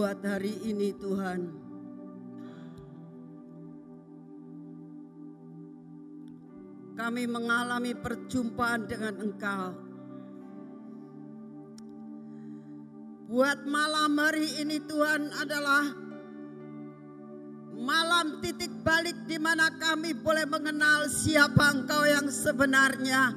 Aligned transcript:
Buat 0.00 0.24
hari 0.24 0.56
ini 0.64 0.96
Tuhan. 0.96 1.40
Kami 6.96 7.28
mengalami 7.28 7.92
perjumpaan 7.92 8.88
dengan 8.88 9.20
Engkau. 9.20 9.76
Buat 13.28 13.68
malam 13.68 14.16
hari 14.16 14.64
ini 14.64 14.80
Tuhan 14.88 15.36
adalah 15.36 15.92
malam 17.76 18.40
titik 18.40 18.72
balik 18.80 19.28
di 19.28 19.36
mana 19.36 19.68
kami 19.76 20.16
boleh 20.16 20.48
mengenal 20.48 21.12
siapa 21.12 21.76
Engkau 21.76 22.08
yang 22.08 22.24
sebenarnya. 22.32 23.36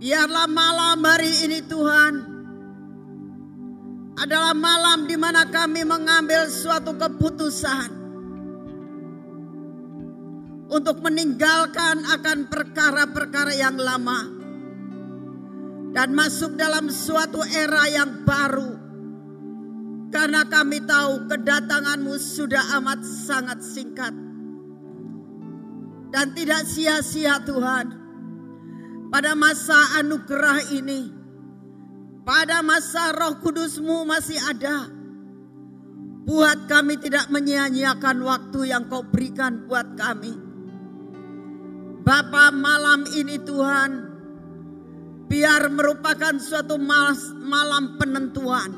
Biarlah 0.00 0.48
malam 0.48 1.04
hari 1.04 1.44
ini 1.44 1.60
Tuhan 1.60 2.35
adalah 4.26 4.58
malam 4.58 5.06
di 5.06 5.14
mana 5.14 5.46
kami 5.46 5.86
mengambil 5.86 6.50
suatu 6.50 6.98
keputusan 6.98 7.94
untuk 10.66 10.98
meninggalkan 10.98 12.02
akan 12.10 12.50
perkara-perkara 12.50 13.54
yang 13.54 13.78
lama 13.78 14.36
dan 15.94 16.10
masuk 16.10 16.58
dalam 16.58 16.90
suatu 16.90 17.38
era 17.54 17.86
yang 17.86 18.26
baru. 18.26 18.76
Karena 20.10 20.42
kami 20.42 20.82
tahu 20.82 21.30
kedatanganmu 21.30 22.14
sudah 22.18 22.76
amat 22.82 23.00
sangat 23.06 23.62
singkat. 23.62 24.14
Dan 26.10 26.36
tidak 26.36 26.66
sia-sia 26.68 27.40
Tuhan. 27.46 27.86
Pada 29.08 29.32
masa 29.38 30.02
anugerah 30.02 30.72
ini. 30.76 31.15
Pada 32.26 32.58
masa 32.58 33.14
roh 33.14 33.38
kudusmu 33.38 34.02
masih 34.02 34.34
ada. 34.50 34.90
Buat 36.26 36.66
kami 36.66 36.98
tidak 36.98 37.30
menyia-nyiakan 37.30 38.18
waktu 38.26 38.74
yang 38.74 38.90
kau 38.90 39.06
berikan 39.06 39.70
buat 39.70 39.94
kami. 39.94 40.34
Bapa 42.02 42.50
malam 42.50 43.06
ini 43.14 43.38
Tuhan 43.38 43.90
biar 45.30 45.70
merupakan 45.70 46.34
suatu 46.42 46.74
malam 47.46 47.94
penentuan. 47.94 48.74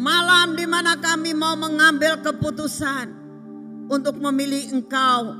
Malam 0.00 0.56
di 0.56 0.64
mana 0.64 0.96
kami 0.96 1.36
mau 1.36 1.60
mengambil 1.60 2.24
keputusan 2.24 3.12
untuk 3.92 4.16
memilih 4.16 4.80
Engkau 4.80 5.36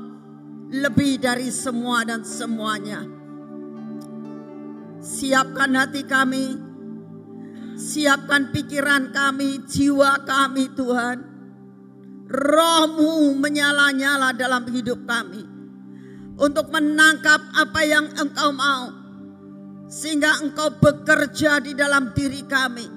lebih 0.69 1.17
dari 1.17 1.49
semua 1.49 2.05
dan 2.05 2.21
semuanya. 2.21 3.01
Siapkan 5.01 5.73
hati 5.73 6.05
kami, 6.05 6.69
siapkan 7.81 8.53
pikiran 8.53 9.09
kami, 9.09 9.65
jiwa 9.65 10.21
kami 10.21 10.69
Tuhan. 10.77 11.17
Rohmu 12.29 13.33
menyala-nyala 13.41 14.37
dalam 14.37 14.69
hidup 14.69 15.03
kami. 15.09 15.41
Untuk 16.37 16.69
menangkap 16.69 17.41
apa 17.57 17.81
yang 17.83 18.07
engkau 18.17 18.49
mau 18.55 19.01
sehingga 19.91 20.39
engkau 20.39 20.79
bekerja 20.79 21.59
di 21.59 21.75
dalam 21.75 22.15
diri 22.15 22.47
kami. 22.47 22.87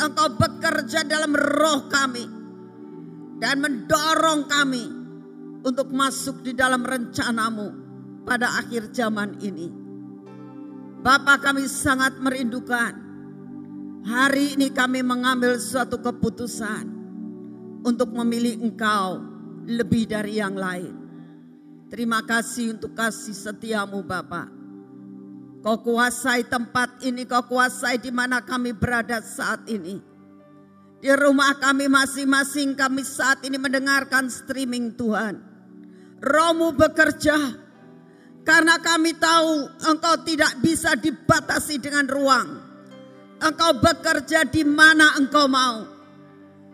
Engkau 0.00 0.34
bekerja 0.34 1.06
dalam 1.06 1.36
roh 1.36 1.86
kami. 1.86 2.26
Dan 3.38 3.62
mendorong 3.62 4.50
kami 4.50 4.84
untuk 5.62 5.94
masuk 5.94 6.42
di 6.42 6.58
dalam 6.58 6.82
rencanamu 6.82 7.70
pada 8.26 8.58
akhir 8.58 8.90
zaman 8.90 9.38
ini. 9.38 9.70
Bapak 10.98 11.46
kami 11.46 11.70
sangat 11.70 12.18
merindukan. 12.18 13.07
Hari 14.06 14.54
ini 14.58 14.70
kami 14.70 15.02
mengambil 15.02 15.58
suatu 15.58 15.98
keputusan 15.98 16.86
untuk 17.82 18.14
memilih 18.14 18.62
engkau 18.62 19.22
lebih 19.66 20.06
dari 20.06 20.38
yang 20.38 20.54
lain. 20.54 20.94
Terima 21.88 22.20
kasih 22.22 22.76
untuk 22.76 22.92
kasih 22.92 23.32
setiamu 23.32 24.04
Bapak. 24.04 24.48
Kau 25.58 25.82
kuasai 25.82 26.46
tempat 26.46 27.02
ini, 27.02 27.26
kau 27.26 27.42
kuasai 27.48 27.98
di 27.98 28.14
mana 28.14 28.44
kami 28.44 28.76
berada 28.76 29.18
saat 29.24 29.66
ini. 29.66 29.98
Di 30.98 31.10
rumah 31.14 31.54
kami 31.58 31.86
masing-masing 31.86 32.74
kami 32.74 33.02
saat 33.06 33.42
ini 33.46 33.58
mendengarkan 33.58 34.30
streaming 34.30 34.94
Tuhan. 34.94 35.38
Romu 36.18 36.74
bekerja 36.74 37.38
karena 38.42 38.80
kami 38.82 39.14
tahu 39.14 39.70
engkau 39.86 40.14
tidak 40.26 40.58
bisa 40.58 40.98
dibatasi 40.98 41.78
dengan 41.78 42.06
ruang. 42.10 42.48
Engkau 43.38 43.78
bekerja 43.78 44.42
di 44.42 44.66
mana 44.66 45.14
engkau 45.14 45.46
mau. 45.46 45.86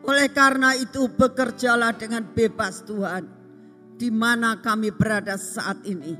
Oleh 0.04 0.28
karena 0.32 0.72
itu 0.76 1.08
bekerjalah 1.12 1.92
dengan 1.96 2.24
bebas 2.24 2.84
Tuhan. 2.88 3.24
Di 4.00 4.08
mana 4.08 4.58
kami 4.64 4.88
berada 4.90 5.36
saat 5.36 5.84
ini. 5.84 6.16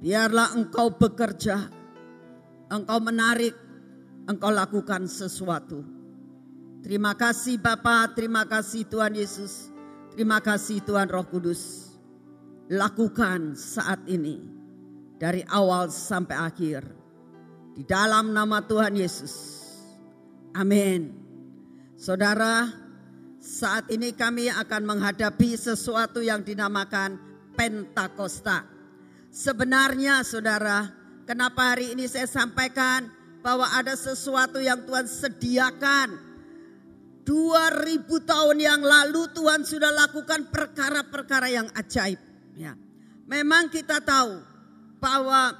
Biarlah 0.00 0.56
engkau 0.56 0.96
bekerja, 0.96 1.68
engkau 2.72 2.98
menarik, 3.04 3.52
engkau 4.24 4.48
lakukan 4.48 5.04
sesuatu. 5.04 5.84
Terima 6.80 7.12
kasih 7.12 7.60
Bapa, 7.60 8.08
terima 8.16 8.48
kasih 8.48 8.88
Tuhan 8.88 9.12
Yesus, 9.12 9.68
terima 10.16 10.40
kasih 10.40 10.80
Tuhan 10.88 11.12
Roh 11.12 11.28
Kudus. 11.28 11.92
Lakukan 12.72 13.52
saat 13.52 14.00
ini 14.08 14.40
dari 15.20 15.44
awal 15.52 15.92
sampai 15.92 16.36
akhir 16.40 16.99
di 17.74 17.82
dalam 17.86 18.34
nama 18.34 18.62
Tuhan 18.64 18.94
Yesus. 18.98 19.34
Amin. 20.54 21.14
Saudara, 21.94 22.66
saat 23.40 23.88
ini 23.92 24.12
kami 24.12 24.48
akan 24.50 24.82
menghadapi 24.84 25.56
sesuatu 25.56 26.20
yang 26.20 26.44
dinamakan 26.44 27.16
Pentakosta. 27.54 28.64
Sebenarnya 29.30 30.24
saudara, 30.24 30.90
kenapa 31.28 31.76
hari 31.76 31.92
ini 31.92 32.08
saya 32.08 32.26
sampaikan 32.26 33.06
bahwa 33.44 33.68
ada 33.76 33.96
sesuatu 33.96 34.60
yang 34.60 34.84
Tuhan 34.84 35.06
sediakan. 35.08 36.30
2000 37.20 38.08
tahun 38.26 38.58
yang 38.58 38.82
lalu 38.82 39.28
Tuhan 39.36 39.62
sudah 39.62 39.92
lakukan 39.92 40.50
perkara-perkara 40.50 41.46
yang 41.52 41.68
ajaib. 41.76 42.18
Ya. 42.58 42.74
Memang 43.28 43.70
kita 43.70 44.02
tahu 44.02 44.42
bahwa 44.98 45.54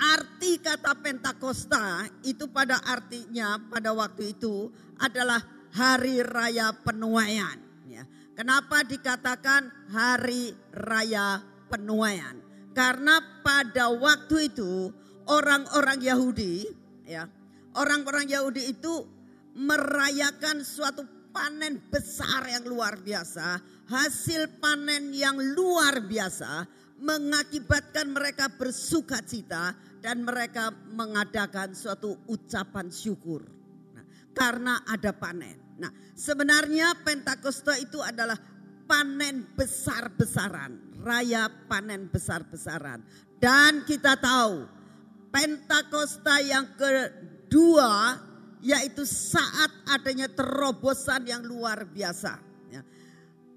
arti 0.00 0.56
kata 0.56 0.96
Pentakosta 0.96 2.08
itu 2.24 2.48
pada 2.48 2.80
artinya 2.88 3.60
pada 3.68 3.92
waktu 3.92 4.32
itu 4.32 4.72
adalah 4.96 5.44
hari 5.76 6.24
raya 6.24 6.72
penuaian. 6.72 7.60
Ya. 7.86 8.08
Kenapa 8.32 8.80
dikatakan 8.80 9.68
hari 9.92 10.56
raya 10.72 11.44
penuaian. 11.68 12.40
Karena 12.72 13.20
pada 13.44 13.92
waktu 13.92 14.50
itu 14.50 14.88
orang-orang 15.28 16.00
Yahudi 16.00 16.66
ya, 17.04 17.28
orang-orang 17.76 18.30
Yahudi 18.30 18.72
itu 18.72 19.06
merayakan 19.58 20.62
suatu 20.62 21.02
panen 21.30 21.78
besar 21.90 22.46
yang 22.46 22.66
luar 22.66 22.98
biasa, 22.98 23.58
hasil 23.90 24.58
panen 24.62 25.14
yang 25.14 25.38
luar 25.38 26.02
biasa 26.02 26.66
mengakibatkan 27.00 28.12
mereka 28.12 28.52
bersuka 28.54 29.24
cita 29.24 29.72
dan 30.00 30.24
mereka 30.24 30.72
mengadakan 30.92 31.76
suatu 31.76 32.16
ucapan 32.28 32.88
syukur. 32.88 33.44
Nah, 33.92 34.04
karena 34.32 34.84
ada 34.88 35.12
panen. 35.12 35.76
Nah, 35.80 35.92
sebenarnya 36.12 36.92
Pentakosta 37.00 37.76
itu 37.80 38.00
adalah 38.00 38.36
panen 38.84 39.48
besar-besaran 39.56 40.90
raya 41.02 41.48
panen 41.66 42.08
besar-besaran. 42.12 43.00
Dan 43.40 43.88
kita 43.88 44.20
tahu 44.20 44.68
Pentakosta 45.30 46.42
yang 46.42 46.74
kedua 46.74 48.18
yaitu 48.60 49.06
saat 49.08 49.72
adanya 49.88 50.28
terobosan 50.28 51.24
yang 51.24 51.40
luar 51.46 51.86
biasa. 51.86 52.36
Ya. 52.68 52.82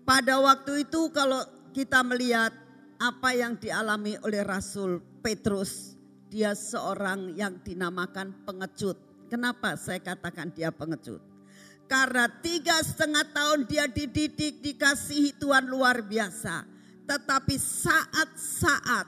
Pada 0.07 0.39
waktu 0.39 0.87
itu 0.87 1.11
kalau 1.11 1.43
kita 1.75 2.05
melihat 2.05 2.53
apa 3.01 3.35
yang 3.35 3.59
dialami 3.59 4.15
oleh 4.21 4.45
Rasul 4.45 5.01
Petrus, 5.25 5.92
dia 6.33 6.57
seorang 6.57 7.37
yang 7.37 7.61
dinamakan 7.61 8.33
pengecut. 8.41 8.97
Kenapa 9.29 9.77
saya 9.77 10.01
katakan 10.01 10.49
dia 10.49 10.73
pengecut? 10.73 11.21
Karena 11.85 12.25
tiga 12.41 12.81
setengah 12.81 13.21
tahun 13.29 13.69
dia 13.69 13.85
dididik, 13.85 14.65
dikasihi 14.65 15.37
Tuhan 15.37 15.69
luar 15.69 16.01
biasa. 16.01 16.65
Tetapi 17.05 17.53
saat-saat 17.61 19.05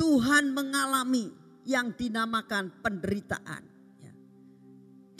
Tuhan 0.00 0.56
mengalami 0.56 1.28
yang 1.68 1.92
dinamakan 1.92 2.72
penderitaan. 2.80 3.62
Ya, 4.00 4.12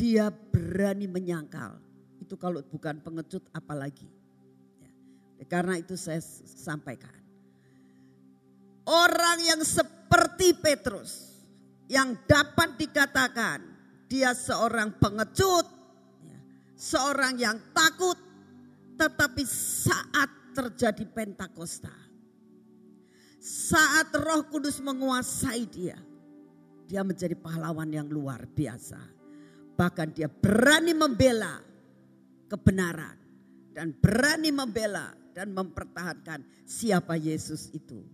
dia 0.00 0.24
berani 0.32 1.04
menyangkal. 1.04 1.76
Itu 2.24 2.40
kalau 2.40 2.64
bukan 2.64 3.04
pengecut 3.04 3.44
apalagi. 3.52 4.08
Ya, 5.36 5.44
karena 5.44 5.76
itu 5.76 5.92
saya 5.92 6.24
sampaikan. 6.48 7.12
Orang 8.84 9.44
yang 9.44 9.60
seperti 10.04 10.52
Petrus 10.60 11.40
yang 11.88 12.12
dapat 12.28 12.76
dikatakan 12.76 13.64
dia 14.04 14.36
seorang 14.36 15.00
pengecut, 15.00 15.64
ya, 16.20 16.38
seorang 16.76 17.40
yang 17.40 17.56
takut, 17.72 18.20
tetapi 19.00 19.48
saat 19.48 20.28
terjadi 20.52 21.08
Pentakosta, 21.08 21.90
saat 23.40 24.12
Roh 24.12 24.44
Kudus 24.52 24.84
menguasai 24.84 25.64
dia, 25.72 25.96
dia 26.84 27.00
menjadi 27.00 27.32
pahlawan 27.32 27.88
yang 27.88 28.06
luar 28.12 28.44
biasa. 28.44 29.00
Bahkan 29.74 30.08
dia 30.12 30.28
berani 30.28 30.92
membela 30.92 31.58
kebenaran 32.52 33.16
dan 33.72 33.96
berani 33.96 34.52
membela 34.52 35.10
dan 35.32 35.50
mempertahankan 35.50 36.44
siapa 36.68 37.16
Yesus 37.18 37.72
itu. 37.74 38.13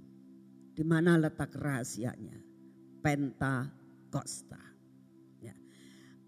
Di 0.75 0.85
mana 0.87 1.19
letak 1.19 1.55
rahasianya? 1.57 2.37
Pentakosta. 3.01 4.61
Ya. 5.43 5.55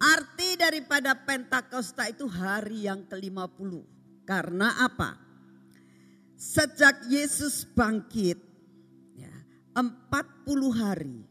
Arti 0.00 0.58
daripada 0.58 1.14
Pentakosta 1.14 2.08
itu 2.10 2.26
hari 2.26 2.90
yang 2.90 3.06
ke-50. 3.06 3.72
Karena 4.26 4.82
apa? 4.82 5.18
Sejak 6.38 7.06
Yesus 7.06 7.62
bangkit, 7.62 8.38
ya, 9.14 9.30
40 9.78 10.74
hari 10.74 11.22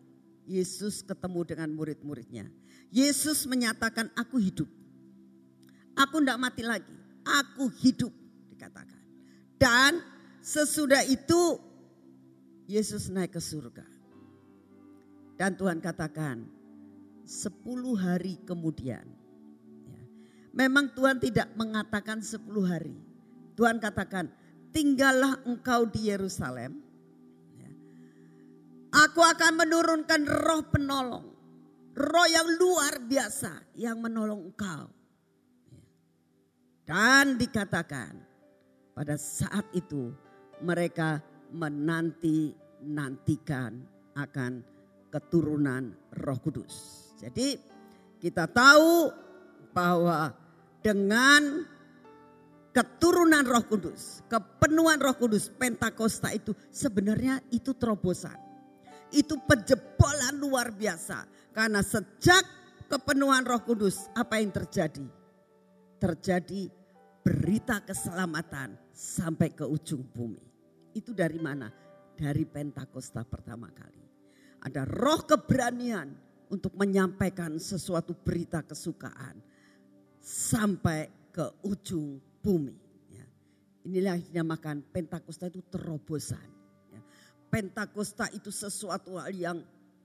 Yesus 0.47 1.03
ketemu 1.03 1.47
dengan 1.47 1.69
murid-muridnya. 1.75 2.47
Yesus 2.91 3.47
menyatakan 3.47 4.11
aku 4.15 4.39
hidup. 4.39 4.67
Aku 5.95 6.19
tidak 6.19 6.39
mati 6.39 6.63
lagi. 6.63 6.95
Aku 7.23 7.71
hidup 7.79 8.11
dikatakan. 8.51 8.99
Dan 9.55 10.03
sesudah 10.43 11.05
itu 11.07 11.59
Yesus 12.71 13.11
naik 13.11 13.35
ke 13.35 13.41
surga. 13.43 13.83
Dan 15.35 15.59
Tuhan 15.59 15.83
katakan, 15.83 16.47
sepuluh 17.27 17.99
hari 17.99 18.39
kemudian. 18.47 19.03
Ya, 19.89 20.01
memang 20.55 20.93
Tuhan 20.95 21.19
tidak 21.19 21.51
mengatakan 21.59 22.23
sepuluh 22.23 22.63
hari. 22.63 22.95
Tuhan 23.59 23.81
katakan, 23.83 24.31
tinggallah 24.71 25.43
engkau 25.43 25.83
di 25.89 26.07
Yerusalem. 26.07 26.79
Ya. 27.59 27.71
Aku 29.09 29.19
akan 29.19 29.59
menurunkan 29.59 30.21
roh 30.29 30.63
penolong. 30.71 31.27
Roh 31.91 32.27
yang 32.31 32.47
luar 32.55 33.03
biasa 33.03 33.75
yang 33.75 33.99
menolong 33.99 34.47
engkau. 34.47 34.87
Ya. 35.73 35.83
Dan 36.87 37.35
dikatakan 37.35 38.15
pada 38.95 39.19
saat 39.19 39.67
itu 39.75 40.15
mereka 40.63 41.19
menanti-nantikan 42.81 43.71
akan 44.17 44.51
keturunan 45.13 45.93
Roh 46.25 46.39
Kudus. 46.41 46.73
Jadi 47.21 47.55
kita 48.17 48.49
tahu 48.49 49.13
bahwa 49.71 50.33
dengan 50.81 51.63
keturunan 52.73 53.45
Roh 53.45 53.65
Kudus, 53.69 54.25
kepenuhan 54.27 54.97
Roh 54.99 55.15
Kudus, 55.15 55.47
Pentakosta 55.53 56.33
itu 56.33 56.57
sebenarnya 56.73 57.39
itu 57.53 57.71
terobosan. 57.77 58.35
Itu 59.11 59.37
penjebolan 59.43 60.39
luar 60.39 60.71
biasa. 60.71 61.27
Karena 61.51 61.83
sejak 61.83 62.43
kepenuhan 62.87 63.43
Roh 63.43 63.61
Kudus, 63.61 64.07
apa 64.15 64.39
yang 64.39 64.55
terjadi? 64.55 65.03
Terjadi 65.99 66.71
berita 67.21 67.83
keselamatan 67.83 68.73
sampai 68.95 69.51
ke 69.53 69.67
ujung 69.67 70.01
bumi. 70.01 70.41
Itu 70.95 71.11
dari 71.11 71.37
mana? 71.37 71.80
Dari 72.21 72.45
Pentakosta 72.45 73.25
pertama 73.25 73.65
kali. 73.73 74.05
Ada 74.61 74.85
roh 74.85 75.25
keberanian 75.25 76.13
untuk 76.53 76.77
menyampaikan 76.77 77.57
sesuatu 77.57 78.13
berita 78.13 78.61
kesukaan 78.61 79.41
sampai 80.21 81.09
ke 81.33 81.65
ujung 81.65 82.21
bumi. 82.45 82.77
Ya. 83.09 83.25
Inilah 83.89 84.21
yang 84.21 84.45
dinamakan 84.45 84.85
Pentakosta 84.85 85.49
itu 85.49 85.65
terobosan. 85.65 86.45
Ya. 86.93 87.01
Pentakosta 87.49 88.29
itu 88.37 88.53
sesuatu 88.53 89.17
hal 89.17 89.33
yang 89.33 89.57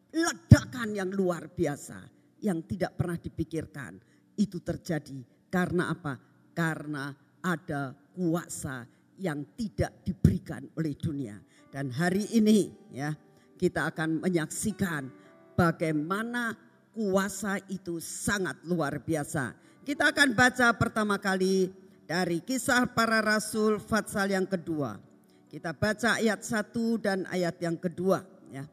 ledakan 0.08 0.96
yang 0.96 1.12
luar 1.12 1.52
biasa 1.52 2.00
yang 2.40 2.64
tidak 2.64 2.96
pernah 2.96 3.20
dipikirkan. 3.20 4.00
Itu 4.40 4.64
terjadi 4.64 5.20
karena 5.52 5.92
apa? 5.92 6.16
Karena 6.56 7.12
ada 7.44 7.92
kuasa 8.16 8.88
yang 9.20 9.44
tidak 9.56 10.04
diberikan 10.04 10.64
oleh 10.76 10.96
dunia. 10.96 11.36
Dan 11.70 11.90
hari 11.92 12.30
ini 12.32 12.70
ya 12.94 13.12
kita 13.56 13.90
akan 13.90 14.22
menyaksikan 14.22 15.08
bagaimana 15.56 16.54
kuasa 16.92 17.60
itu 17.68 17.98
sangat 18.00 18.60
luar 18.64 19.00
biasa. 19.00 19.56
Kita 19.82 20.12
akan 20.12 20.32
baca 20.36 20.72
pertama 20.76 21.16
kali 21.20 21.68
dari 22.06 22.40
kisah 22.40 22.88
para 22.90 23.20
rasul 23.20 23.76
Fatsal 23.80 24.32
yang 24.32 24.46
kedua. 24.48 25.00
Kita 25.46 25.72
baca 25.72 26.20
ayat 26.20 26.42
satu 26.44 27.00
dan 27.00 27.24
ayat 27.32 27.56
yang 27.62 27.78
kedua. 27.78 28.24
Ya. 28.50 28.66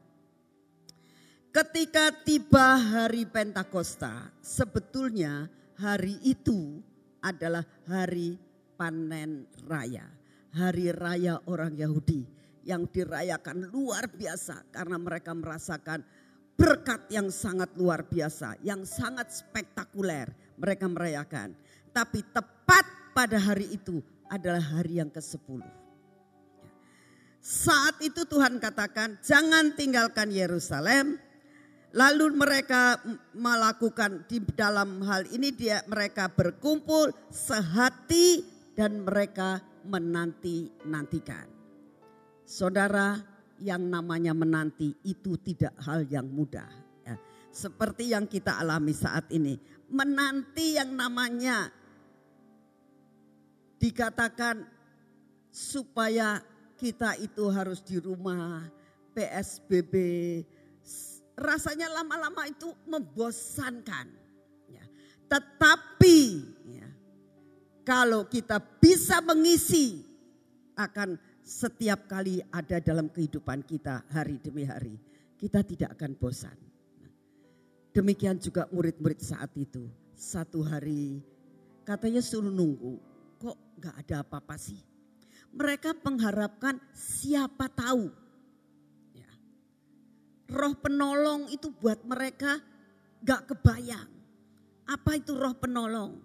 Ketika 1.54 2.10
tiba 2.26 2.76
hari 2.76 3.24
Pentakosta, 3.30 4.32
sebetulnya 4.42 5.46
hari 5.78 6.18
itu 6.26 6.82
adalah 7.22 7.62
hari 7.86 8.36
panen 8.74 9.46
raya. 9.70 10.04
Hari 10.54 10.94
raya 10.94 11.38
orang 11.46 11.74
Yahudi 11.78 12.26
yang 12.64 12.88
dirayakan 12.88 13.68
luar 13.70 14.08
biasa 14.08 14.72
karena 14.72 14.96
mereka 14.96 15.36
merasakan 15.36 16.00
berkat 16.54 17.06
yang 17.10 17.28
sangat 17.28 17.70
luar 17.76 18.06
biasa, 18.06 18.58
yang 18.64 18.82
sangat 18.88 19.30
spektakuler 19.30 20.32
mereka 20.56 20.86
merayakan. 20.88 21.52
Tapi 21.94 22.24
tepat 22.34 23.14
pada 23.14 23.38
hari 23.38 23.70
itu 23.74 24.02
adalah 24.26 24.62
hari 24.62 24.98
yang 24.98 25.12
ke-10. 25.12 25.62
Saat 27.44 28.00
itu 28.00 28.24
Tuhan 28.24 28.56
katakan, 28.56 29.20
"Jangan 29.20 29.76
tinggalkan 29.76 30.32
Yerusalem." 30.32 31.20
Lalu 31.94 32.34
mereka 32.34 32.98
melakukan 33.38 34.26
di 34.26 34.42
dalam 34.58 34.98
hal 35.06 35.30
ini 35.30 35.54
dia 35.54 35.78
mereka 35.86 36.26
berkumpul 36.26 37.14
sehati 37.30 38.42
dan 38.74 39.06
mereka 39.06 39.62
menanti-nantikan. 39.86 41.53
Saudara 42.44 43.16
yang 43.60 43.88
namanya 43.88 44.36
menanti 44.36 44.92
itu 45.08 45.40
tidak 45.40 45.72
hal 45.80 46.04
yang 46.04 46.28
mudah. 46.28 46.68
Ya. 47.04 47.16
Seperti 47.48 48.12
yang 48.12 48.28
kita 48.28 48.60
alami 48.60 48.92
saat 48.92 49.32
ini. 49.32 49.56
Menanti 49.88 50.76
yang 50.76 50.92
namanya 50.92 51.72
dikatakan 53.80 54.64
supaya 55.48 56.40
kita 56.76 57.16
itu 57.20 57.44
harus 57.48 57.80
di 57.80 57.96
rumah, 57.96 58.66
PSBB. 59.16 59.94
Rasanya 61.34 61.88
lama-lama 61.90 62.44
itu 62.44 62.68
membosankan. 62.84 64.06
Ya. 64.68 64.84
Tetapi 65.30 66.20
ya, 66.68 66.88
kalau 67.86 68.26
kita 68.28 68.60
bisa 68.60 69.22
mengisi 69.24 70.02
akan 70.74 71.16
setiap 71.44 72.08
kali 72.08 72.40
ada 72.48 72.80
dalam 72.80 73.12
kehidupan 73.12 73.68
kita 73.68 74.00
hari 74.08 74.40
demi 74.40 74.64
hari, 74.64 74.96
kita 75.36 75.60
tidak 75.60 75.92
akan 76.00 76.16
bosan. 76.16 76.56
Demikian 77.92 78.40
juga 78.40 78.64
murid-murid 78.72 79.20
saat 79.20 79.52
itu. 79.54 79.84
Satu 80.16 80.64
hari 80.64 81.20
katanya 81.84 82.24
suruh 82.24 82.48
nunggu, 82.48 82.96
kok 83.36 83.60
gak 83.76 83.94
ada 84.02 84.24
apa-apa 84.24 84.56
sih. 84.56 84.80
Mereka 85.54 86.00
mengharapkan 86.02 86.80
siapa 86.96 87.68
tahu. 87.70 88.08
Ya. 89.14 89.30
Roh 90.50 90.74
penolong 90.80 91.46
itu 91.52 91.70
buat 91.70 92.02
mereka 92.08 92.58
gak 93.22 93.52
kebayang. 93.52 94.10
Apa 94.88 95.20
itu 95.20 95.36
roh 95.36 95.54
penolong? 95.54 96.18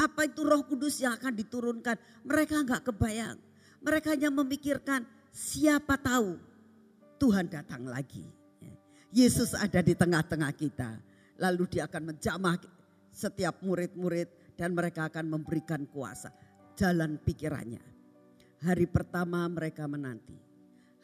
Apa 0.00 0.26
itu 0.26 0.42
roh 0.42 0.64
kudus 0.66 0.98
yang 0.98 1.14
akan 1.14 1.36
diturunkan? 1.36 1.96
Mereka 2.26 2.66
gak 2.66 2.88
kebayang. 2.88 3.47
Mereka 3.78 4.18
hanya 4.18 4.30
memikirkan 4.34 5.06
siapa 5.30 5.94
tahu 5.98 6.38
Tuhan 7.18 7.46
datang 7.50 7.86
lagi. 7.86 8.26
Yesus 9.10 9.56
ada 9.56 9.80
di 9.80 9.94
tengah-tengah 9.96 10.52
kita. 10.54 10.90
Lalu 11.38 11.78
dia 11.78 11.86
akan 11.86 12.14
menjamah 12.14 12.58
setiap 13.14 13.62
murid-murid 13.62 14.54
dan 14.58 14.74
mereka 14.74 15.06
akan 15.06 15.38
memberikan 15.38 15.86
kuasa. 15.86 16.34
Jalan 16.74 17.18
pikirannya. 17.22 17.82
Hari 18.62 18.86
pertama 18.90 19.46
mereka 19.46 19.86
menanti. 19.86 20.34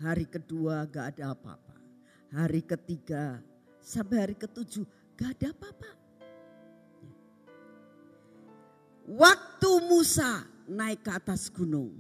Hari 0.03 0.27
kedua 0.27 0.87
gak 0.91 1.19
ada 1.19 1.35
apa-apa. 1.35 1.75
Hari 2.35 2.67
ketiga 2.67 3.39
sampai 3.79 4.27
hari 4.27 4.35
ketujuh 4.35 4.83
gak 5.15 5.39
ada 5.39 5.55
apa-apa. 5.55 5.91
Waktu 9.05 9.71
Musa 9.87 10.43
naik 10.67 11.07
ke 11.07 11.13
atas 11.15 11.47
gunung 11.53 11.95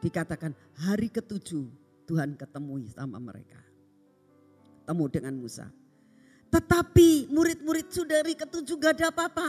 dikatakan 0.00 0.56
hari 0.80 1.12
ketujuh 1.12 1.68
Tuhan 2.08 2.34
ketemu 2.34 2.90
sama 2.90 3.22
mereka. 3.22 3.60
Ketemu 4.82 5.04
dengan 5.06 5.34
Musa. 5.38 5.66
Tetapi 6.50 7.30
murid-murid 7.30 7.86
saudari 7.94 8.34
ketujuh 8.34 8.74
gak 8.74 8.98
ada 8.98 9.14
apa-apa. 9.14 9.48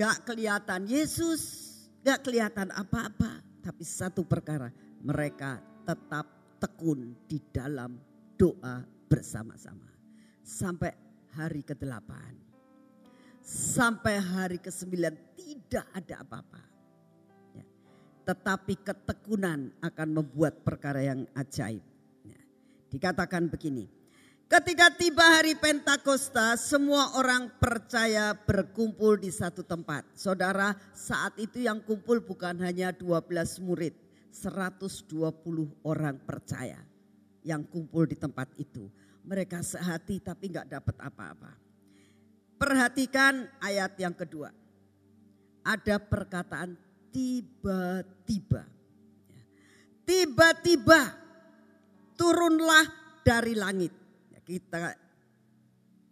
Gak 0.00 0.24
kelihatan 0.24 0.88
Yesus, 0.88 1.42
gak 2.00 2.24
kelihatan 2.24 2.72
apa-apa. 2.72 3.44
Tapi 3.60 3.84
satu 3.84 4.24
perkara, 4.24 4.72
mereka 5.04 5.60
tetap 5.84 6.56
tekun 6.56 7.12
di 7.28 7.36
dalam 7.52 8.00
doa 8.40 8.80
bersama-sama. 9.04 9.92
Sampai 10.40 10.96
hari 11.36 11.60
ke-8. 11.60 12.10
Sampai 13.44 14.16
hari 14.16 14.56
ke-9 14.56 14.96
tidak 15.36 15.84
ada 15.92 16.24
apa-apa. 16.24 16.63
Tetapi 18.24 18.74
ketekunan 18.80 19.72
akan 19.84 20.08
membuat 20.10 20.64
perkara 20.64 21.04
yang 21.04 21.28
ajaib. 21.36 21.84
Ya. 22.24 22.40
Dikatakan 22.88 23.52
begini, 23.52 23.84
Ketika 24.44 24.92
tiba 24.92 25.24
hari 25.24 25.56
Pentakosta, 25.56 26.54
semua 26.60 27.16
orang 27.16 27.48
percaya 27.56 28.36
berkumpul 28.36 29.16
di 29.16 29.32
satu 29.32 29.64
tempat. 29.64 30.04
Saudara, 30.12 30.76
saat 30.92 31.34
itu 31.40 31.64
yang 31.64 31.80
kumpul 31.80 32.20
bukan 32.20 32.60
hanya 32.60 32.92
12 32.92 33.24
murid, 33.64 33.96
120 34.30 35.10
orang 35.82 36.20
percaya 36.22 36.76
yang 37.40 37.64
kumpul 37.64 38.04
di 38.04 38.20
tempat 38.20 38.52
itu. 38.60 38.86
Mereka 39.24 39.64
sehati 39.64 40.20
tapi 40.20 40.52
nggak 40.52 40.68
dapat 40.76 40.96
apa-apa. 41.00 41.52
Perhatikan 42.60 43.48
ayat 43.64 43.96
yang 43.96 44.12
kedua. 44.12 44.52
Ada 45.64 45.96
perkataan 45.96 46.76
tiba-tiba. 47.14 48.66
Tiba-tiba 50.04 51.00
turunlah 52.18 52.84
dari 53.22 53.54
langit 53.54 53.94
kita 54.44 54.92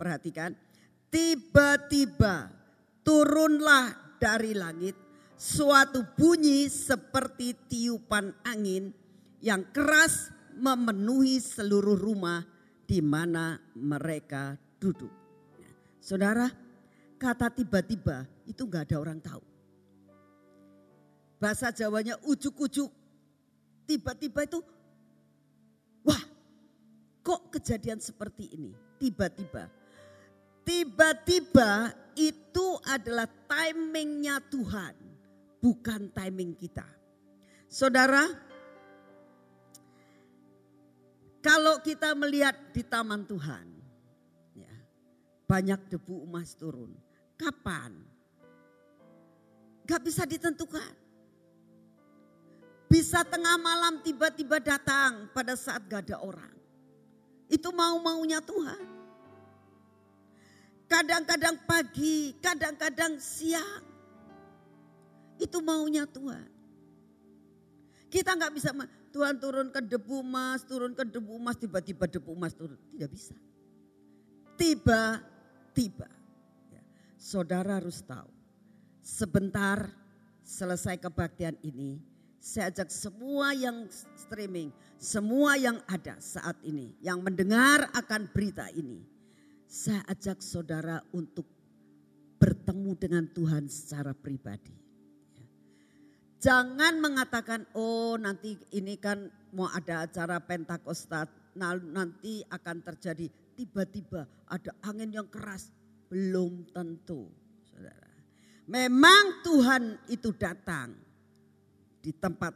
perhatikan, 0.01 0.57
tiba-tiba 1.13 2.49
turunlah 3.05 4.17
dari 4.17 4.57
langit 4.57 4.97
suatu 5.37 6.17
bunyi 6.17 6.73
seperti 6.73 7.53
tiupan 7.69 8.33
angin 8.49 8.89
yang 9.45 9.69
keras 9.75 10.33
memenuhi 10.57 11.43
seluruh 11.43 11.99
rumah 12.01 12.41
di 12.89 13.05
mana 13.05 13.61
mereka 13.77 14.57
duduk. 14.81 15.13
Saudara, 16.01 16.49
kata 17.21 17.53
tiba-tiba 17.53 18.25
itu 18.49 18.65
nggak 18.65 18.89
ada 18.91 18.97
orang 18.97 19.21
tahu. 19.21 19.52
Bahasa 21.43 21.75
Jawanya 21.75 22.15
ujuk-ujuk. 22.23 22.95
Tiba-tiba 23.91 24.47
itu, 24.47 24.63
wah 26.07 26.23
Kok 27.23 27.55
kejadian 27.55 28.03
seperti 28.03 28.51
ini? 28.59 28.75
Tiba-tiba. 28.99 29.71
Tiba-tiba 30.67 31.95
itu 32.19 32.67
adalah 32.83 33.31
timingnya 33.47 34.43
Tuhan. 34.51 34.95
Bukan 35.63 36.11
timing 36.11 36.59
kita. 36.59 36.87
Saudara, 37.71 38.27
kalau 41.39 41.79
kita 41.79 42.11
melihat 42.19 42.59
di 42.75 42.83
taman 42.83 43.23
Tuhan, 43.23 43.67
ya, 44.59 44.75
banyak 45.47 45.87
debu 45.95 46.27
emas 46.27 46.59
turun. 46.59 46.91
Kapan? 47.39 47.95
Gak 49.87 50.03
bisa 50.03 50.27
ditentukan. 50.27 51.02
Bisa 52.93 53.25
tengah 53.25 53.57
malam 53.57 54.05
tiba-tiba 54.05 54.61
datang 54.61 55.33
pada 55.33 55.57
saat 55.57 55.81
gak 55.89 56.13
ada 56.13 56.21
orang. 56.21 56.53
Itu 57.49 57.73
mau-maunya 57.73 58.45
Tuhan. 58.45 58.85
Kadang-kadang 60.93 61.57
pagi, 61.65 62.37
kadang-kadang 62.37 63.17
siang. 63.17 63.81
Itu 65.41 65.65
maunya 65.65 66.05
Tuhan. 66.05 66.53
Kita 68.13 68.37
nggak 68.37 68.53
bisa, 68.53 68.77
Tuhan 69.09 69.41
turun 69.41 69.73
ke 69.73 69.81
debu 69.81 70.21
emas, 70.21 70.61
turun 70.69 70.93
ke 70.93 71.09
debu 71.09 71.41
emas, 71.41 71.57
tiba-tiba 71.57 72.05
debu 72.05 72.37
emas 72.37 72.53
turun. 72.53 72.77
Tidak 72.93 73.09
bisa. 73.09 73.33
Tiba-tiba. 74.61 76.13
Ya. 76.69 76.85
Saudara 77.17 77.81
harus 77.81 78.05
tahu, 78.05 78.29
sebentar 79.01 79.89
selesai 80.45 81.01
kebaktian 81.01 81.57
ini, 81.65 82.12
saya 82.43 82.75
ajak 82.75 82.91
semua 82.91 83.55
yang 83.55 83.87
streaming, 84.19 84.75
semua 84.99 85.55
yang 85.55 85.79
ada 85.87 86.19
saat 86.19 86.59
ini, 86.67 86.91
yang 86.99 87.23
mendengar 87.23 87.87
akan 87.95 88.27
berita 88.35 88.67
ini. 88.75 88.99
Saya 89.71 90.03
ajak 90.11 90.43
saudara 90.43 90.99
untuk 91.15 91.47
bertemu 92.43 92.99
dengan 92.99 93.25
Tuhan 93.31 93.71
secara 93.71 94.11
pribadi. 94.11 94.75
Jangan 96.43 96.99
mengatakan, 96.99 97.63
oh 97.79 98.19
nanti 98.19 98.59
ini 98.75 98.99
kan 98.99 99.31
mau 99.55 99.71
ada 99.71 100.11
acara 100.11 100.43
Pentakosta, 100.43 101.31
nanti 101.55 102.43
akan 102.51 102.83
terjadi 102.83 103.31
tiba-tiba 103.55 104.27
ada 104.51 104.75
angin 104.83 105.15
yang 105.15 105.31
keras. 105.31 105.71
Belum 106.11 106.67
tentu, 106.75 107.31
saudara. 107.71 108.11
Memang 108.67 109.47
Tuhan 109.47 110.03
itu 110.11 110.35
datang 110.35 111.12
di 112.03 112.11
tempat 112.11 112.53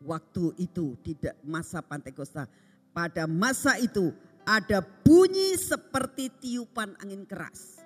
waktu 0.00 0.56
itu 0.56 0.96
tidak 1.04 1.36
masa 1.44 1.84
Pantekosta. 1.84 2.48
Pada 2.96 3.28
masa 3.28 3.76
itu 3.76 4.10
ada 4.48 4.80
bunyi 4.80 5.54
seperti 5.60 6.32
tiupan 6.40 6.96
angin 7.04 7.28
keras. 7.28 7.84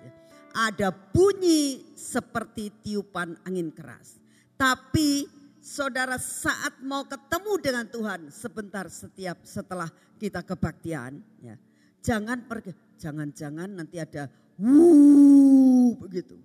Ada 0.55 0.89
bunyi 0.91 1.93
seperti 1.93 2.71
tiupan 2.81 3.35
angin 3.43 3.69
keras. 3.75 4.17
Tapi 4.55 5.27
saudara 5.59 6.15
saat 6.17 6.79
mau 6.81 7.05
ketemu 7.05 7.53
dengan 7.61 7.85
Tuhan 7.87 8.21
sebentar 8.31 8.87
setiap 8.87 9.43
setelah 9.43 9.91
kita 10.17 10.43
kebaktian 10.43 11.19
ya. 11.43 11.55
Jangan 11.99 12.47
pergi, 12.47 12.71
jangan-jangan 12.95 13.69
nanti 13.75 13.99
ada 13.99 14.31
wuh 14.59 15.99
begitu. 15.99 16.39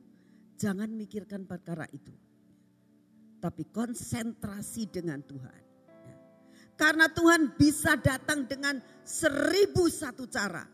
Jangan 0.54 0.90
mikirkan 0.94 1.46
perkara 1.46 1.86
itu 1.90 2.14
tapi 3.44 3.68
konsentrasi 3.68 4.88
dengan 4.88 5.20
Tuhan. 5.20 5.60
Karena 6.80 7.12
Tuhan 7.12 7.52
bisa 7.60 7.92
datang 8.00 8.48
dengan 8.48 8.80
seribu 9.04 9.84
satu 9.92 10.24
cara. 10.24 10.64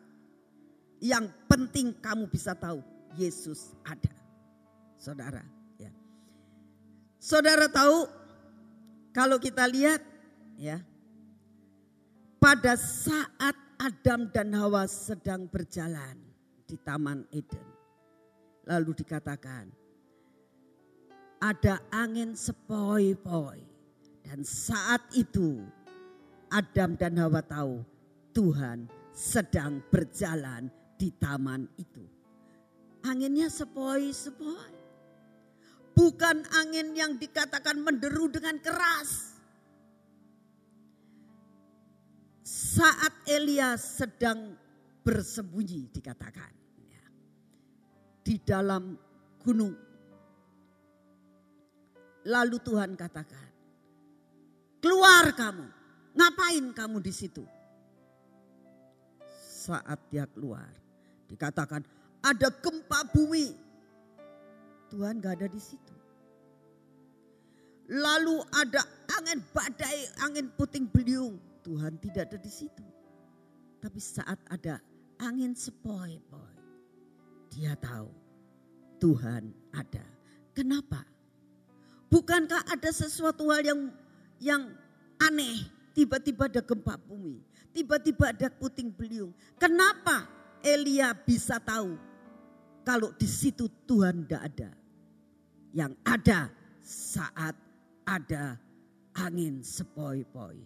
Yang 1.02 1.34
penting 1.50 1.98
kamu 1.98 2.30
bisa 2.30 2.54
tahu 2.54 2.78
Yesus 3.18 3.74
ada. 3.82 4.14
Saudara. 4.94 5.42
Ya. 5.82 5.90
Saudara 7.18 7.66
tahu 7.66 8.06
kalau 9.10 9.42
kita 9.42 9.66
lihat 9.66 9.98
ya. 10.54 10.78
Pada 12.40 12.78
saat 12.78 13.52
Adam 13.76 14.32
dan 14.32 14.56
Hawa 14.56 14.88
sedang 14.88 15.44
berjalan 15.44 16.16
di 16.64 16.78
Taman 16.80 17.28
Eden. 17.34 17.68
Lalu 18.64 19.04
dikatakan 19.04 19.79
ada 21.40 21.80
angin 21.90 22.36
sepoi-poi. 22.36 23.58
Dan 24.20 24.46
saat 24.46 25.02
itu 25.16 25.64
Adam 26.52 26.94
dan 26.94 27.18
Hawa 27.18 27.42
tahu 27.42 27.82
Tuhan 28.30 28.86
sedang 29.10 29.82
berjalan 29.90 30.70
di 30.94 31.10
taman 31.16 31.66
itu. 31.80 32.04
Anginnya 33.02 33.48
sepoi-sepoi. 33.48 34.78
Bukan 35.96 36.46
angin 36.54 36.94
yang 36.94 37.18
dikatakan 37.18 37.80
menderu 37.82 38.30
dengan 38.30 38.60
keras. 38.62 39.34
Saat 42.46 43.26
Elia 43.26 43.74
sedang 43.74 44.54
bersembunyi 45.02 45.90
dikatakan. 45.90 46.52
Ya, 46.86 47.04
di 48.22 48.36
dalam 48.40 48.96
gunung 49.42 49.89
Lalu 52.28 52.56
Tuhan 52.60 52.92
katakan, 52.96 53.48
keluar 54.84 55.32
kamu. 55.32 55.66
Ngapain 56.10 56.64
kamu 56.76 56.98
di 57.00 57.12
situ? 57.14 57.44
Saat 59.40 60.00
dia 60.10 60.26
keluar, 60.28 60.68
dikatakan 61.30 61.80
ada 62.20 62.48
gempa 62.60 63.06
bumi. 63.14 63.56
Tuhan 64.90 65.22
gak 65.22 65.38
ada 65.40 65.48
di 65.48 65.60
situ. 65.62 65.94
Lalu 67.90 68.42
ada 68.54 68.82
angin 69.18 69.38
badai, 69.54 69.98
angin 70.22 70.50
puting 70.54 70.86
beliung. 70.90 71.38
Tuhan 71.62 71.98
tidak 72.02 72.30
ada 72.30 72.38
di 72.38 72.50
situ. 72.50 72.86
Tapi 73.80 74.00
saat 74.02 74.38
ada 74.50 74.82
angin 75.22 75.54
sepoi-poi, 75.54 76.56
dia 77.48 77.74
tahu 77.78 78.10
Tuhan 79.00 79.50
ada. 79.72 80.04
Kenapa? 80.52 81.02
Bukankah 82.10 82.66
ada 82.66 82.90
sesuatu 82.90 83.54
hal 83.54 83.62
yang 83.62 83.80
yang 84.42 84.62
aneh. 85.22 85.62
Tiba-tiba 85.94 86.50
ada 86.50 86.58
gempa 86.58 86.98
bumi. 86.98 87.38
Tiba-tiba 87.70 88.34
ada 88.34 88.50
puting 88.50 88.90
beliung. 88.90 89.30
Kenapa 89.54 90.26
Elia 90.58 91.14
bisa 91.14 91.62
tahu 91.62 91.94
kalau 92.82 93.14
di 93.14 93.30
situ 93.30 93.70
Tuhan 93.86 94.26
tidak 94.26 94.42
ada? 94.42 94.70
Yang 95.70 95.92
ada 96.02 96.40
saat 96.82 97.54
ada 98.02 98.58
angin 99.14 99.62
sepoi-poi. 99.62 100.58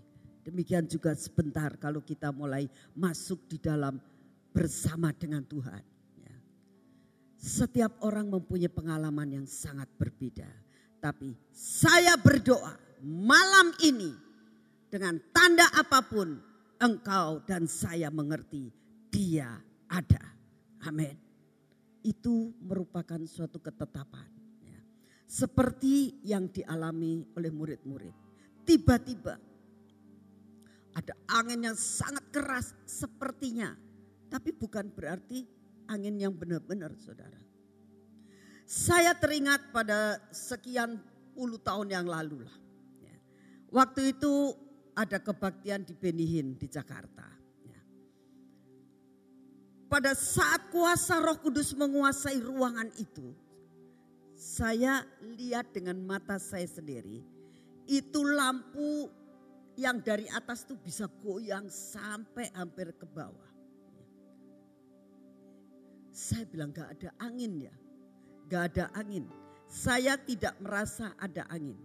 Demikian 0.49 0.89
juga 0.89 1.13
sebentar 1.13 1.77
kalau 1.77 2.01
kita 2.01 2.33
mulai 2.33 2.69
masuk 2.97 3.45
di 3.49 3.61
dalam 3.61 4.01
bersama 4.53 5.13
dengan 5.13 5.45
Tuhan. 5.45 5.85
Ya. 6.21 6.37
Setiap 7.37 8.01
orang 8.01 8.33
mempunyai 8.33 8.73
pengalaman 8.73 9.41
yang 9.41 9.47
sangat 9.49 9.89
berbeda. 9.97 10.64
Tapi 11.05 11.37
saya 11.53 12.17
berdoa 12.17 12.81
malam 13.05 13.77
ini 13.85 14.09
dengan 14.89 15.21
tanda 15.37 15.69
apa 15.77 16.01
pun 16.01 16.41
engkau 16.81 17.45
dan 17.45 17.69
saya 17.69 18.09
mengerti 18.09 18.73
dia 19.13 19.53
ada. 19.85 20.25
Amin. 20.89 21.13
Itu 22.01 22.57
merupakan 22.65 23.21
suatu 23.29 23.61
ketetapan. 23.61 24.33
Ya. 24.65 24.81
Seperti 25.29 26.25
yang 26.25 26.49
dialami 26.49 27.21
oleh 27.37 27.53
murid-murid. 27.53 28.17
Tiba-tiba 28.65 29.37
ada 30.97 31.15
angin 31.37 31.69
yang 31.69 31.77
sangat 31.77 32.33
keras 32.33 32.73
sepertinya. 32.89 33.77
Tapi 34.33 34.57
bukan 34.57 34.89
berarti 34.89 35.45
angin 35.85 36.17
yang 36.17 36.33
benar-benar 36.33 36.97
saudara. 36.97 37.45
Saya 38.65 39.13
teringat 39.13 39.71
pada 39.77 40.17
sekian 40.33 40.97
puluh 41.37 41.61
tahun 41.61 41.93
yang 41.93 42.07
lalu 42.09 42.49
lah. 42.49 42.57
Ya. 43.05 43.17
Waktu 43.69 44.17
itu 44.17 44.57
ada 44.97 45.21
kebaktian 45.21 45.85
di 45.85 45.93
Benihin 45.93 46.57
di 46.57 46.65
Jakarta. 46.65 47.29
Ya. 47.61 47.81
Pada 49.85 50.17
saat 50.17 50.73
kuasa 50.73 51.21
roh 51.21 51.37
kudus 51.45 51.77
menguasai 51.77 52.41
ruangan 52.41 52.89
itu. 52.97 53.37
Saya 54.33 55.05
lihat 55.21 55.77
dengan 55.77 56.01
mata 56.01 56.41
saya 56.41 56.65
sendiri. 56.65 57.21
Itu 57.85 58.25
lampu 58.25 59.13
yang 59.77 60.01
dari 60.01 60.25
atas 60.33 60.65
tuh 60.65 60.81
bisa 60.81 61.05
goyang 61.21 61.69
sampai 61.69 62.49
hampir 62.57 62.97
ke 62.97 63.05
bawah. 63.05 63.53
Saya 66.15 66.47
bilang 66.47 66.71
gak 66.71 66.95
ada 66.95 67.11
angin 67.19 67.69
ya. 67.69 67.75
Gak 68.49 68.75
ada 68.75 68.93
angin. 68.95 69.25
Saya 69.67 70.15
tidak 70.21 70.55
merasa 70.61 71.17
ada 71.17 71.49
angin. 71.49 71.77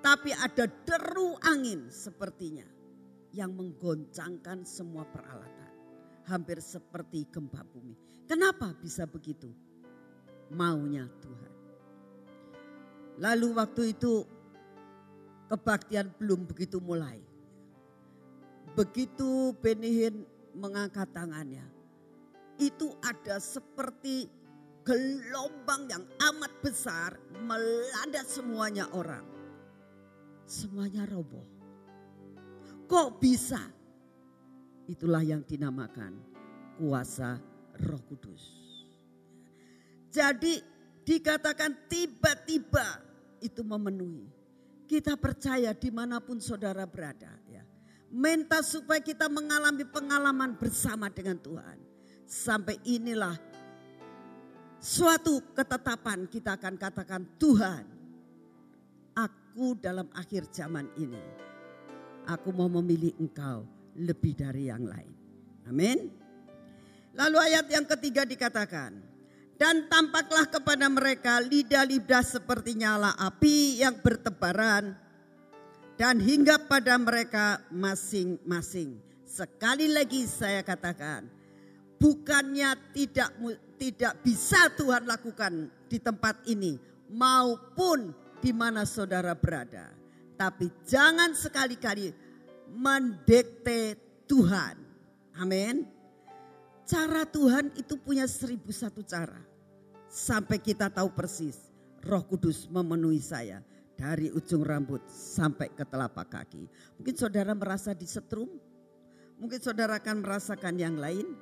Tapi 0.00 0.32
ada 0.32 0.66
deru 0.66 1.36
angin 1.44 1.92
sepertinya. 1.92 2.64
Yang 3.32 3.50
menggoncangkan 3.54 4.64
semua 4.64 5.04
peralatan. 5.04 5.72
Hampir 6.28 6.60
seperti 6.60 7.28
gempa 7.28 7.64
bumi. 7.64 7.96
Kenapa 8.28 8.76
bisa 8.76 9.08
begitu? 9.08 9.48
Maunya 10.52 11.08
Tuhan. 11.20 11.52
Lalu 13.18 13.48
waktu 13.56 13.82
itu 13.96 14.24
kebaktian 15.48 16.12
belum 16.20 16.44
begitu 16.46 16.78
mulai. 16.78 17.18
Begitu 18.76 19.56
Benihin 19.58 20.22
mengangkat 20.54 21.10
tangannya, 21.10 21.66
itu 22.62 22.94
ada 23.02 23.42
seperti 23.42 24.30
gelombang 24.88 25.84
yang 25.92 26.04
amat 26.32 26.52
besar 26.64 27.20
melanda 27.44 28.24
semuanya 28.24 28.88
orang. 28.96 29.24
Semuanya 30.48 31.04
roboh. 31.04 31.44
Kok 32.88 33.20
bisa? 33.20 33.60
Itulah 34.88 35.20
yang 35.20 35.44
dinamakan 35.44 36.16
kuasa 36.80 37.36
roh 37.84 38.00
kudus. 38.08 38.48
Jadi 40.08 40.56
dikatakan 41.04 41.84
tiba-tiba 41.84 43.04
itu 43.44 43.60
memenuhi. 43.60 44.24
Kita 44.88 45.20
percaya 45.20 45.76
di 45.76 45.92
mana 45.92 46.16
pun 46.16 46.40
saudara 46.40 46.88
berada. 46.88 47.28
Ya. 47.52 47.60
Minta 48.08 48.64
supaya 48.64 49.04
kita 49.04 49.28
mengalami 49.28 49.84
pengalaman 49.84 50.56
bersama 50.56 51.12
dengan 51.12 51.36
Tuhan. 51.36 51.76
Sampai 52.24 52.80
inilah 52.88 53.36
suatu 54.78 55.42
ketetapan 55.54 56.26
kita 56.30 56.54
akan 56.54 56.74
katakan 56.78 57.22
Tuhan. 57.36 57.84
Aku 59.18 59.74
dalam 59.74 60.06
akhir 60.14 60.46
zaman 60.54 60.86
ini. 60.94 61.18
Aku 62.30 62.54
mau 62.54 62.70
memilih 62.70 63.14
engkau 63.18 63.66
lebih 63.98 64.38
dari 64.38 64.70
yang 64.70 64.86
lain. 64.86 65.12
Amin. 65.66 65.98
Lalu 67.18 67.36
ayat 67.50 67.66
yang 67.66 67.82
ketiga 67.82 68.22
dikatakan. 68.22 68.94
Dan 69.58 69.90
tampaklah 69.90 70.46
kepada 70.46 70.86
mereka 70.86 71.42
lidah-lidah 71.42 72.22
seperti 72.22 72.78
nyala 72.78 73.10
api 73.18 73.82
yang 73.82 73.98
bertebaran. 73.98 74.94
Dan 75.98 76.22
hingga 76.22 76.62
pada 76.70 76.94
mereka 76.94 77.58
masing-masing. 77.74 79.02
Sekali 79.26 79.90
lagi 79.90 80.30
saya 80.30 80.62
katakan. 80.62 81.26
Bukannya 81.98 82.78
tidak 82.94 83.34
tidak 83.78 84.20
bisa 84.26 84.68
Tuhan 84.74 85.06
lakukan 85.06 85.70
di 85.86 86.02
tempat 86.02 86.42
ini. 86.50 86.76
Maupun 87.08 88.12
di 88.42 88.52
mana 88.52 88.84
saudara 88.84 89.32
berada. 89.32 89.94
Tapi 90.36 90.70
jangan 90.84 91.32
sekali-kali 91.32 92.12
mendekte 92.74 93.96
Tuhan. 94.28 94.76
Amin. 95.38 95.88
Cara 96.84 97.24
Tuhan 97.24 97.72
itu 97.78 97.96
punya 97.96 98.28
seribu 98.28 98.70
satu 98.74 99.00
cara. 99.06 99.40
Sampai 100.08 100.56
kita 100.60 100.88
tahu 100.88 101.12
persis 101.12 101.68
roh 102.04 102.22
kudus 102.24 102.68
memenuhi 102.70 103.20
saya. 103.20 103.60
Dari 103.98 104.30
ujung 104.30 104.62
rambut 104.62 105.02
sampai 105.10 105.74
ke 105.74 105.82
telapak 105.82 106.30
kaki. 106.30 106.70
Mungkin 107.02 107.14
saudara 107.18 107.50
merasa 107.50 107.90
disetrum. 107.90 108.46
Mungkin 109.42 109.58
saudara 109.58 109.98
akan 109.98 110.22
merasakan 110.22 110.78
yang 110.78 110.94
lain. 110.94 111.34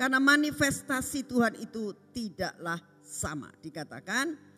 Karena 0.00 0.16
manifestasi 0.16 1.28
Tuhan 1.28 1.60
itu 1.60 1.92
tidaklah 2.16 2.80
sama. 3.04 3.52
Dikatakan 3.60 4.48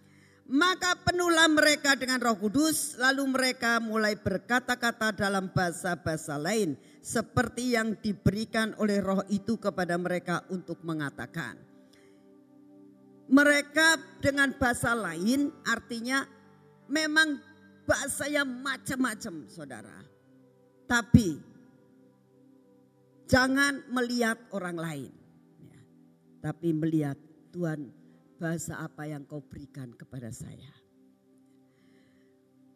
maka 0.46 0.94
penuhlah 1.02 1.50
mereka 1.50 1.98
dengan 1.98 2.22
roh 2.22 2.38
kudus 2.38 2.94
lalu 2.98 3.26
mereka 3.26 3.82
mulai 3.82 4.14
berkata-kata 4.14 5.18
dalam 5.18 5.50
bahasa-bahasa 5.50 6.38
lain. 6.38 6.78
Seperti 7.02 7.74
yang 7.74 7.98
diberikan 7.98 8.78
oleh 8.78 9.02
roh 9.02 9.26
itu 9.26 9.58
kepada 9.58 9.98
mereka 9.98 10.46
untuk 10.54 10.78
mengatakan 10.86 11.72
mereka 13.32 13.96
dengan 14.20 14.52
bahasa 14.60 14.92
lain 14.92 15.48
artinya 15.64 16.20
memang 16.92 17.40
bahasa 17.88 18.28
yang 18.28 18.46
macam-macam 18.60 19.48
saudara. 19.48 19.98
Tapi 20.84 21.40
jangan 23.24 23.88
melihat 23.88 24.36
orang 24.52 24.76
lain. 24.76 25.21
Tapi 26.42 26.74
melihat 26.74 27.14
Tuhan 27.54 27.86
bahasa 28.42 28.82
apa 28.82 29.06
yang 29.06 29.22
kau 29.22 29.38
berikan 29.38 29.94
kepada 29.94 30.34
saya. 30.34 30.74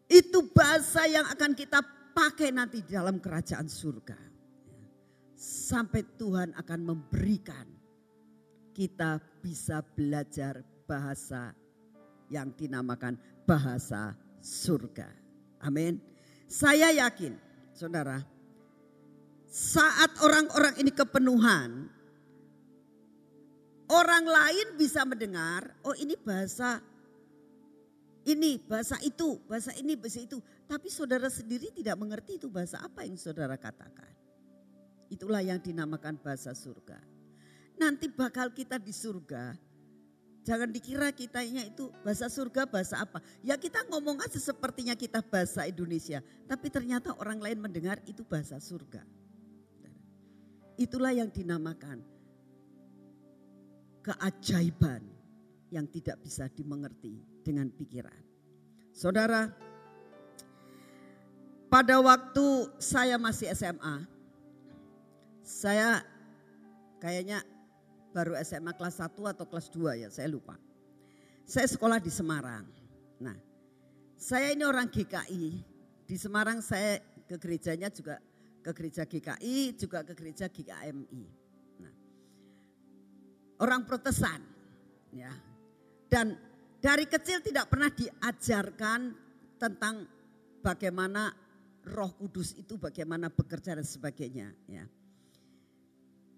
Itu 0.07 0.55
bahasa 0.55 1.02
yang 1.11 1.26
akan 1.26 1.59
kita 1.59 1.83
pakai 2.14 2.55
nanti 2.55 2.87
di 2.87 2.94
dalam 2.94 3.18
kerajaan 3.18 3.66
surga. 3.66 4.18
Sampai 5.37 6.07
Tuhan 6.16 6.55
akan 6.55 6.81
memberikan 6.81 7.66
kita 8.70 9.18
bisa 9.42 9.83
belajar 9.83 10.62
bahasa 10.87 11.50
yang 12.31 12.55
dinamakan 12.55 13.18
bahasa 13.42 14.14
surga. 14.38 15.11
Amin. 15.66 15.98
Saya 16.46 16.94
yakin, 16.94 17.35
saudara, 17.74 18.22
saat 19.50 20.14
orang-orang 20.22 20.79
ini 20.79 20.94
kepenuhan, 20.94 21.90
orang 23.90 24.25
lain 24.25 24.66
bisa 24.79 25.07
mendengar, 25.07 25.75
oh 25.87 25.94
ini 25.99 26.14
bahasa 26.18 26.83
ini, 28.27 28.59
bahasa 28.59 28.99
itu, 29.07 29.38
bahasa 29.46 29.70
ini, 29.79 29.94
bahasa 29.94 30.18
itu. 30.18 30.42
Tapi 30.66 30.90
saudara 30.90 31.31
sendiri 31.31 31.70
tidak 31.70 31.94
mengerti 31.94 32.42
itu 32.42 32.51
bahasa 32.51 32.83
apa 32.83 33.07
yang 33.07 33.14
saudara 33.14 33.55
katakan. 33.55 34.11
Itulah 35.07 35.38
yang 35.38 35.62
dinamakan 35.62 36.18
bahasa 36.18 36.51
surga 36.51 37.16
nanti 37.77 38.09
bakal 38.11 38.51
kita 38.51 38.81
di 38.81 38.92
surga. 38.92 39.55
Jangan 40.46 40.70
dikira 40.70 41.11
kitanya 41.11 41.66
itu 41.66 41.90
bahasa 42.07 42.31
surga 42.31 42.70
bahasa 42.70 43.03
apa. 43.03 43.18
Ya 43.42 43.59
kita 43.59 43.83
ngomong 43.90 44.22
aja 44.22 44.38
sepertinya 44.38 44.94
kita 44.94 45.18
bahasa 45.27 45.66
Indonesia. 45.66 46.22
Tapi 46.46 46.70
ternyata 46.70 47.12
orang 47.18 47.42
lain 47.42 47.59
mendengar 47.59 47.99
itu 48.07 48.22
bahasa 48.22 48.62
surga. 48.62 49.03
Itulah 50.79 51.11
yang 51.11 51.33
dinamakan 51.33 51.99
keajaiban 54.07 55.03
yang 55.75 55.90
tidak 55.90 56.23
bisa 56.23 56.47
dimengerti 56.55 57.19
dengan 57.42 57.66
pikiran. 57.75 58.23
Saudara, 58.95 59.51
pada 61.66 61.99
waktu 61.99 62.71
saya 62.79 63.19
masih 63.19 63.51
SMA, 63.51 64.07
saya 65.42 66.07
kayaknya 67.03 67.42
baru 68.14 68.38
SMA 68.47 68.71
kelas 68.79 69.03
1 69.03 69.11
atau 69.35 69.45
kelas 69.51 69.66
2 69.75 70.03
ya, 70.07 70.09
saya 70.09 70.31
lupa. 70.31 70.55
Saya 71.42 71.66
sekolah 71.66 71.99
di 71.99 72.11
Semarang. 72.11 72.66
Nah, 73.19 73.35
saya 74.14 74.55
ini 74.55 74.62
orang 74.62 74.87
GKI. 74.87 75.45
Di 76.07 76.16
Semarang 76.16 76.62
saya 76.62 77.03
ke 77.27 77.35
gerejanya 77.42 77.90
juga 77.90 78.23
ke 78.62 78.71
gereja 78.71 79.03
GKI, 79.03 79.75
juga 79.75 80.07
ke 80.07 80.14
gereja 80.14 80.47
GKMI. 80.47 81.45
Orang 83.57 83.88
Protestan, 83.88 84.40
ya. 85.12 85.33
Dan 86.07 86.37
dari 86.79 87.09
kecil 87.09 87.40
tidak 87.40 87.73
pernah 87.73 87.88
diajarkan 87.88 89.01
tentang 89.57 90.05
bagaimana 90.61 91.33
Roh 91.87 92.12
Kudus 92.19 92.53
itu 92.59 92.77
bagaimana 92.77 93.33
bekerja 93.33 93.79
dan 93.79 93.87
sebagainya, 93.87 94.53
ya. 94.69 94.85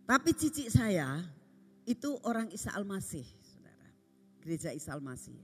Tapi 0.09 0.31
cici 0.33 0.73
saya 0.73 1.21
itu 1.85 2.17
orang 2.25 2.49
Isa 2.49 2.73
Al-Masih, 2.73 3.27
saudara. 3.45 3.89
Gereja 4.41 4.73
Isa 4.73 4.97
Al-Masih. 4.97 5.37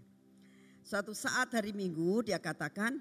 Suatu 0.84 1.12
saat 1.16 1.52
hari 1.52 1.72
Minggu 1.72 2.24
dia 2.24 2.40
katakan, 2.40 2.96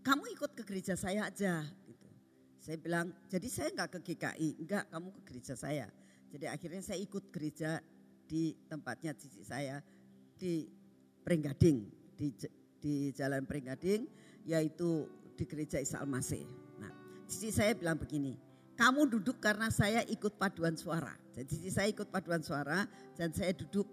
kamu 0.00 0.24
ikut 0.32 0.56
ke 0.56 0.64
gereja 0.64 0.96
saya 0.96 1.28
aja. 1.28 1.64
Gitu. 1.84 2.08
Saya 2.60 2.76
bilang, 2.80 3.12
jadi 3.28 3.48
saya 3.48 3.68
enggak 3.76 3.96
ke 3.96 4.12
GKI, 4.12 4.60
enggak 4.64 4.84
kamu 4.88 5.08
ke 5.12 5.20
gereja 5.28 5.54
saya. 5.56 5.92
Jadi 6.28 6.46
akhirnya 6.46 6.82
saya 6.84 7.00
ikut 7.00 7.32
gereja 7.32 7.80
di 8.28 8.52
tempatnya 8.68 9.16
cici 9.16 9.40
saya 9.40 9.80
di 10.36 10.68
Pringgading, 11.24 11.78
di, 12.16 12.32
di 12.80 12.94
Jalan 13.12 13.44
Pringgading, 13.44 14.04
yaitu 14.48 15.08
di 15.36 15.44
gereja 15.44 15.76
Isa 15.80 16.00
Al-Masih. 16.00 16.44
Nah, 16.80 16.92
cici 17.28 17.52
saya 17.52 17.76
bilang 17.76 18.00
begini, 18.00 18.36
kamu 18.76 19.08
duduk 19.12 19.40
karena 19.40 19.68
saya 19.68 20.04
ikut 20.08 20.36
paduan 20.40 20.76
suara. 20.76 21.12
Jadi 21.36 21.48
cici 21.58 21.70
saya 21.72 21.88
ikut 21.92 22.08
paduan 22.08 22.40
suara 22.40 22.84
dan 23.16 23.32
saya 23.32 23.52
duduk. 23.56 23.88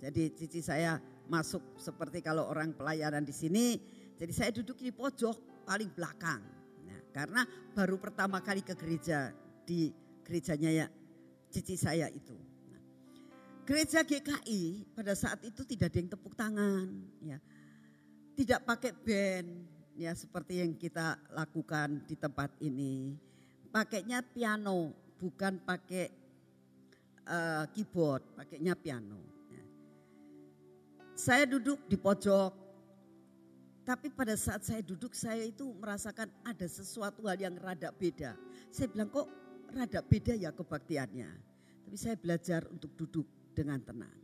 Jadi 0.00 0.36
cici 0.36 0.60
saya 0.60 1.00
masuk 1.28 1.80
seperti 1.80 2.20
kalau 2.20 2.44
orang 2.48 2.76
pelayanan 2.76 3.24
di 3.24 3.32
sini. 3.32 3.80
Jadi 4.20 4.32
saya 4.32 4.50
duduk 4.52 4.80
di 4.80 4.92
pojok 4.92 5.64
paling 5.64 5.88
belakang. 5.92 6.42
Nah, 6.84 7.00
karena 7.16 7.48
baru 7.72 7.96
pertama 7.96 8.44
kali 8.44 8.60
ke 8.60 8.76
gereja 8.76 9.32
di 9.64 9.88
gerejanya 10.24 10.70
ya 10.84 10.86
cici 11.54 11.78
saya 11.78 12.10
itu. 12.10 12.34
Nah, 12.74 12.82
gereja 13.62 14.02
GKI 14.02 14.90
pada 14.98 15.14
saat 15.14 15.38
itu 15.46 15.62
tidak 15.62 15.94
ada 15.94 15.98
yang 16.02 16.10
tepuk 16.10 16.34
tangan, 16.34 16.86
ya, 17.22 17.38
tidak 18.34 18.66
pakai 18.66 18.90
band, 18.90 19.48
ya 19.94 20.10
seperti 20.18 20.58
yang 20.58 20.74
kita 20.74 21.14
lakukan 21.30 22.02
di 22.10 22.18
tempat 22.18 22.50
ini 22.58 23.14
pakainya 23.74 24.22
piano, 24.22 24.94
bukan 25.18 25.58
pakai 25.66 26.06
uh, 27.26 27.66
keyboard, 27.74 28.22
pakainya 28.38 28.78
piano. 28.78 29.18
Ya. 29.50 29.64
Saya 31.18 31.42
duduk 31.50 31.82
di 31.90 31.98
pojok, 31.98 32.54
tapi 33.82 34.14
pada 34.14 34.38
saat 34.38 34.62
saya 34.62 34.78
duduk 34.78 35.10
saya 35.10 35.42
itu 35.42 35.74
merasakan 35.74 36.30
ada 36.46 36.66
sesuatu 36.70 37.26
hal 37.26 37.34
yang 37.34 37.58
rada 37.58 37.90
beda. 37.90 38.38
Saya 38.70 38.86
bilang 38.94 39.10
kok 39.10 39.26
rada 39.74 40.00
beda 40.00 40.38
ya 40.38 40.54
kebaktiannya. 40.54 41.30
Tapi 41.84 41.96
saya 41.98 42.16
belajar 42.16 42.64
untuk 42.70 42.94
duduk 42.96 43.26
dengan 43.52 43.82
tenang. 43.82 44.18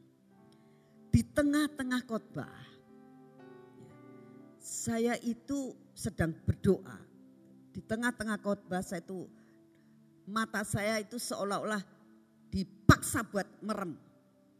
Di 1.11 1.27
tengah-tengah 1.27 2.07
khotbah, 2.07 2.47
ya, 3.77 3.91
saya 4.63 5.15
itu 5.21 5.75
sedang 5.91 6.31
berdoa. 6.47 6.99
Di 7.75 7.83
tengah-tengah 7.83 8.39
khotbah 8.39 8.83
saya 8.83 9.03
itu 9.03 9.27
mata 10.31 10.63
saya 10.63 11.03
itu 11.03 11.19
seolah-olah 11.19 11.83
dipaksa 12.51 13.27
buat 13.27 13.47
merem. 13.63 13.99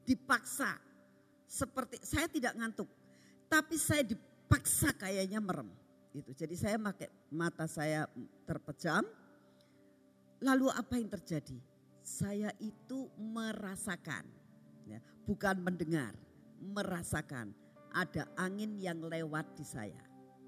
Dipaksa. 0.03 0.75
Seperti 1.47 2.03
saya 2.03 2.27
tidak 2.31 2.55
ngantuk. 2.59 2.91
Tapi 3.51 3.75
saya 3.79 4.07
dipaksa 4.07 4.95
kayaknya 4.95 5.43
merem. 5.43 5.71
Gitu. 6.11 6.35
Jadi 6.35 6.55
saya 6.59 6.77
pakai 6.79 7.11
mata 7.31 7.67
saya 7.71 8.07
terpejam. 8.47 9.07
Lalu 10.41 10.73
apa 10.73 10.97
yang 10.97 11.13
terjadi? 11.13 11.59
Saya 12.01 12.49
itu 12.59 13.13
merasakan, 13.21 14.25
ya, 14.89 14.99
bukan 15.29 15.61
mendengar, 15.61 16.17
merasakan 16.61 17.53
ada 17.93 18.25
angin 18.41 18.81
yang 18.81 19.05
lewat 19.05 19.45
di 19.53 19.65
saya. 19.69 20.01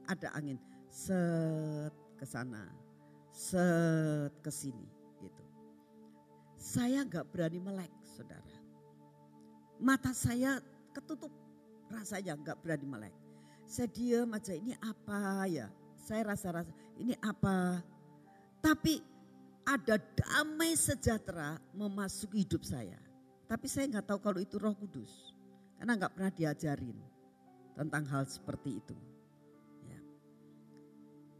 Ada 0.09 0.33
angin 0.33 0.57
set 0.88 1.92
ke 2.16 2.24
sana, 2.24 2.66
set 3.31 4.33
ke 4.40 4.48
sini 4.48 5.02
saya 6.62 7.02
nggak 7.02 7.26
berani 7.35 7.59
melek, 7.59 7.90
saudara. 8.07 8.55
Mata 9.83 10.14
saya 10.14 10.62
ketutup, 10.94 11.35
rasanya 11.90 12.38
nggak 12.38 12.62
berani 12.62 12.87
melek. 12.87 13.14
Saya 13.66 13.90
diam 13.90 14.31
aja, 14.31 14.55
ini 14.55 14.70
apa 14.78 15.50
ya? 15.50 15.66
Saya 15.98 16.31
rasa-rasa, 16.31 16.70
ini 17.02 17.18
apa? 17.18 17.83
Tapi 18.62 19.02
ada 19.62 19.98
damai 19.98 20.75
sejahtera 20.75 21.59
memasuki 21.75 22.42
hidup 22.42 22.66
saya. 22.66 22.98
Tapi 23.46 23.66
saya 23.68 23.87
nggak 23.90 24.07
tahu 24.09 24.18
kalau 24.18 24.40
itu 24.42 24.57
roh 24.59 24.75
kudus. 24.75 25.35
Karena 25.79 25.98
nggak 25.98 26.12
pernah 26.14 26.33
diajarin 26.33 26.98
tentang 27.75 28.05
hal 28.07 28.25
seperti 28.27 28.79
itu. 28.79 28.96
Ya. 29.87 30.01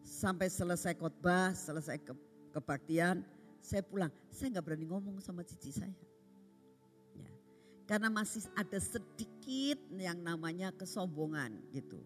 Sampai 0.03 0.51
selesai 0.51 0.99
khotbah, 0.99 1.55
selesai 1.55 2.03
ke, 2.03 2.13
kebaktian, 2.53 3.23
saya 3.63 3.87
pulang, 3.87 4.11
saya 4.35 4.59
nggak 4.59 4.65
berani 4.67 4.87
ngomong 4.91 5.23
sama 5.23 5.47
cici 5.47 5.71
saya. 5.71 5.95
Ya. 7.15 7.33
Karena 7.87 8.11
masih 8.11 8.43
ada 8.59 8.79
sedikit 8.83 9.79
yang 9.95 10.19
namanya 10.21 10.75
kesombongan 10.75 11.55
gitu. 11.71 12.03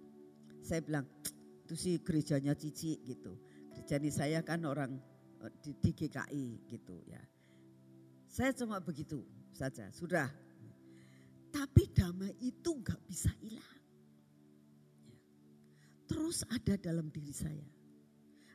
Saya 0.61 0.85
bilang, 0.85 1.09
itu 1.67 1.75
sih 1.75 1.95
gerejanya 1.99 2.55
cici 2.55 3.01
gitu. 3.03 3.35
Gereja 3.75 3.97
ini 3.99 4.11
saya 4.15 4.39
kan 4.45 4.63
orang 4.69 5.03
di, 5.63 5.73
di 5.79 5.91
GKI 5.93 6.47
gitu 6.69 6.97
ya. 7.07 7.21
Saya 8.27 8.53
cuma 8.53 8.83
begitu 8.83 9.25
saja, 9.55 9.89
sudah. 9.93 10.29
Tapi 11.49 11.89
damai 11.95 12.37
itu 12.43 12.71
nggak 12.77 13.01
bisa 13.09 13.33
hilang. 13.41 13.81
Terus 16.07 16.45
ada 16.53 16.77
dalam 16.77 17.09
diri 17.09 17.33
saya. 17.33 17.65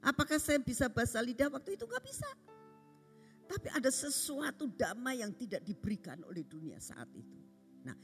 Apakah 0.06 0.38
saya 0.38 0.58
bisa 0.62 0.90
bahasa 0.90 1.22
lidah 1.22 1.50
waktu 1.50 1.78
itu? 1.78 1.86
Nggak 1.86 2.06
bisa. 2.06 2.30
Tapi 3.50 3.68
ada 3.74 3.92
sesuatu 3.92 4.70
damai 4.72 5.20
yang 5.20 5.34
tidak 5.36 5.66
diberikan 5.66 6.22
oleh 6.30 6.46
dunia 6.46 6.80
saat 6.80 7.10
itu. 7.12 7.40
Nah 7.84 7.98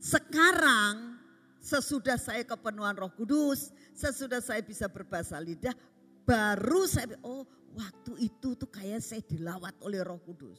sekarang 0.00 1.20
sesudah 1.60 2.16
saya 2.16 2.42
kepenuhan 2.42 2.96
roh 2.96 3.12
kudus, 3.12 3.70
sesudah 3.92 4.40
saya 4.40 4.64
bisa 4.64 4.88
berbahasa 4.88 5.36
lidah, 5.38 5.76
baru 6.24 6.88
saya, 6.88 7.14
oh 7.22 7.44
waktu 7.74 8.12
itu 8.30 8.58
tuh 8.58 8.70
kayak 8.70 9.02
saya 9.02 9.22
dilawat 9.22 9.78
oleh 9.82 10.02
roh 10.02 10.18
kudus. 10.22 10.58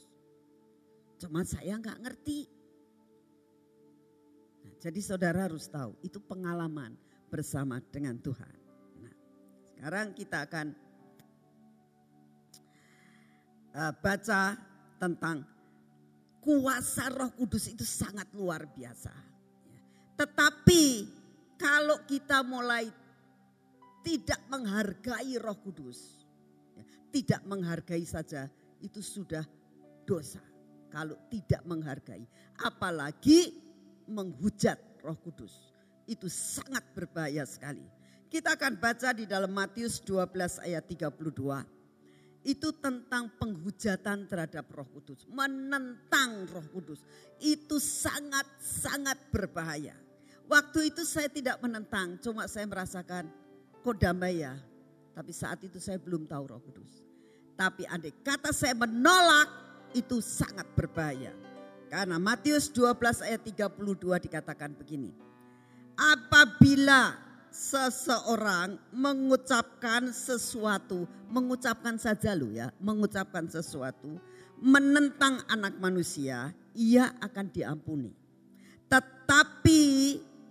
Cuma 1.20 1.44
saya 1.46 1.78
nggak 1.78 2.00
ngerti. 2.02 2.40
Nah, 4.62 4.74
jadi 4.82 5.00
saudara 5.02 5.46
harus 5.46 5.70
tahu, 5.70 5.94
itu 6.02 6.18
pengalaman 6.18 6.96
bersama 7.30 7.78
dengan 7.92 8.18
Tuhan. 8.18 8.54
Nah, 9.02 9.14
sekarang 9.76 10.06
kita 10.18 10.38
akan 10.46 10.66
uh, 13.76 13.92
baca 13.98 14.56
tentang 15.00 15.46
kuasa 16.42 17.06
Roh 17.10 17.32
Kudus 17.34 17.70
itu 17.70 17.86
sangat 17.86 18.30
luar 18.34 18.66
biasa. 18.66 19.14
Ya. 19.70 19.82
Tetapi 20.18 20.84
kalau 21.58 22.02
kita 22.06 22.42
mulai 22.42 22.90
tidak 24.02 24.42
menghargai 24.50 25.38
Roh 25.38 25.58
Kudus, 25.62 26.21
tidak 27.12 27.44
menghargai 27.44 28.02
saja 28.08 28.48
itu 28.80 29.04
sudah 29.04 29.44
dosa. 30.08 30.40
Kalau 30.88 31.16
tidak 31.32 31.64
menghargai, 31.64 32.24
apalagi 32.60 33.56
menghujat 34.08 34.76
Roh 35.00 35.16
Kudus, 35.16 35.72
itu 36.04 36.28
sangat 36.28 36.84
berbahaya 36.92 37.48
sekali. 37.48 37.84
Kita 38.28 38.56
akan 38.56 38.76
baca 38.76 39.12
di 39.16 39.24
dalam 39.24 39.52
Matius 39.52 40.00
12 40.04 40.64
ayat 40.64 40.84
32 40.88 41.82
itu 42.42 42.74
tentang 42.82 43.30
penghujatan 43.38 44.26
terhadap 44.26 44.66
Roh 44.74 44.88
Kudus, 44.90 45.24
menentang 45.30 46.50
Roh 46.50 46.66
Kudus. 46.74 47.06
Itu 47.38 47.78
sangat-sangat 47.78 49.30
berbahaya. 49.30 49.94
Waktu 50.50 50.90
itu 50.90 51.06
saya 51.06 51.30
tidak 51.30 51.62
menentang, 51.62 52.18
cuma 52.18 52.50
saya 52.50 52.66
merasakan 52.66 53.30
kok 53.80 53.96
damai 53.96 54.42
ya. 54.42 54.58
Tapi 55.12 55.32
saat 55.32 55.60
itu 55.64 55.76
saya 55.76 56.00
belum 56.00 56.24
tahu 56.24 56.44
Roh 56.48 56.60
Kudus. 56.60 57.04
Tapi 57.56 57.84
andai 57.88 58.12
kata 58.24 58.50
saya 58.50 58.72
menolak 58.72 59.48
itu 59.92 60.20
sangat 60.24 60.64
berbahaya. 60.72 61.36
Karena 61.92 62.16
Matius 62.16 62.72
12 62.72 63.28
ayat 63.28 63.44
32 63.44 64.24
dikatakan 64.24 64.72
begini. 64.72 65.12
Apabila 65.92 67.20
seseorang 67.52 68.80
mengucapkan 68.96 70.08
sesuatu, 70.08 71.04
mengucapkan 71.28 72.00
saja 72.00 72.32
lo 72.32 72.48
ya, 72.48 72.72
mengucapkan 72.80 73.44
sesuatu 73.44 74.16
menentang 74.62 75.42
anak 75.50 75.74
manusia, 75.82 76.54
ia 76.78 77.10
akan 77.18 77.50
diampuni. 77.50 78.14
Tetapi 78.86 79.82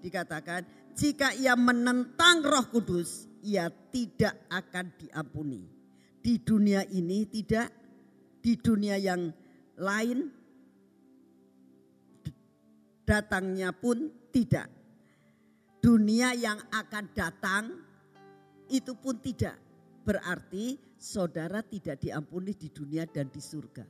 dikatakan 0.03 0.67
jika 0.91 1.31
ia 1.39 1.55
menentang 1.55 2.43
Roh 2.43 2.67
Kudus, 2.67 3.30
ia 3.43 3.69
tidak 3.69 4.47
akan 4.49 4.85
diampuni. 4.97 5.61
Di 6.21 6.37
dunia 6.37 6.85
ini 6.85 7.25
tidak, 7.25 7.69
di 8.41 8.53
dunia 8.57 8.97
yang 8.97 9.33
lain 9.81 10.29
datangnya 13.05 13.73
pun 13.73 14.07
tidak. 14.29 14.69
Dunia 15.81 16.37
yang 16.37 16.61
akan 16.69 17.05
datang 17.17 17.63
itu 18.69 18.93
pun 18.95 19.17
tidak. 19.17 19.57
Berarti 20.05 20.77
saudara 21.01 21.65
tidak 21.65 22.01
diampuni 22.05 22.53
di 22.53 22.69
dunia 22.69 23.09
dan 23.09 23.27
di 23.33 23.41
surga. 23.41 23.85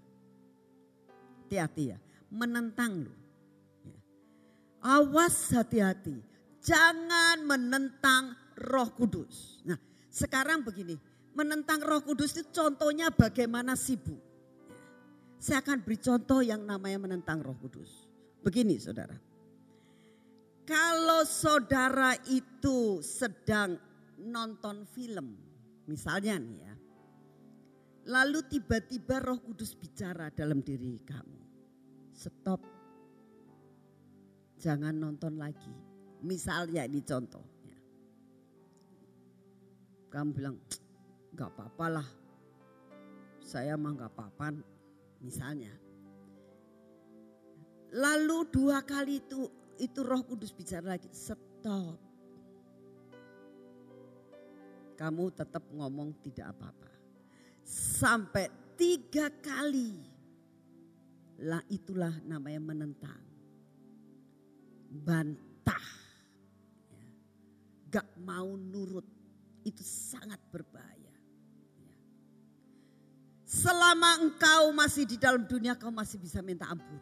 Hati-hati 1.43 1.83
ya, 1.91 1.99
menentang 2.31 3.03
lu. 3.03 3.13
Ya. 3.83 3.99
Awas 4.87 5.51
hati-hati, 5.51 6.15
jangan 6.63 7.43
menentang 7.43 8.40
roh 8.61 8.89
kudus. 8.93 9.65
Nah 9.65 9.77
sekarang 10.07 10.61
begini, 10.61 10.95
menentang 11.33 11.81
roh 11.81 11.99
kudus 12.05 12.37
itu 12.37 12.47
contohnya 12.53 13.09
bagaimana 13.09 13.73
sibuk. 13.73 14.21
Ya. 14.69 14.79
Saya 15.41 15.57
akan 15.65 15.81
beri 15.81 15.97
contoh 15.97 16.39
yang 16.45 16.61
namanya 16.63 17.01
menentang 17.01 17.41
roh 17.41 17.57
kudus. 17.57 18.07
Begini 18.45 18.77
saudara. 18.77 19.17
Kalau 20.65 21.25
saudara 21.25 22.13
itu 22.29 23.01
sedang 23.01 23.75
nonton 24.21 24.85
film, 24.85 25.33
misalnya 25.89 26.37
nih 26.37 26.57
ya. 26.61 26.75
Lalu 28.01 28.45
tiba-tiba 28.49 29.21
roh 29.21 29.37
kudus 29.41 29.77
bicara 29.77 30.33
dalam 30.33 30.61
diri 30.61 30.97
kamu. 31.05 31.41
Stop. 32.13 32.61
Jangan 34.61 34.93
nonton 34.93 35.37
lagi. 35.41 35.73
Misalnya 36.21 36.85
ini 36.85 37.01
contoh. 37.01 37.50
Kamu 40.11 40.35
bilang, 40.35 40.59
gak 41.31 41.55
apa-apa 41.55 41.85
lah. 41.87 42.07
Saya 43.39 43.79
mah 43.79 43.95
gak 43.95 44.11
apa-apa. 44.11 44.59
Misalnya. 45.23 45.71
Lalu 47.95 48.37
dua 48.51 48.83
kali 48.83 49.23
itu 49.23 49.47
itu 49.79 49.99
Roh 50.03 50.23
Kudus 50.27 50.51
bicara 50.51 50.95
lagi, 50.95 51.07
stop. 51.15 51.95
Kamu 54.99 55.31
tetap 55.33 55.63
ngomong 55.71 56.13
tidak 56.21 56.53
apa-apa. 56.53 56.91
Sampai 57.63 58.51
tiga 58.75 59.31
kali. 59.41 59.97
Lah 61.41 61.63
itulah 61.71 62.13
namanya 62.21 62.61
menentang. 62.61 63.23
Bantah. 64.91 65.87
Ya. 66.93 67.07
Gak 67.89 68.07
mau 68.21 68.53
nurut. 68.53 69.20
Itu 69.61 69.85
sangat 69.85 70.41
berbahaya. 70.49 70.97
Ya. 71.05 71.17
Selama 73.45 74.23
engkau 74.23 74.73
masih 74.73 75.05
di 75.05 75.19
dalam 75.19 75.45
dunia 75.45 75.77
kau 75.77 75.93
masih 75.93 76.17
bisa 76.17 76.41
minta 76.41 76.65
ampun. 76.65 76.99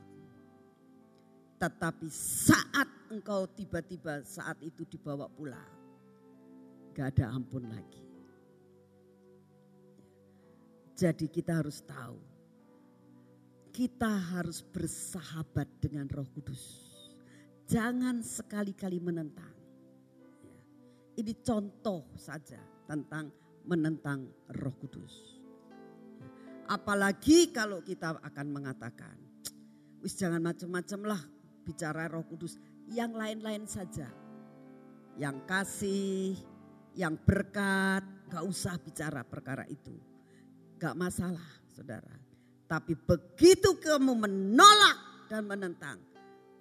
Tetapi 1.60 2.08
saat 2.12 2.88
engkau 3.12 3.44
tiba-tiba 3.52 4.24
saat 4.24 4.60
itu 4.64 4.88
dibawa 4.88 5.28
pulang. 5.28 5.76
Gak 6.96 7.16
ada 7.16 7.36
ampun 7.36 7.68
lagi. 7.68 8.04
Jadi 11.00 11.32
kita 11.32 11.64
harus 11.64 11.80
tahu. 11.84 12.20
Kita 13.72 14.12
harus 14.36 14.60
bersahabat 14.60 15.68
dengan 15.80 16.12
roh 16.12 16.28
kudus. 16.28 16.92
Jangan 17.70 18.20
sekali-kali 18.20 19.00
menentang. 19.00 19.59
Ini 21.20 21.36
contoh 21.44 22.16
saja 22.16 22.64
tentang 22.88 23.28
menentang 23.68 24.24
roh 24.56 24.72
kudus. 24.80 25.36
Apalagi 26.72 27.52
kalau 27.52 27.84
kita 27.84 28.24
akan 28.24 28.48
mengatakan, 28.48 29.20
wis 30.00 30.16
jangan 30.16 30.40
macam-macam 30.40 31.12
lah 31.12 31.22
bicara 31.68 32.08
roh 32.08 32.24
kudus. 32.24 32.56
Yang 32.88 33.12
lain-lain 33.20 33.68
saja. 33.68 34.08
Yang 35.20 35.44
kasih, 35.44 36.40
yang 36.96 37.20
berkat, 37.20 38.08
gak 38.32 38.46
usah 38.48 38.80
bicara 38.80 39.28
perkara 39.28 39.68
itu. 39.68 39.92
Gak 40.80 40.96
masalah 40.96 41.44
saudara. 41.68 42.16
Tapi 42.64 42.96
begitu 42.96 43.76
kamu 43.76 44.16
menolak 44.16 45.28
dan 45.28 45.44
menentang, 45.44 46.00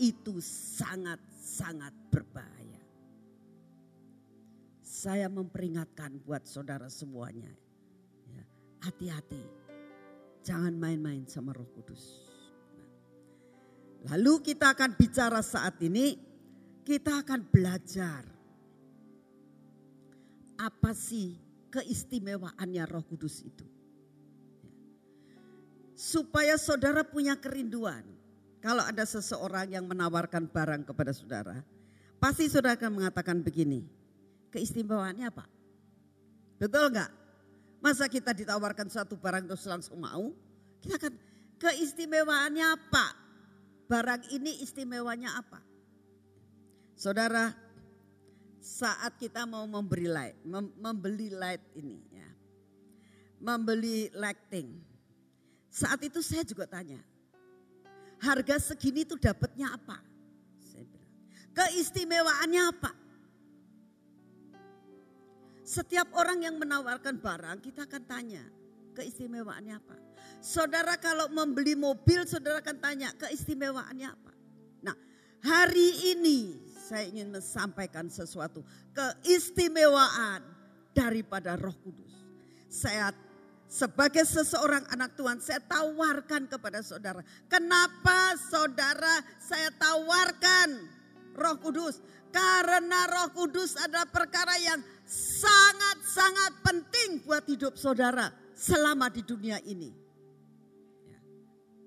itu 0.03 0.43
sangat-sangat 0.43 1.95
berbahaya. 2.11 2.58
Saya 4.99 5.31
memperingatkan 5.31 6.19
buat 6.27 6.43
saudara 6.43 6.91
semuanya. 6.91 7.55
Ya, 8.27 8.43
hati-hati, 8.83 9.39
jangan 10.43 10.75
main-main 10.75 11.23
sama 11.31 11.55
roh 11.55 11.71
kudus. 11.71 12.19
Lalu 14.11 14.43
kita 14.43 14.75
akan 14.75 14.99
bicara 14.99 15.39
saat 15.39 15.79
ini, 15.87 16.19
kita 16.83 17.23
akan 17.23 17.47
belajar 17.47 18.27
apa 20.59 20.91
sih 20.91 21.39
keistimewaannya 21.71 22.83
Roh 22.91 23.07
Kudus 23.07 23.47
itu. 23.47 23.67
Supaya 25.95 26.59
saudara 26.59 27.07
punya 27.07 27.39
kerinduan. 27.39 28.03
Kalau 28.59 28.83
ada 28.83 29.07
seseorang 29.07 29.71
yang 29.71 29.87
menawarkan 29.87 30.51
barang 30.51 30.83
kepada 30.83 31.15
saudara, 31.15 31.63
pasti 32.19 32.51
saudara 32.51 32.75
akan 32.75 33.03
mengatakan 33.03 33.39
begini, 33.39 33.98
keistimewaannya 34.51 35.27
apa? 35.29 35.45
Betul 36.59 36.93
nggak? 36.93 37.11
Masa 37.79 38.11
kita 38.11 38.35
ditawarkan 38.35 38.91
suatu 38.91 39.15
barang 39.15 39.47
terus 39.47 39.65
langsung 39.71 40.03
mau? 40.03 40.35
Kita 40.83 40.99
akan 40.99 41.15
keistimewaannya 41.63 42.67
apa? 42.67 43.29
barang 43.89 44.29
ini 44.37 44.61
istimewanya 44.61 45.41
apa? 45.41 45.59
Saudara, 46.95 47.51
saat 48.61 49.17
kita 49.17 49.49
mau 49.49 49.65
memberi 49.65 50.07
light, 50.07 50.37
mem 50.45 50.69
membeli 50.77 51.33
light 51.33 51.65
ini 51.75 51.99
ya. 52.13 52.29
Membeli 53.41 54.13
lighting. 54.13 54.77
Saat 55.73 56.05
itu 56.05 56.21
saya 56.21 56.45
juga 56.45 56.69
tanya, 56.69 57.01
harga 58.21 58.61
segini 58.61 59.09
tuh 59.09 59.17
dapatnya 59.17 59.73
apa? 59.73 60.05
Keistimewaannya 61.57 62.63
apa? 62.71 62.93
Setiap 65.69 66.17
orang 66.17 66.41
yang 66.41 66.57
menawarkan 66.57 67.21
barang 67.21 67.61
kita 67.61 67.85
akan 67.85 68.03
tanya, 68.09 68.41
keistimewaannya 68.97 69.77
apa? 69.77 70.01
Saudara 70.41 70.97
kalau 70.97 71.29
membeli 71.29 71.77
mobil, 71.77 72.25
saudara 72.25 72.65
akan 72.65 72.81
tanya 72.81 73.13
keistimewaannya 73.21 74.09
apa. 74.09 74.33
Nah, 74.81 74.97
hari 75.45 76.17
ini 76.17 76.57
saya 76.73 77.05
ingin 77.13 77.29
menyampaikan 77.29 78.09
sesuatu 78.09 78.65
keistimewaan 78.97 80.41
daripada 80.97 81.53
Roh 81.61 81.77
Kudus. 81.85 82.17
Saya 82.73 83.13
sebagai 83.69 84.25
seseorang 84.25 84.89
anak 84.89 85.21
Tuhan, 85.21 85.37
saya 85.45 85.61
tawarkan 85.61 86.49
kepada 86.49 86.81
saudara. 86.81 87.21
Kenapa 87.45 88.41
saudara 88.49 89.21
saya 89.37 89.69
tawarkan 89.77 90.81
Roh 91.37 91.61
Kudus? 91.61 92.01
Karena 92.29 93.09
Roh 93.09 93.29
Kudus 93.33 93.79
adalah 93.81 94.07
perkara 94.09 94.55
yang 94.61 94.81
sangat-sangat 95.09 96.53
penting 96.61 97.25
buat 97.25 97.45
hidup 97.49 97.75
saudara 97.81 98.29
selama 98.53 99.09
di 99.09 99.23
dunia 99.25 99.59
ini. 99.65 99.91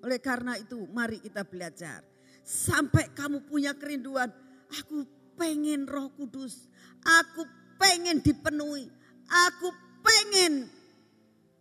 Oleh 0.02 0.18
karena 0.18 0.58
itu 0.58 0.90
mari 0.90 1.22
kita 1.22 1.46
belajar. 1.46 2.02
Sampai 2.42 3.14
kamu 3.14 3.46
punya 3.46 3.78
kerinduan. 3.78 4.34
Aku 4.82 5.06
pengen 5.38 5.86
roh 5.86 6.10
kudus. 6.18 6.66
Aku 7.06 7.46
pengen 7.78 8.18
dipenuhi. 8.18 8.90
Aku 9.30 9.70
pengen 10.02 10.66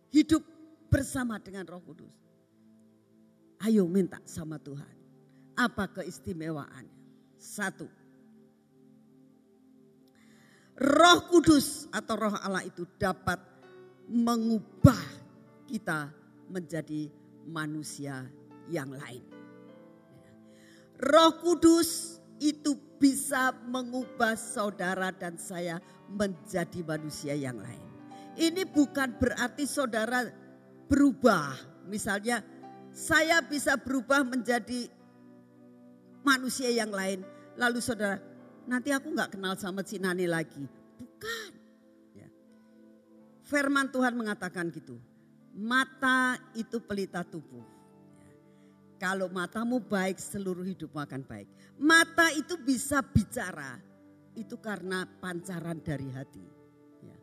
hidup 0.09 0.41
bersama 0.89 1.37
dengan 1.37 1.69
roh 1.69 1.85
kudus. 1.85 2.11
Ayo 3.61 3.85
minta 3.85 4.17
sama 4.25 4.57
Tuhan. 4.57 4.89
Apa 5.53 6.01
keistimewaannya? 6.01 6.97
Satu. 7.37 7.85
Roh 10.81 11.29
kudus 11.29 11.85
atau 11.93 12.17
roh 12.17 12.35
Allah 12.41 12.65
itu 12.65 12.89
dapat 12.97 13.37
mengubah 14.09 14.97
kita 15.69 16.09
menjadi 16.49 17.07
manusia 17.47 18.25
yang 18.67 18.91
lain. 18.91 19.23
Roh 21.01 21.33
Kudus 21.41 22.21
itu 22.37 22.77
bisa 23.01 23.49
mengubah 23.65 24.37
saudara 24.37 25.09
dan 25.09 25.33
saya 25.33 25.81
menjadi 26.05 26.85
manusia 26.85 27.33
yang 27.33 27.57
lain. 27.57 27.87
Ini 28.37 28.69
bukan 28.69 29.17
berarti 29.17 29.65
saudara 29.65 30.29
berubah. 30.85 31.57
Misalnya 31.89 32.45
saya 32.93 33.41
bisa 33.41 33.81
berubah 33.81 34.21
menjadi 34.21 34.85
manusia 36.21 36.69
yang 36.69 36.93
lain. 36.93 37.25
Lalu 37.57 37.81
saudara, 37.81 38.21
nanti 38.69 38.89
aku 38.93 39.13
nggak 39.13 39.37
kenal 39.37 39.53
sama 39.57 39.81
Cinani 39.81 40.25
lagi. 40.29 40.61
Bukan. 40.97 41.51
Ya. 42.13 42.29
Firman 43.45 43.89
Tuhan 43.89 44.13
mengatakan 44.13 44.69
gitu. 44.69 44.97
Mata 45.57 46.39
itu 46.55 46.79
pelita 46.79 47.25
tubuh. 47.25 47.63
Ya. 48.17 48.31
Kalau 49.01 49.27
matamu 49.27 49.81
baik, 49.81 50.21
seluruh 50.21 50.63
hidupmu 50.63 50.99
akan 51.01 51.21
baik. 51.25 51.47
Mata 51.81 52.29
itu 52.37 52.55
bisa 52.61 53.01
bicara. 53.01 53.81
Itu 54.31 54.61
karena 54.63 55.03
pancaran 55.03 55.83
dari 55.83 56.07
hati. 56.13 56.45
Ya. 57.03 57.17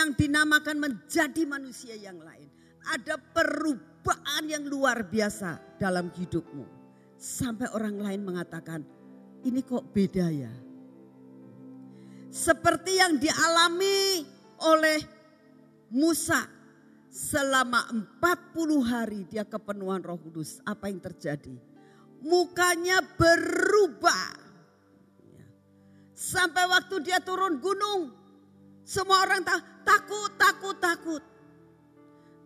Yang 0.00 0.26
dinamakan 0.26 0.76
menjadi 0.76 1.42
manusia 1.48 1.96
yang 1.96 2.20
lain. 2.20 2.50
Ada 2.84 3.16
perubahan 3.16 4.44
yang 4.44 4.68
luar 4.68 5.08
biasa 5.08 5.80
dalam 5.80 6.12
hidupmu. 6.12 6.68
Sampai 7.16 7.72
orang 7.72 7.96
lain 7.96 8.20
mengatakan, 8.20 8.84
ini 9.40 9.64
kok 9.64 9.88
beda 9.96 10.28
ya. 10.28 10.52
Seperti 12.34 12.98
yang 12.98 13.14
dialami 13.14 14.26
oleh 14.66 14.98
Musa 15.94 16.42
selama 17.06 17.86
40 18.18 18.82
hari 18.82 19.22
dia 19.30 19.46
kepenuhan 19.46 20.02
roh 20.02 20.18
kudus. 20.18 20.58
Apa 20.66 20.90
yang 20.90 20.98
terjadi? 20.98 21.54
Mukanya 22.26 23.06
berubah. 23.14 24.42
Sampai 26.10 26.66
waktu 26.66 27.06
dia 27.06 27.22
turun 27.22 27.62
gunung. 27.62 28.10
Semua 28.82 29.22
orang 29.22 29.46
takut, 29.86 30.34
takut, 30.34 30.76
takut. 30.82 31.22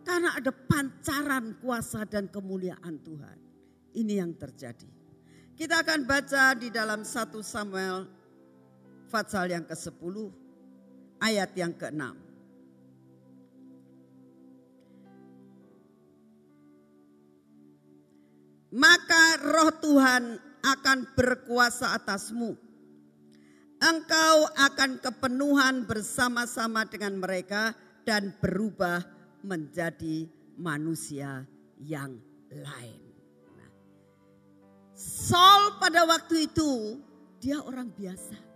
Karena 0.04 0.36
ada 0.36 0.52
pancaran 0.52 1.56
kuasa 1.64 2.04
dan 2.04 2.28
kemuliaan 2.28 3.00
Tuhan. 3.00 3.38
Ini 3.96 4.20
yang 4.20 4.36
terjadi. 4.36 4.88
Kita 5.56 5.80
akan 5.80 6.04
baca 6.04 6.52
di 6.60 6.68
dalam 6.68 7.08
1 7.08 7.40
Samuel 7.40 8.17
Fatsal 9.08 9.48
yang 9.50 9.64
ke-10 9.64 10.16
ayat 11.24 11.50
yang 11.56 11.72
ke-6. 11.72 12.28
maka 18.74 19.40
roh 19.40 19.72
Tuhan 19.80 20.36
akan 20.60 20.98
berkuasa 21.16 21.96
atasmu. 21.96 22.52
Engkau 23.78 24.36
akan 24.58 24.98
kepenuhan 24.98 25.86
bersama-sama 25.86 26.82
dengan 26.90 27.22
mereka 27.22 27.72
dan 28.02 28.34
berubah 28.42 29.06
menjadi 29.46 30.26
manusia 30.58 31.46
yang 31.78 32.18
lain. 32.50 33.02
Nah, 33.54 33.70
Saul 34.98 35.78
pada 35.78 36.02
waktu 36.10 36.50
itu 36.50 36.98
dia 37.38 37.62
orang 37.62 37.94
biasa. 37.94 38.47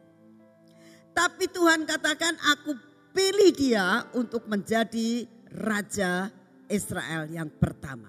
Tapi 1.12 1.44
Tuhan 1.52 1.84
katakan 1.84 2.34
aku 2.56 2.72
pilih 3.12 3.52
dia 3.52 4.08
untuk 4.16 4.48
menjadi 4.48 5.28
raja 5.52 6.32
Israel 6.72 7.28
yang 7.28 7.52
pertama. 7.52 8.08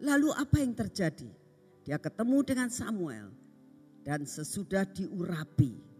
Lalu 0.00 0.30
apa 0.32 0.62
yang 0.62 0.72
terjadi? 0.72 1.28
Dia 1.84 1.98
ketemu 1.98 2.38
dengan 2.46 2.68
Samuel 2.70 3.34
dan 4.06 4.24
sesudah 4.24 4.86
diurapi 4.86 5.90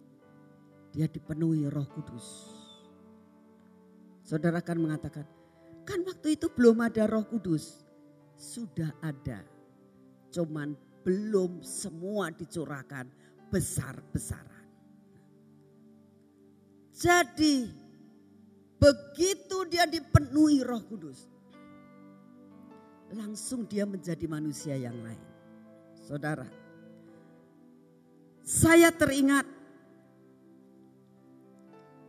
dia 0.91 1.07
dipenuhi 1.07 1.71
Roh 1.71 1.87
Kudus. 1.87 2.27
Saudara 4.27 4.59
kan 4.63 4.79
mengatakan, 4.79 5.27
kan 5.87 6.03
waktu 6.07 6.35
itu 6.39 6.51
belum 6.51 6.83
ada 6.83 7.07
Roh 7.07 7.27
Kudus. 7.27 7.87
Sudah 8.35 8.91
ada. 9.03 9.43
Cuman 10.35 10.75
belum 11.07 11.63
semua 11.63 12.31
dicurahkan 12.35 13.07
besar-besaran. 13.51 14.50
Jadi 17.01 17.65
begitu 18.77 19.65
dia 19.73 19.89
dipenuhi 19.89 20.61
Roh 20.61 20.85
Kudus, 20.85 21.25
langsung 23.17 23.65
dia 23.65 23.89
menjadi 23.89 24.29
manusia 24.29 24.77
yang 24.77 25.01
lain. 25.01 25.25
Saudara, 25.97 26.45
saya 28.45 28.93
teringat 28.93 29.49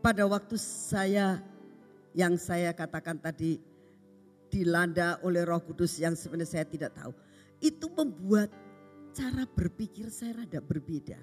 pada 0.04 0.28
waktu 0.28 0.60
saya 0.60 1.40
yang 2.12 2.36
saya 2.36 2.76
katakan 2.76 3.16
tadi 3.16 3.64
dilanda 4.52 5.24
oleh 5.24 5.48
Roh 5.48 5.64
Kudus 5.64 6.04
yang 6.04 6.20
sebenarnya 6.20 6.52
saya 6.60 6.66
tidak 6.68 6.92
tahu. 7.00 7.16
Itu 7.64 7.88
membuat 7.96 8.52
cara 9.16 9.48
berpikir 9.48 10.12
saya 10.12 10.44
rada 10.44 10.60
berbeda. 10.60 11.16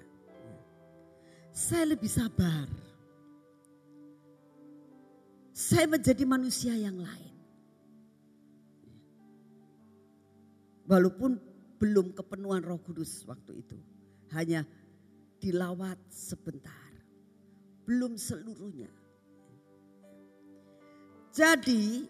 Saya 1.53 1.93
lebih 1.93 2.09
sabar. 2.09 2.88
Saya 5.69 5.85
menjadi 5.85 6.25
manusia 6.25 6.73
yang 6.73 6.97
lain. 6.97 7.35
Walaupun 10.89 11.37
belum 11.77 12.17
kepenuhan 12.17 12.65
roh 12.65 12.81
kudus 12.81 13.21
waktu 13.29 13.61
itu. 13.61 13.77
Hanya 14.33 14.65
dilawat 15.37 16.01
sebentar. 16.09 16.89
Belum 17.85 18.17
seluruhnya. 18.17 18.89
Jadi 21.29 22.09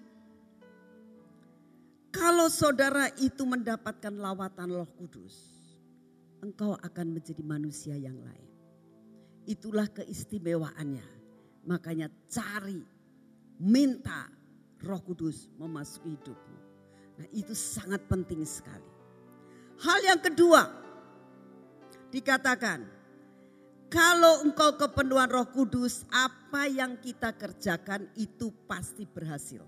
kalau 2.15 2.47
saudara 2.47 3.11
itu 3.19 3.43
mendapatkan 3.43 4.15
lawatan 4.15 4.71
roh 4.71 4.87
kudus. 4.95 5.35
Engkau 6.39 6.79
akan 6.79 7.11
menjadi 7.11 7.43
manusia 7.43 7.99
yang 7.99 8.15
lain. 8.23 8.51
Itulah 9.43 9.91
keistimewaannya. 9.91 11.03
Makanya 11.67 12.07
cari, 12.31 12.98
minta 13.59 14.31
roh 14.79 15.01
kudus 15.03 15.51
memasuki 15.59 16.15
hidupmu. 16.15 16.57
Nah 17.19 17.27
itu 17.35 17.51
sangat 17.51 18.07
penting 18.07 18.41
sekali. 18.47 18.87
Hal 19.83 19.99
yang 20.07 20.19
kedua 20.23 20.63
dikatakan 22.11 22.87
kalau 23.91 24.45
engkau 24.47 24.79
kepenuhan 24.79 25.27
roh 25.27 25.49
kudus 25.51 26.07
apa 26.13 26.71
yang 26.71 26.95
kita 27.03 27.35
kerjakan 27.35 28.07
itu 28.15 28.53
pasti 28.69 29.03
berhasil. 29.03 29.65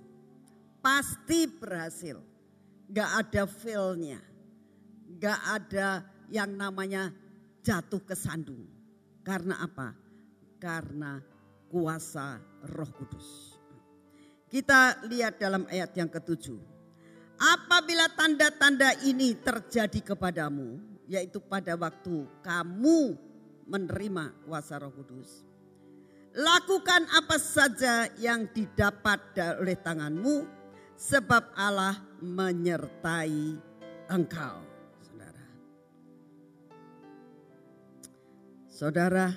Pasti 0.79 1.49
berhasil. 1.49 2.21
Gak 2.89 3.11
ada 3.27 3.43
failnya. 3.49 4.21
Gak 5.19 5.41
ada 5.41 6.05
yang 6.31 6.55
namanya 6.55 7.11
jatuh 7.65 8.01
ke 8.05 8.15
sandung. 8.17 8.65
Karena 9.21 9.61
apa? 9.61 9.93
Karena 10.57 11.17
kuasa 11.69 12.37
roh 12.73 12.91
kudus. 12.93 13.50
Kita 14.51 15.07
lihat 15.07 15.39
dalam 15.39 15.63
ayat 15.71 15.95
yang 15.95 16.11
ketujuh. 16.11 16.59
Apabila 17.39 18.11
tanda-tanda 18.11 18.99
ini 19.07 19.39
terjadi 19.39 20.13
kepadamu, 20.13 20.75
yaitu 21.07 21.39
pada 21.39 21.79
waktu 21.79 22.27
kamu 22.43 23.15
menerima 23.63 24.43
kuasa 24.43 24.75
Roh 24.83 24.91
Kudus, 24.91 25.47
lakukan 26.35 27.07
apa 27.15 27.39
saja 27.39 28.11
yang 28.19 28.51
didapat 28.51 29.39
oleh 29.63 29.79
tanganmu, 29.79 30.43
sebab 30.99 31.55
Allah 31.55 31.95
menyertai 32.19 33.57
engkau. 34.11 34.57
Saudara, 35.01 35.45
saudara, 38.67 39.27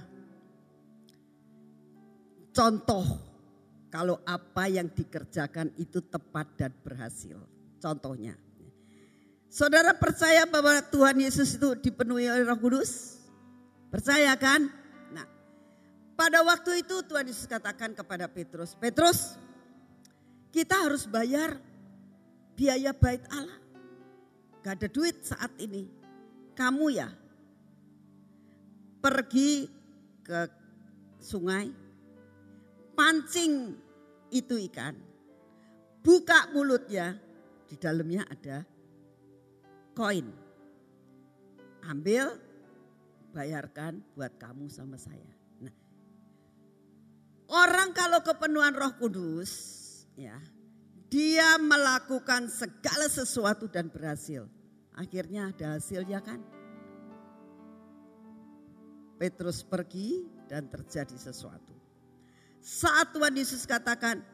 contoh 2.53 3.34
kalau 3.95 4.19
apa 4.27 4.67
yang 4.67 4.91
dikerjakan 4.91 5.71
itu 5.79 6.03
tepat 6.03 6.51
dan 6.59 6.75
berhasil 6.83 7.39
contohnya. 7.79 8.35
Saudara 9.47 9.95
percaya 9.95 10.43
bahwa 10.51 10.83
Tuhan 10.83 11.23
Yesus 11.23 11.55
itu 11.55 11.79
dipenuhi 11.79 12.27
oleh 12.27 12.43
Roh 12.43 12.59
Kudus? 12.59 13.23
Percaya 13.95 14.35
kan? 14.35 14.67
Nah, 15.15 15.23
pada 16.19 16.43
waktu 16.43 16.83
itu 16.83 17.07
Tuhan 17.07 17.31
Yesus 17.31 17.47
katakan 17.47 17.95
kepada 17.95 18.27
Petrus, 18.27 18.75
Petrus, 18.75 19.39
kita 20.51 20.75
harus 20.75 21.07
bayar 21.07 21.55
biaya 22.59 22.91
bait 22.91 23.23
Allah. 23.31 23.63
Gak 24.67 24.75
ada 24.75 24.89
duit 24.91 25.23
saat 25.23 25.55
ini. 25.63 25.87
Kamu 26.59 26.91
ya 26.91 27.15
pergi 28.99 29.71
ke 30.27 30.51
sungai, 31.23 31.71
pancing 32.99 33.84
itu 34.35 34.59
ikan, 34.67 34.99
buka 36.03 36.51
mulutnya, 36.51 37.15
di 37.71 37.79
dalamnya 37.79 38.27
ada 38.27 38.67
koin. 39.95 40.27
Ambil, 41.87 42.35
bayarkan 43.31 44.03
buat 44.19 44.35
kamu 44.35 44.67
sama 44.67 44.99
saya. 44.99 45.31
Nah, 45.63 45.75
orang 47.55 47.95
kalau 47.95 48.19
kepenuhan 48.27 48.75
Roh 48.75 48.99
Kudus, 48.99 49.53
ya, 50.19 50.35
dia 51.07 51.55
melakukan 51.63 52.51
segala 52.51 53.07
sesuatu 53.07 53.71
dan 53.71 53.87
berhasil. 53.87 54.51
Akhirnya 54.99 55.55
ada 55.55 55.79
hasilnya 55.79 56.19
kan? 56.23 56.43
Petrus 59.15 59.63
pergi 59.63 60.27
dan 60.51 60.67
terjadi 60.67 61.15
sesuatu. 61.15 61.74
Saat 62.65 63.13
Tuhan 63.13 63.37
Yesus 63.37 63.69
katakan, 63.69 64.25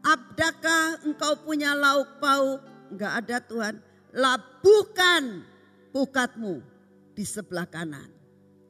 Abdakah 0.00 1.04
engkau 1.04 1.36
punya 1.44 1.76
lauk 1.76 2.16
pauk? 2.24 2.64
Enggak 2.88 3.12
ada 3.20 3.36
Tuhan. 3.44 3.74
Labuhkan 4.16 5.44
pukatmu 5.92 6.64
di 7.12 7.24
sebelah 7.28 7.68
kanan. 7.68 8.08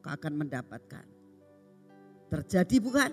Kau 0.03 0.11
akan 0.11 0.33
mendapatkan. 0.43 1.07
Terjadi 2.27 2.77
bukan? 2.83 3.11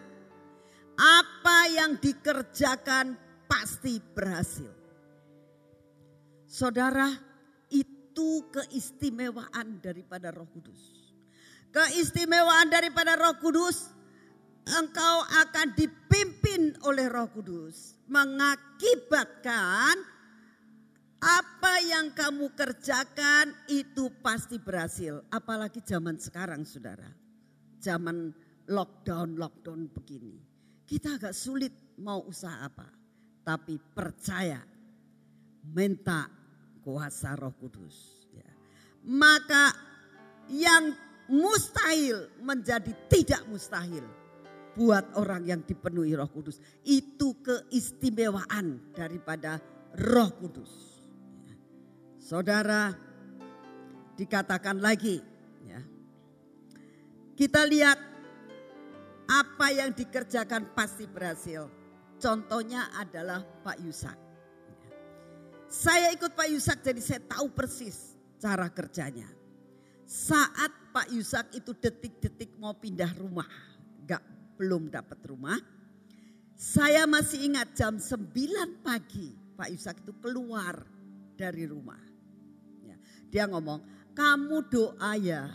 Apa 0.99 1.71
yang 1.71 1.95
dikerjakan 2.03 3.15
pasti 3.47 4.03
berhasil. 4.03 4.73
Saudara, 6.51 7.11
itu 7.71 8.47
keistimewaan 8.51 9.79
daripada 9.79 10.35
Roh 10.35 10.51
Kudus. 10.51 11.15
Keistimewaan 11.71 12.71
daripada 12.71 13.15
Roh 13.19 13.39
Kudus, 13.39 13.94
engkau 14.65 15.17
akan 15.45 15.77
dipimpin 15.77 16.73
oleh 16.89 17.09
Roh 17.13 17.29
Kudus 17.29 18.01
mengakibatkan 18.09 19.97
apa 21.25 21.75
yang 21.81 22.13
kamu 22.13 22.53
kerjakan 22.53 23.53
itu 23.69 24.13
pasti 24.21 24.61
berhasil. 24.61 25.25
Apalagi 25.33 25.81
zaman 25.81 26.21
sekarang 26.21 26.69
saudara. 26.69 27.09
Zaman 27.81 28.33
lockdown-lockdown 28.69 29.89
begini. 29.93 30.37
Kita 30.85 31.17
agak 31.17 31.33
sulit 31.33 31.73
mau 32.01 32.25
usaha 32.29 32.61
apa. 32.65 32.89
Tapi 33.45 33.77
percaya, 33.77 34.61
minta 35.73 36.29
kuasa 36.85 37.37
roh 37.37 37.57
kudus. 37.57 38.29
Ya. 38.33 38.49
Maka 39.05 39.73
yang 40.53 40.93
mustahil 41.29 42.29
menjadi 42.45 42.93
tidak 43.09 43.49
mustahil 43.49 44.05
buat 44.75 45.15
orang 45.17 45.47
yang 45.47 45.61
dipenuhi 45.63 46.19
Roh 46.19 46.29
Kudus. 46.29 46.59
Itu 46.83 47.39
keistimewaan 47.41 48.93
daripada 48.93 49.63
Roh 49.95 50.31
Kudus. 50.35 50.73
Saudara, 52.19 52.91
dikatakan 54.19 54.83
lagi, 54.83 55.23
ya. 55.67 55.81
Kita 57.35 57.67
lihat 57.67 57.99
apa 59.29 59.67
yang 59.73 59.95
dikerjakan 59.95 60.75
pasti 60.75 61.07
berhasil. 61.09 61.69
Contohnya 62.19 62.89
adalah 62.97 63.43
Pak 63.43 63.79
Yusak. 63.85 64.19
Saya 65.69 66.15
ikut 66.15 66.33
Pak 66.39 66.49
Yusak 66.49 66.79
jadi 66.87 67.03
saya 67.03 67.21
tahu 67.27 67.51
persis 67.51 68.15
cara 68.39 68.71
kerjanya. 68.71 69.27
Saat 70.07 70.71
Pak 70.95 71.11
Yusak 71.11 71.51
itu 71.59 71.75
detik-detik 71.75 72.55
mau 72.61 72.77
pindah 72.77 73.11
rumah, 73.19 73.49
gak 74.07 74.23
belum 74.57 74.91
dapat 74.91 75.19
rumah. 75.27 75.59
Saya 76.55 77.05
masih 77.05 77.51
ingat 77.51 77.75
jam 77.75 77.99
9 77.99 78.87
pagi 78.87 79.45
Pak 79.55 79.69
Yusak 79.71 79.97
itu 80.03 80.13
keluar 80.19 80.83
dari 81.39 81.67
rumah. 81.67 81.99
Ya, 82.83 82.99
dia 83.31 83.45
ngomong, 83.47 83.83
kamu 84.15 84.67
doa 84.67 85.13
ya 85.19 85.51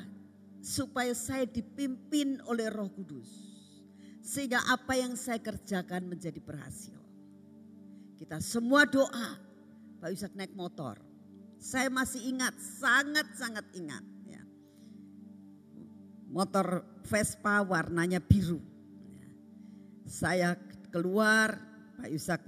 supaya 0.60 1.12
saya 1.16 1.44
dipimpin 1.48 2.40
oleh 2.48 2.72
roh 2.72 2.88
kudus. 2.92 3.28
Sehingga 4.24 4.64
apa 4.68 4.96
yang 4.96 5.16
saya 5.16 5.40
kerjakan 5.40 6.08
menjadi 6.08 6.40
berhasil. 6.40 6.96
Kita 8.20 8.40
semua 8.44 8.84
doa. 8.84 9.40
Pak 10.00 10.10
Yusak 10.16 10.36
naik 10.36 10.56
motor. 10.56 11.00
Saya 11.60 11.92
masih 11.92 12.24
ingat, 12.24 12.56
sangat-sangat 12.56 13.68
ingat. 13.76 14.04
Ya. 14.28 14.44
Motor 16.32 16.88
Vespa 17.04 17.60
warnanya 17.64 18.24
biru. 18.24 18.64
Saya 20.10 20.58
keluar, 20.90 21.54
Pak 22.02 22.10
Yusak 22.10 22.42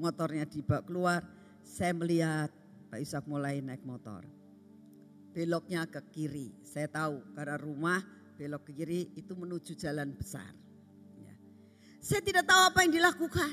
motornya 0.00 0.48
dibawa 0.48 0.80
keluar. 0.80 1.20
Saya 1.60 1.92
melihat 1.92 2.48
Pak 2.88 3.04
Yusak 3.04 3.28
mulai 3.28 3.60
naik 3.60 3.84
motor. 3.84 4.24
Beloknya 5.36 5.84
ke 5.84 6.00
kiri. 6.08 6.56
Saya 6.64 6.88
tahu 6.88 7.20
karena 7.36 7.60
rumah 7.60 8.00
belok 8.40 8.72
ke 8.72 8.80
kiri 8.80 9.12
itu 9.12 9.36
menuju 9.36 9.76
jalan 9.76 10.16
besar. 10.16 10.48
Ya. 11.20 11.36
Saya 12.00 12.24
tidak 12.24 12.48
tahu 12.48 12.72
apa 12.72 12.78
yang 12.88 12.96
dilakukan. 12.96 13.52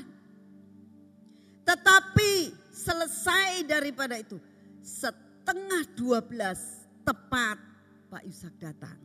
Tetapi 1.68 2.32
selesai 2.72 3.68
daripada 3.68 4.16
itu. 4.16 4.40
Setengah 4.80 5.84
dua 5.92 6.24
belas 6.24 6.88
tepat 7.04 7.60
Pak 8.08 8.24
Yusak 8.24 8.56
datang. 8.56 8.96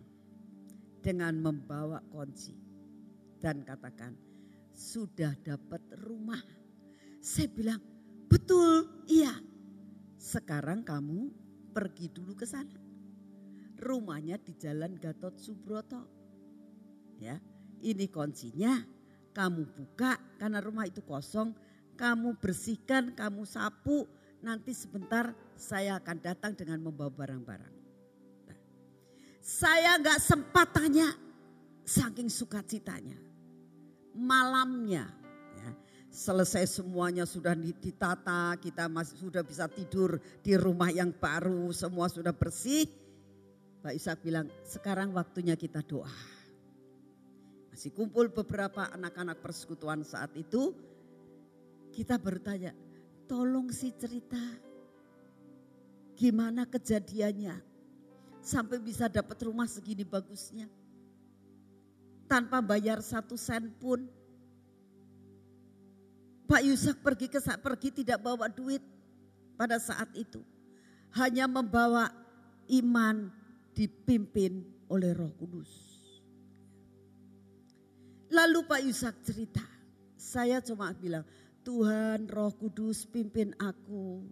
Dengan 1.03 1.35
membawa 1.35 1.99
kunci 2.07 2.62
dan 3.43 3.59
katakan, 3.67 4.15
sudah 4.71 5.35
dapat 5.43 5.83
rumah. 6.07 6.39
Saya 7.19 7.51
bilang, 7.51 7.83
betul, 8.31 9.03
iya. 9.11 9.35
Sekarang 10.15 10.87
kamu 10.87 11.27
pergi 11.75 12.07
dulu 12.07 12.39
ke 12.39 12.47
sana. 12.47 12.79
Rumahnya 13.83 14.39
di 14.39 14.55
Jalan 14.55 14.95
Gatot 14.95 15.35
Subroto. 15.35 16.07
Ya, 17.19 17.35
ini 17.83 18.07
kuncinya. 18.07 18.79
Kamu 19.35 19.75
buka 19.75 20.15
karena 20.39 20.63
rumah 20.63 20.87
itu 20.87 21.03
kosong. 21.03 21.51
Kamu 21.99 22.39
bersihkan, 22.39 23.11
kamu 23.11 23.43
sapu. 23.43 24.07
Nanti 24.39 24.71
sebentar 24.71 25.35
saya 25.59 25.99
akan 25.99 26.17
datang 26.23 26.55
dengan 26.55 26.79
membawa 26.79 27.11
barang-barang. 27.11 27.75
Nah, 28.47 28.59
saya 29.43 29.99
nggak 29.99 30.19
sempat 30.19 30.71
tanya, 30.71 31.11
saking 31.83 32.31
sukacitanya 32.31 33.32
malamnya. 34.15 35.09
Ya. 35.57 35.69
Selesai 36.13 36.79
semuanya 36.79 37.25
sudah 37.25 37.57
ditata, 37.57 38.55
kita 38.61 38.85
masih 38.87 39.17
sudah 39.17 39.41
bisa 39.41 39.65
tidur 39.65 40.21
di 40.45 40.53
rumah 40.53 40.93
yang 40.93 41.09
baru, 41.09 41.73
semua 41.73 42.07
sudah 42.07 42.31
bersih. 42.31 42.85
Pak 43.83 43.93
Ishak 43.97 44.23
bilang, 44.23 44.47
sekarang 44.63 45.11
waktunya 45.11 45.59
kita 45.59 45.83
doa. 45.83 46.13
Masih 47.73 47.91
kumpul 47.91 48.29
beberapa 48.29 48.87
anak-anak 48.93 49.41
persekutuan 49.41 50.05
saat 50.05 50.31
itu. 50.37 50.71
Kita 51.91 52.15
bertanya, 52.21 52.71
tolong 53.25 53.73
si 53.73 53.91
cerita 53.97 54.39
gimana 56.13 56.69
kejadiannya 56.69 57.57
sampai 58.43 58.77
bisa 58.77 59.09
dapat 59.09 59.39
rumah 59.41 59.65
segini 59.65 60.05
bagusnya 60.05 60.69
tanpa 62.27 62.59
bayar 62.63 62.99
satu 62.99 63.37
sen 63.37 63.71
pun. 63.79 64.05
Pak 66.43 66.61
Yusak 66.61 66.99
pergi 67.01 67.31
ke 67.31 67.39
saat 67.39 67.63
pergi 67.63 68.03
tidak 68.03 68.19
bawa 68.21 68.51
duit 68.51 68.83
pada 69.55 69.79
saat 69.79 70.11
itu. 70.13 70.43
Hanya 71.13 71.45
membawa 71.47 72.09
iman 72.69 73.29
dipimpin 73.73 74.65
oleh 74.89 75.13
roh 75.13 75.33
kudus. 75.37 75.71
Lalu 78.33 78.65
Pak 78.65 78.81
Yusak 78.81 79.15
cerita, 79.21 79.61
saya 80.17 80.57
cuma 80.65 80.89
bilang, 80.97 81.21
Tuhan 81.61 82.25
roh 82.27 82.49
kudus 82.57 83.05
pimpin 83.05 83.53
aku. 83.61 84.25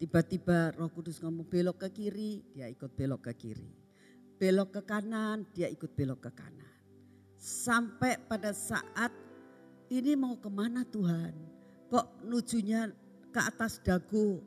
Tiba-tiba 0.00 0.72
roh 0.74 0.88
kudus 0.88 1.20
ngomong 1.20 1.46
belok 1.46 1.84
ke 1.84 1.88
kiri, 2.00 2.42
dia 2.56 2.66
ikut 2.66 2.90
belok 2.96 3.28
ke 3.28 3.32
kiri. 3.36 3.70
Belok 4.40 4.80
ke 4.80 4.82
kanan, 4.88 5.44
dia 5.52 5.68
ikut 5.68 5.92
belok 5.92 6.26
ke 6.26 6.30
kanan. 6.32 6.63
Sampai 7.44 8.16
pada 8.24 8.56
saat 8.56 9.12
ini 9.92 10.16
mau 10.16 10.32
ke 10.40 10.48
mana 10.48 10.80
Tuhan? 10.80 11.36
Kok 11.92 12.24
nujunya 12.24 12.88
ke 13.28 13.36
atas 13.36 13.84
dago? 13.84 14.40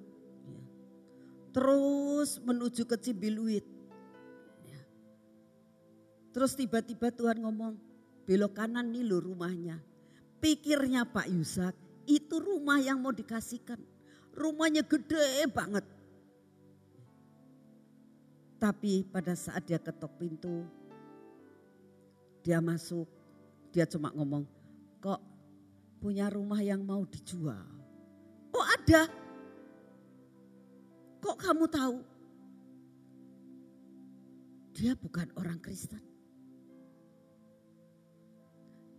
Ya. 0.50 0.62
Terus 1.54 2.42
menuju 2.42 2.90
ke 2.90 2.98
Cimbiluit. 2.98 3.62
Ya. 4.66 4.82
Terus 6.34 6.58
tiba-tiba 6.58 7.14
Tuhan 7.14 7.38
ngomong, 7.46 7.78
belok 8.26 8.58
kanan 8.58 8.90
nih 8.90 9.06
lo 9.06 9.22
rumahnya. 9.22 9.78
Pikirnya 10.42 11.06
Pak 11.06 11.30
Yusak, 11.30 11.78
itu 12.10 12.42
rumah 12.42 12.82
yang 12.82 12.98
mau 12.98 13.14
dikasihkan. 13.14 13.78
Rumahnya 14.34 14.82
gede 14.82 15.46
banget. 15.54 15.86
Tapi 18.58 19.06
pada 19.06 19.38
saat 19.38 19.70
dia 19.70 19.78
ketok 19.78 20.18
pintu, 20.18 20.66
dia 22.48 22.64
masuk, 22.64 23.12
dia 23.76 23.84
cuma 23.84 24.08
ngomong, 24.16 24.48
kok 25.04 25.20
punya 26.00 26.32
rumah 26.32 26.64
yang 26.64 26.80
mau 26.80 27.04
dijual? 27.04 27.68
Oh 28.56 28.64
ada. 28.64 29.12
Kok 31.20 31.36
kamu 31.36 31.68
tahu? 31.68 31.98
dia 34.78 34.94
bukan 34.94 35.26
orang 35.34 35.58
Kristen. 35.58 36.00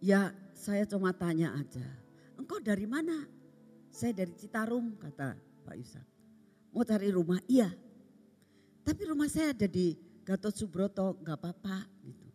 Ya 0.03 0.35
saya 0.51 0.83
cuma 0.91 1.15
tanya 1.15 1.55
aja, 1.55 1.87
engkau 2.35 2.59
dari 2.59 2.87
mana? 2.87 3.27
Saya 3.95 4.15
dari 4.15 4.35
Citarum 4.35 4.99
kata 4.99 5.39
Pak 5.63 5.75
Yusak. 5.79 6.07
Mau 6.75 6.83
cari 6.83 7.15
rumah? 7.15 7.39
Iya. 7.47 7.71
Tapi 8.83 9.03
rumah 9.07 9.31
saya 9.31 9.55
ada 9.55 9.67
di 9.71 9.95
Gatot 10.27 10.55
Subroto, 10.55 11.19
nggak 11.23 11.39
apa-apa 11.39 11.87
gitu. 12.03 12.28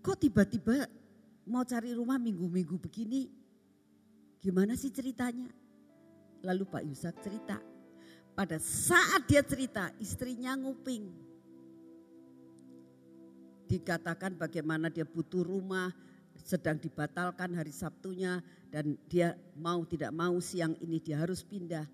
Kok 0.00 0.16
tiba-tiba 0.16 0.88
mau 1.44 1.60
cari 1.64 1.92
rumah 1.92 2.16
minggu-minggu 2.16 2.76
begini? 2.80 3.28
Gimana 4.40 4.72
sih 4.72 4.88
ceritanya? 4.88 5.52
Lalu 6.40 6.64
Pak 6.64 6.82
Yusak 6.88 7.20
cerita. 7.20 7.60
Pada 8.32 8.56
saat 8.56 9.28
dia 9.28 9.44
cerita, 9.44 9.92
istrinya 10.00 10.56
nguping. 10.56 11.12
Dikatakan 13.68 14.40
bagaimana 14.40 14.88
dia 14.88 15.04
butuh 15.04 15.44
rumah, 15.44 15.92
sedang 16.40 16.80
dibatalkan 16.80 17.52
hari 17.52 17.68
Sabtunya 17.70 18.40
dan 18.72 18.96
dia 19.12 19.36
mau 19.52 19.84
tidak 19.84 20.16
mau 20.16 20.40
siang 20.40 20.72
ini 20.80 20.96
dia 20.96 21.20
harus 21.20 21.44
pindah. 21.44 21.84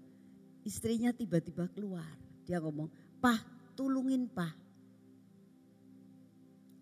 Istrinya 0.63 1.11
tiba-tiba 1.11 1.67
keluar. 1.75 2.07
Dia 2.47 2.63
ngomong, 2.63 2.87
"Pah, 3.19 3.43
tulungin, 3.75 4.31
Pah." 4.31 4.55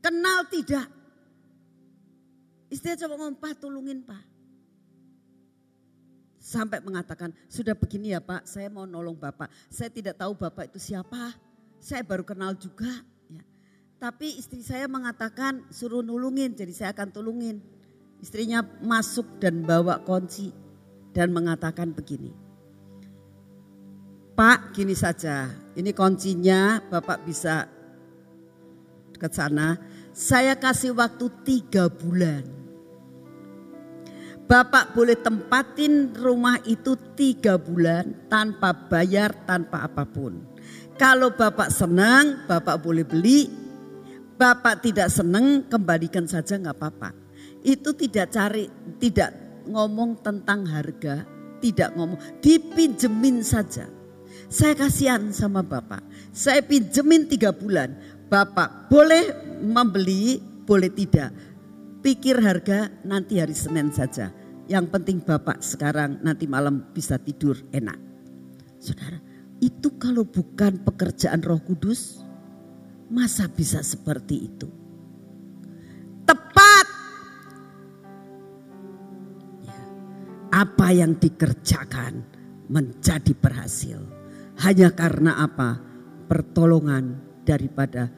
Kenal 0.05 0.45
tidak? 0.53 1.04
Istrinya 2.75 3.07
coba 3.07 3.15
ngomong, 3.23 3.39
"Pah, 3.39 3.55
tulungin, 3.55 4.03
Pah." 4.03 4.19
Sampai 6.43 6.83
mengatakan, 6.83 7.31
sudah 7.47 7.79
begini 7.79 8.11
ya 8.13 8.21
Pak, 8.21 8.51
saya 8.51 8.67
mau 8.67 8.85
nolong 8.85 9.15
Bapak. 9.15 9.49
Saya 9.71 9.89
tidak 9.95 10.19
tahu 10.19 10.35
Bapak 10.35 10.75
itu 10.75 10.83
siapa, 10.83 11.33
saya 11.79 12.03
baru 12.03 12.27
kenal 12.27 12.53
juga. 12.59 12.91
Ya. 13.31 13.41
Tapi 13.97 14.37
istri 14.37 14.61
saya 14.61 14.91
mengatakan 14.91 15.65
suruh 15.71 16.03
nulungin, 16.03 16.53
jadi 16.53 16.75
saya 16.75 16.91
akan 16.93 17.15
tulungin. 17.15 17.63
Istrinya 18.21 18.61
masuk 18.83 19.39
dan 19.41 19.65
bawa 19.65 20.03
kunci 20.05 20.53
dan 21.17 21.33
mengatakan 21.33 21.97
begini. 21.97 22.35
Pak 24.35 24.75
gini 24.75 24.99
saja, 24.99 25.49
ini 25.79 25.95
kuncinya 25.95 26.83
Bapak 26.91 27.23
bisa 27.23 27.71
ke 29.17 29.31
sana. 29.33 29.79
Saya 30.13 30.59
kasih 30.59 30.93
waktu 30.93 31.31
tiga 31.47 31.89
bulan 31.89 32.64
Bapak 34.45 34.93
boleh 34.93 35.17
tempatin 35.17 36.13
rumah 36.13 36.61
itu 36.69 37.01
tiga 37.17 37.57
bulan 37.57 38.29
tanpa 38.29 38.77
bayar, 38.77 39.33
tanpa 39.49 39.89
apa 39.89 40.05
pun. 40.05 40.37
Kalau 41.01 41.33
Bapak 41.33 41.73
senang, 41.73 42.45
Bapak 42.45 42.85
boleh 42.85 43.09
beli. 43.09 43.49
Bapak 44.37 44.85
tidak 44.85 45.09
senang, 45.09 45.65
kembalikan 45.65 46.29
saja 46.29 46.61
nggak 46.61 46.77
apa-apa. 46.77 47.17
Itu 47.65 47.97
tidak 47.97 48.37
cari, 48.37 48.69
tidak 49.01 49.33
ngomong 49.65 50.21
tentang 50.21 50.69
harga, 50.69 51.25
tidak 51.65 51.97
ngomong, 51.97 52.21
dipinjemin 52.45 53.41
saja. 53.41 53.89
Saya 54.53 54.77
kasihan 54.77 55.33
sama 55.33 55.65
Bapak. 55.65 56.05
Saya 56.37 56.61
pinjemin 56.61 57.33
tiga 57.33 57.49
bulan. 57.49 57.97
Bapak 58.29 58.93
boleh 58.93 59.33
membeli, 59.65 60.37
boleh 60.69 60.93
tidak 60.93 61.33
pikir 62.05 62.37
harga 62.37 62.93
nanti 63.09 63.41
hari 63.41 63.57
Senin 63.57 63.89
saja. 63.89 64.29
Yang 64.69 64.93
penting 64.93 65.19
Bapak 65.25 65.65
sekarang 65.65 66.21
nanti 66.21 66.45
malam 66.45 66.93
bisa 66.93 67.17
tidur 67.17 67.57
enak. 67.73 67.97
Saudara, 68.77 69.17
itu 69.65 69.97
kalau 69.97 70.29
bukan 70.29 70.85
pekerjaan 70.85 71.41
Roh 71.41 71.65
Kudus, 71.65 72.21
masa 73.09 73.49
bisa 73.49 73.81
seperti 73.81 74.53
itu? 74.53 74.69
Tepat. 76.29 76.87
Ya. 79.65 79.77
Apa 80.53 80.93
yang 80.93 81.17
dikerjakan 81.17 82.25
menjadi 82.69 83.33
berhasil. 83.33 84.01
Hanya 84.61 84.93
karena 84.93 85.41
apa? 85.45 85.81
Pertolongan 86.29 87.21
daripada 87.45 88.09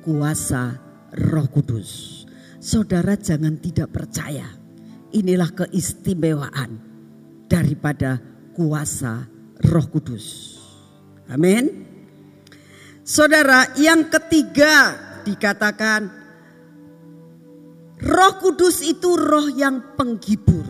kuasa 0.00 0.80
Roh 1.12 1.48
Kudus. 1.52 2.21
Saudara 2.62 3.18
jangan 3.18 3.58
tidak 3.58 3.90
percaya. 3.90 4.46
Inilah 5.10 5.50
keistimewaan 5.50 6.78
daripada 7.50 8.22
kuasa 8.54 9.26
Roh 9.66 9.86
Kudus. 9.90 10.56
Amin. 11.26 11.90
Saudara, 13.02 13.66
yang 13.74 14.06
ketiga 14.06 14.94
dikatakan 15.26 16.06
Roh 17.98 18.34
Kudus 18.38 18.78
itu 18.86 19.18
roh 19.18 19.50
yang 19.50 19.98
penghibur. 19.98 20.62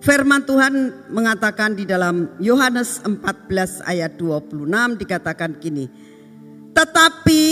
Firman 0.00 0.40
Tuhan 0.48 1.04
mengatakan 1.12 1.76
di 1.76 1.84
dalam 1.84 2.32
Yohanes 2.40 3.04
14 3.04 3.84
ayat 3.84 4.16
26 4.16 4.56
dikatakan 5.04 5.60
gini. 5.60 5.84
Tetapi 6.72 7.42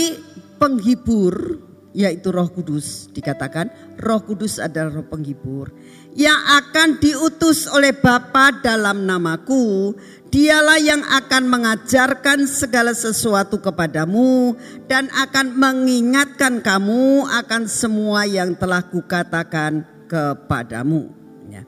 penghibur 0.57 1.66
yaitu 1.97 2.29
Roh 2.29 2.45
Kudus. 2.53 3.09
Dikatakan 3.09 3.97
Roh 3.97 4.21
Kudus 4.21 4.61
adalah 4.61 5.01
roh 5.01 5.07
penghibur. 5.09 5.73
Yang 6.13 6.41
akan 6.61 6.87
diutus 7.01 7.65
oleh 7.65 7.97
Bapa 7.97 8.61
dalam 8.61 9.09
namaku 9.09 9.97
dialah 10.29 10.77
yang 10.77 11.01
akan 11.01 11.49
mengajarkan 11.49 12.45
segala 12.45 12.93
sesuatu 12.93 13.57
kepadamu 13.57 14.53
dan 14.85 15.09
akan 15.09 15.57
mengingatkan 15.57 16.61
kamu 16.61 17.25
akan 17.25 17.65
semua 17.65 18.29
yang 18.29 18.53
telah 18.53 18.85
kukatakan 18.85 19.81
kepadamu. 20.05 21.09
Ya. 21.49 21.65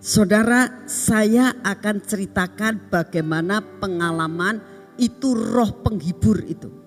Saudara 0.00 0.88
saya 0.88 1.52
akan 1.60 2.00
ceritakan 2.00 2.88
bagaimana 2.88 3.60
pengalaman 3.60 4.64
itu 4.96 5.36
roh 5.36 5.84
penghibur 5.84 6.40
itu 6.48 6.85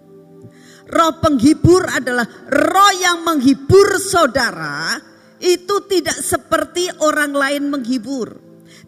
Roh 0.89 1.21
penghibur 1.21 1.85
adalah 1.85 2.25
roh 2.49 2.93
yang 2.97 3.21
menghibur 3.21 4.01
saudara. 4.01 4.97
Itu 5.37 5.85
tidak 5.85 6.17
seperti 6.17 6.89
orang 7.05 7.31
lain 7.31 7.69
menghibur. 7.69 8.41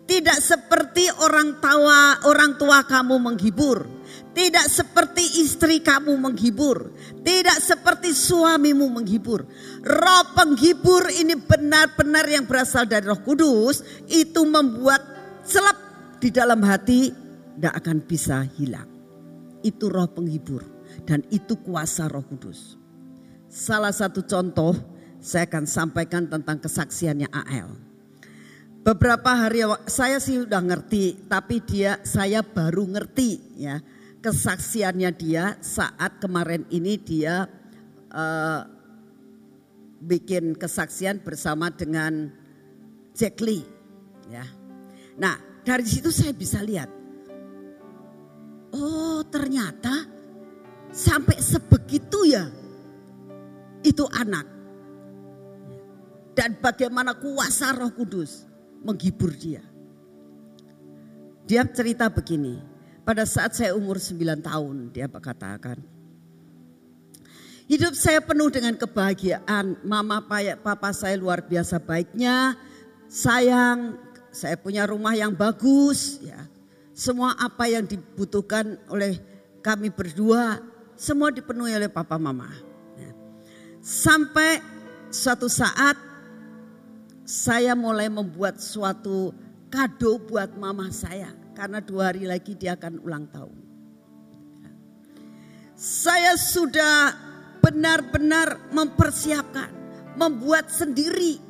Tidak 0.10 0.39
seperti 0.41 1.08
orang 1.22 1.62
tua 1.62 2.26
orang 2.26 2.58
tua 2.58 2.84
kamu 2.89 3.22
menghibur. 3.22 3.86
Tidak 4.34 4.66
seperti 4.66 5.45
istri 5.45 5.86
kamu 5.86 6.18
menghibur. 6.18 6.89
Tidak 7.22 7.58
seperti 7.62 8.18
suamimu 8.18 8.89
menghibur. 8.89 9.45
Roh 9.86 10.24
penghibur 10.34 11.06
ini 11.14 11.38
benar-benar 11.38 12.26
yang 12.26 12.49
berasal 12.49 12.89
dari 12.89 13.06
roh 13.06 13.22
kudus. 13.22 13.86
Itu 14.10 14.41
membuat 14.49 15.06
selap 15.45 15.78
di 16.18 16.34
dalam 16.34 16.66
hati 16.66 17.14
tidak 17.56 17.74
akan 17.78 17.97
bisa 18.04 18.41
hilang. 18.58 18.89
Itu 19.62 19.88
roh 19.93 20.10
penghibur 20.10 20.80
dan 21.04 21.26
itu 21.34 21.58
kuasa 21.60 22.08
Roh 22.08 22.24
Kudus. 22.26 22.78
Salah 23.52 23.91
satu 23.91 24.24
contoh 24.24 24.78
saya 25.22 25.45
akan 25.45 25.66
sampaikan 25.68 26.26
tentang 26.26 26.58
kesaksiannya 26.58 27.30
AL. 27.30 27.70
Beberapa 28.82 29.38
hari 29.38 29.62
saya 29.86 30.18
sih 30.18 30.41
udah 30.41 30.58
ngerti, 30.58 31.30
tapi 31.30 31.62
dia 31.62 32.02
saya 32.02 32.41
baru 32.41 32.89
ngerti 32.89 33.62
ya 33.62 33.78
kesaksiannya 34.22 35.12
dia 35.18 35.58
saat 35.60 36.22
kemarin 36.22 36.64
ini 36.70 36.97
dia 37.02 37.49
uh, 38.14 38.62
bikin 40.02 40.54
kesaksian 40.54 41.26
bersama 41.26 41.74
dengan 41.74 42.30
Jack 43.18 43.41
Lee 43.41 43.66
ya. 44.30 44.45
Nah 45.18 45.66
dari 45.66 45.86
situ 45.86 46.14
saya 46.14 46.34
bisa 46.34 46.62
lihat, 46.62 46.89
oh 48.74 49.26
ternyata 49.30 50.06
Sampai 50.91 51.39
sebegitu 51.39 52.27
ya 52.27 52.51
itu 53.81 54.03
anak. 54.11 54.45
Dan 56.31 56.59
bagaimana 56.59 57.15
kuasa 57.15 57.75
roh 57.75 57.91
kudus 57.91 58.47
menghibur 58.83 59.35
dia. 59.35 59.63
Dia 61.43 61.67
cerita 61.67 62.07
begini, 62.07 62.63
pada 63.03 63.27
saat 63.27 63.51
saya 63.51 63.75
umur 63.75 63.99
9 63.99 64.39
tahun 64.39 64.75
dia 64.95 65.11
katakan. 65.11 65.83
Hidup 67.67 67.95
saya 67.95 68.19
penuh 68.19 68.51
dengan 68.51 68.75
kebahagiaan. 68.75 69.79
Mama 69.83 70.19
papa 70.59 70.91
saya 70.91 71.15
luar 71.15 71.43
biasa 71.43 71.79
baiknya. 71.79 72.59
Sayang, 73.07 73.95
saya 74.31 74.55
punya 74.59 74.87
rumah 74.87 75.15
yang 75.15 75.35
bagus 75.35 76.19
ya. 76.23 76.47
Semua 76.91 77.35
apa 77.39 77.67
yang 77.71 77.87
dibutuhkan 77.87 78.75
oleh 78.91 79.19
kami 79.63 79.87
berdua 79.87 80.70
semua 81.02 81.34
dipenuhi 81.34 81.74
oleh 81.74 81.89
papa 81.89 82.22
mama. 82.22 82.45
Ya. 82.93 83.10
Sampai 83.82 84.62
suatu 85.10 85.49
saat 85.49 85.97
saya 87.26 87.74
mulai 87.74 88.06
membuat 88.06 88.62
suatu 88.62 89.34
kado 89.74 90.22
buat 90.22 90.54
mama 90.62 90.93
saya. 90.93 91.34
Karena 91.58 91.82
dua 91.82 92.14
hari 92.14 92.30
lagi 92.30 92.54
dia 92.54 92.78
akan 92.78 93.02
ulang 93.02 93.26
tahun. 93.34 93.58
Saya 95.74 96.38
sudah 96.38 97.18
benar-benar 97.66 98.70
mempersiapkan, 98.70 99.74
membuat 100.14 100.70
sendiri. 100.70 101.41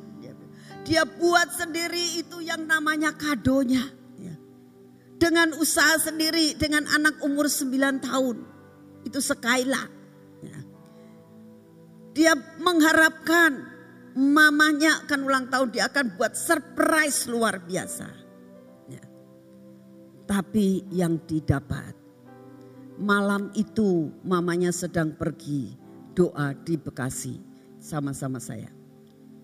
Dia 0.82 1.04
buat 1.04 1.52
sendiri 1.52 2.24
itu 2.24 2.40
yang 2.40 2.64
namanya 2.64 3.12
kadonya. 3.12 3.84
Ya. 4.16 4.34
Dengan 5.20 5.52
usaha 5.60 6.00
sendiri, 6.00 6.56
dengan 6.56 6.88
anak 6.88 7.20
umur 7.20 7.46
9 7.52 8.00
tahun. 8.00 8.51
Itu 9.02 9.18
Sekaila. 9.18 9.84
Ya. 10.42 10.58
Dia 12.12 12.32
mengharapkan 12.60 13.72
mamanya 14.16 15.04
akan 15.04 15.20
ulang 15.24 15.46
tahun, 15.48 15.68
dia 15.72 15.88
akan 15.88 16.16
buat 16.20 16.36
surprise 16.36 17.26
luar 17.28 17.62
biasa. 17.64 18.08
Ya. 18.92 19.04
Tapi 20.28 20.86
yang 20.92 21.20
didapat 21.24 21.96
malam 23.00 23.50
itu 23.56 24.12
mamanya 24.22 24.70
sedang 24.70 25.16
pergi 25.16 25.74
doa 26.12 26.52
di 26.52 26.76
Bekasi 26.76 27.40
sama-sama 27.80 28.38
saya. 28.38 28.68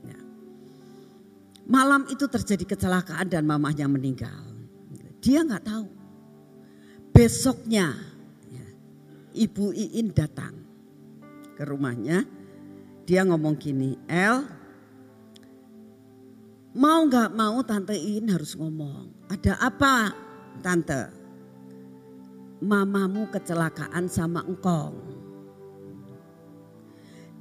Ya. 0.05 0.21
Malam 1.65 2.07
itu 2.13 2.29
terjadi 2.29 2.77
kecelakaan 2.77 3.27
dan 3.27 3.49
mamanya 3.49 3.89
meninggal. 3.89 4.45
Dia 5.19 5.43
nggak 5.43 5.67
tahu. 5.67 5.89
Besoknya 7.11 7.99
ya, 7.99 8.08
Ibu 9.39 9.70
Iin 9.70 10.11
datang 10.11 10.55
ke 11.55 11.62
rumahnya. 11.62 12.26
Dia 13.07 13.22
ngomong 13.24 13.55
gini, 13.57 13.95
El, 14.11 14.45
mau 16.74 17.01
nggak 17.07 17.30
mau 17.32 17.62
Tante 17.62 17.95
Iin 17.95 18.28
harus 18.34 18.59
ngomong. 18.59 19.30
Ada 19.30 19.62
apa 19.62 20.12
Tante? 20.61 21.18
mamamu 22.59 23.30
kecelakaan 23.30 24.11
sama 24.11 24.43
engkau. 24.43 24.95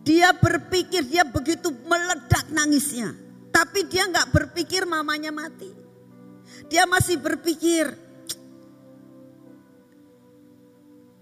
Dia 0.07 0.31
berpikir 0.31 1.03
dia 1.03 1.27
begitu 1.27 1.73
meledak 1.83 2.47
nangisnya. 2.53 3.11
Tapi 3.51 3.89
dia 3.89 4.07
nggak 4.07 4.31
berpikir 4.31 4.87
mamanya 4.87 5.33
mati. 5.33 5.73
Dia 6.71 6.87
masih 6.87 7.19
berpikir 7.19 7.91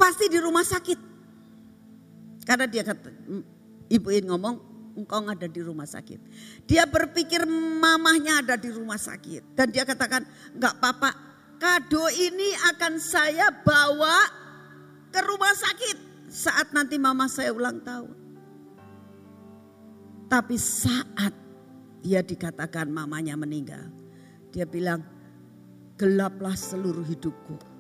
pasti 0.06 0.30
di 0.30 0.38
rumah 0.38 0.62
sakit. 0.62 1.00
Karena 2.46 2.70
dia 2.70 2.86
kata, 2.86 3.10
ibu 3.90 4.08
ini 4.14 4.30
ngomong 4.30 4.56
engkau 5.02 5.26
ada 5.26 5.50
di 5.50 5.62
rumah 5.66 5.90
sakit. 5.90 6.22
Dia 6.70 6.86
berpikir 6.86 7.42
mamahnya 7.50 8.46
ada 8.46 8.54
di 8.54 8.70
rumah 8.70 9.02
sakit. 9.02 9.58
Dan 9.58 9.74
dia 9.74 9.82
katakan 9.82 10.22
nggak 10.54 10.74
apa-apa 10.78 11.10
kado 11.58 12.06
ini 12.14 12.54
akan 12.76 13.02
saya 13.02 13.50
bawa 13.50 14.30
ke 15.10 15.20
rumah 15.26 15.54
sakit 15.58 16.30
saat 16.30 16.70
nanti 16.70 17.02
mama 17.02 17.26
saya 17.26 17.50
ulang 17.50 17.82
tahun. 17.82 18.14
Tapi 20.30 20.56
saat 20.58 21.34
dia 22.06 22.22
dikatakan 22.22 22.94
mamanya 22.94 23.34
meninggal, 23.34 23.90
dia 24.54 24.70
bilang, 24.70 25.02
gelaplah 25.98 26.54
seluruh 26.54 27.06
hidupku. 27.06 27.75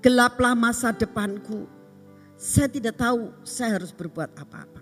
Gelaplah 0.00 0.56
masa 0.56 0.96
depanku. 0.96 1.68
Saya 2.40 2.72
tidak 2.72 2.96
tahu 2.96 3.36
saya 3.44 3.76
harus 3.76 3.92
berbuat 3.92 4.32
apa-apa. 4.32 4.80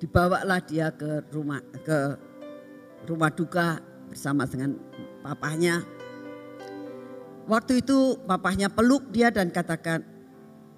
Dibawalah 0.00 0.60
dia 0.64 0.88
ke 0.92 1.28
rumah 1.28 1.60
ke 1.84 2.16
rumah 3.04 3.28
duka 3.28 3.84
bersama 4.08 4.48
dengan 4.48 4.80
papahnya. 5.20 5.84
Waktu 7.44 7.84
itu 7.84 8.16
papahnya 8.24 8.72
peluk 8.72 9.12
dia 9.12 9.28
dan 9.28 9.52
katakan, 9.52 10.00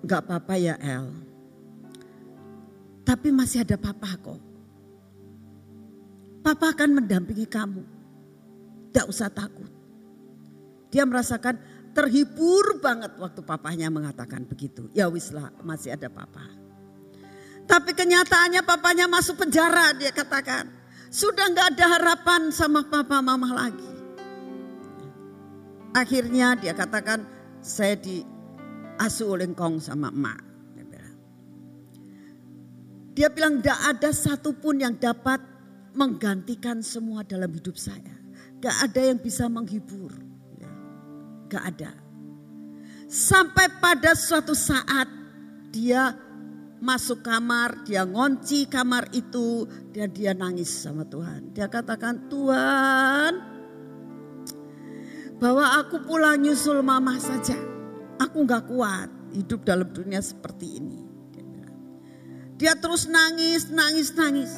enggak 0.03 0.26
apa-apa 0.26 0.55
ya 0.59 0.74
El. 0.82 1.07
Tapi 3.07 3.30
masih 3.30 3.62
ada 3.62 3.78
papa 3.78 4.11
kok. 4.20 4.43
Papa 6.43 6.74
akan 6.74 6.99
mendampingi 6.99 7.47
kamu. 7.47 7.86
Tidak 8.91 9.07
usah 9.07 9.32
takut. 9.32 9.78
Dia 10.89 11.05
merasakan 11.05 11.61
terhibur 11.93 12.80
banget 12.80 13.16
waktu 13.20 13.41
papahnya 13.45 13.93
mengatakan 13.93 14.49
begitu. 14.49 14.89
Ya 14.97 15.09
wislah 15.09 15.53
masih 15.61 15.95
ada 15.97 16.09
papa. 16.09 16.45
Tapi 17.68 17.93
kenyataannya 17.93 18.64
papanya 18.64 19.05
masuk 19.09 19.45
penjara 19.45 19.93
dia 19.97 20.12
katakan. 20.12 20.72
Sudah 21.09 21.49
nggak 21.49 21.76
ada 21.76 21.84
harapan 21.97 22.53
sama 22.53 22.84
papa 22.84 23.20
mama 23.20 23.53
lagi. 23.53 23.93
Akhirnya 25.97 26.57
dia 26.57 26.76
katakan 26.76 27.24
saya 27.64 27.97
diasuh 27.97 29.36
oleh 29.36 29.49
kong 29.57 29.80
sama 29.80 30.12
emak. 30.12 30.49
Dia 33.18 33.34
bilang, 33.34 33.59
tidak 33.59 33.82
ada 33.82 34.11
satupun 34.14 34.78
yang 34.78 34.95
dapat 34.95 35.43
menggantikan 35.91 36.78
semua 36.86 37.26
dalam 37.26 37.51
hidup 37.51 37.74
saya. 37.74 38.14
Gak 38.62 38.78
ada 38.78 39.11
yang 39.11 39.18
bisa 39.18 39.51
menghibur. 39.51 40.14
Gak 41.49 41.65
ada. 41.65 41.93
Sampai 43.09 43.73
pada 43.81 44.13
suatu 44.13 44.53
saat 44.53 45.09
dia 45.73 46.13
masuk 46.79 47.25
kamar, 47.25 47.83
dia 47.83 48.05
ngunci 48.05 48.69
kamar 48.71 49.11
itu, 49.17 49.67
dan 49.91 50.13
dia 50.13 50.37
nangis 50.37 50.69
sama 50.69 51.09
Tuhan. 51.09 51.57
Dia 51.57 51.67
katakan, 51.67 52.29
Tuhan, 52.31 53.33
bahwa 55.39 55.65
aku 55.81 56.05
pulang 56.05 56.39
nyusul 56.39 56.83
mama 56.85 57.17
saja. 57.19 57.57
Aku 58.19 58.43
nggak 58.43 58.67
kuat 58.67 59.09
hidup 59.31 59.63
dalam 59.63 59.89
dunia 59.95 60.19
seperti 60.19 60.83
ini. 60.83 61.01
Dia 62.59 62.75
terus 62.75 63.07
nangis, 63.07 63.71
nangis, 63.71 64.11
nangis. 64.19 64.53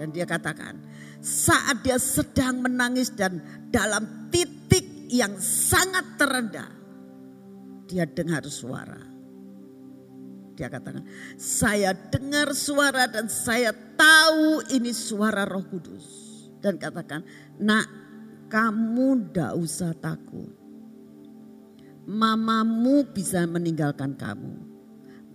Dan 0.00 0.10
dia 0.16 0.24
katakan, 0.24 0.80
saat 1.20 1.84
dia 1.84 2.00
sedang 2.00 2.64
menangis 2.64 3.12
dan 3.12 3.44
dalam 3.68 4.32
titik 4.32 4.93
yang 5.12 5.36
sangat 5.40 6.16
terendah, 6.16 6.70
dia 7.88 8.08
dengar 8.08 8.44
suara 8.48 9.14
dia 10.54 10.70
katakan, 10.70 11.02
saya 11.34 11.90
dengar 11.92 12.54
suara 12.54 13.10
dan 13.10 13.26
saya 13.26 13.74
tahu 13.74 14.62
ini 14.70 14.94
suara 14.94 15.42
roh 15.42 15.66
kudus. 15.66 16.06
Dan 16.62 16.78
katakan, 16.78 17.26
nak 17.58 17.90
kamu 18.46 19.34
ndak 19.34 19.52
usah 19.58 19.92
takut. 19.98 20.54
Mamamu 22.06 23.02
bisa 23.10 23.42
meninggalkan 23.50 24.14
kamu. 24.14 24.54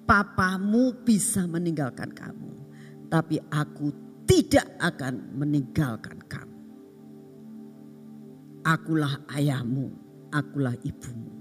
Papamu 0.08 1.04
bisa 1.04 1.44
meninggalkan 1.46 2.16
kamu. 2.16 2.56
Tapi 3.12 3.44
aku 3.52 3.92
tidak 4.24 4.66
akan 4.80 5.36
meninggalkan 5.36 6.18
kamu. 6.32 6.49
Akulah 8.70 9.26
ayahmu, 9.34 9.90
akulah 10.30 10.78
ibumu. 10.86 11.34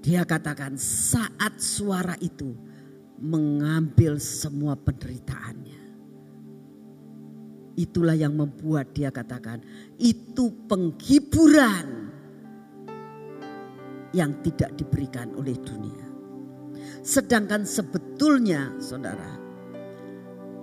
Dia 0.00 0.24
katakan 0.24 0.80
saat 0.80 1.60
suara 1.60 2.16
itu 2.16 2.56
mengambil 3.20 4.16
semua 4.16 4.72
penderitaannya. 4.72 5.84
Itulah 7.76 8.16
yang 8.16 8.40
membuat 8.40 8.96
dia 8.96 9.12
katakan 9.12 9.60
itu 10.00 10.48
penghiburan 10.64 12.08
yang 14.16 14.32
tidak 14.40 14.72
diberikan 14.80 15.28
oleh 15.36 15.60
dunia. 15.60 16.08
Sedangkan 17.04 17.68
sebetulnya 17.68 18.72
saudara, 18.80 19.36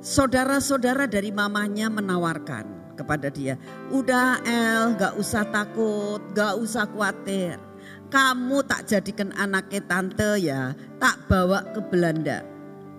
saudara-saudara 0.02 1.06
dari 1.06 1.30
mamanya 1.30 1.93
menawarkan 1.93 2.79
kepada 3.00 3.32
dia, 3.32 3.56
udah 3.88 4.43
El 4.43 5.00
gak 5.00 5.16
usah 5.16 5.47
takut, 5.47 6.20
gak 6.36 6.60
usah 6.60 6.84
khawatir 6.91 7.70
kamu 8.10 8.66
tak 8.66 8.89
jadikan 8.89 9.30
anaknya 9.38 9.82
tante 9.86 10.41
ya, 10.41 10.74
tak 10.97 11.30
bawa 11.30 11.62
ke 11.72 11.80
Belanda. 11.93 12.41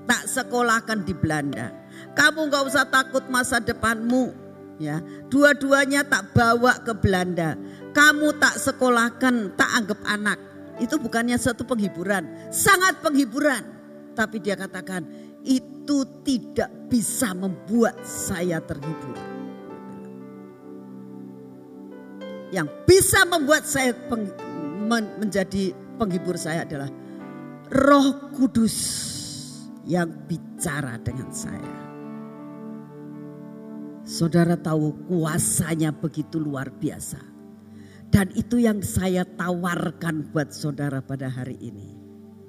Tak 0.07 0.27
sekolahkan 0.27 1.03
di 1.03 1.15
Belanda. 1.15 1.75
Kamu 2.15 2.47
gak 2.51 2.65
usah 2.71 2.87
takut 2.87 3.27
masa 3.27 3.59
depanmu. 3.59 4.31
ya 4.79 5.03
Dua-duanya 5.27 6.07
tak 6.07 6.31
bawa 6.35 6.79
ke 6.83 6.95
Belanda. 6.95 7.59
Kamu 7.91 8.39
tak 8.39 8.59
sekolahkan, 8.59 9.59
tak 9.59 9.71
anggap 9.75 10.01
anak. 10.07 10.39
Itu 10.79 10.97
bukannya 11.03 11.37
satu 11.37 11.67
penghiburan. 11.67 12.55
Sangat 12.55 13.03
penghiburan. 13.03 13.67
Tapi 14.15 14.39
dia 14.39 14.55
katakan, 14.55 15.07
itu 15.43 16.07
tidak 16.23 16.71
bisa 16.87 17.35
membuat 17.35 17.99
saya 18.07 18.63
terhibur. 18.63 19.30
Yang 22.51 22.69
bisa 22.87 23.23
membuat 23.31 23.63
saya 23.67 23.95
menjadi 24.91 25.71
penghibur 25.99 26.35
saya 26.35 26.67
adalah 26.67 26.91
Roh 27.71 28.35
Kudus 28.35 28.77
yang 29.87 30.11
bicara 30.27 30.99
dengan 30.99 31.31
saya. 31.31 31.79
Saudara 34.03 34.59
tahu 34.59 35.07
kuasanya 35.07 35.95
begitu 35.95 36.43
luar 36.43 36.75
biasa. 36.75 37.23
Dan 38.11 38.35
itu 38.35 38.59
yang 38.59 38.83
saya 38.83 39.23
tawarkan 39.23 40.35
buat 40.35 40.51
saudara 40.51 40.99
pada 40.99 41.31
hari 41.31 41.55
ini. 41.63 41.95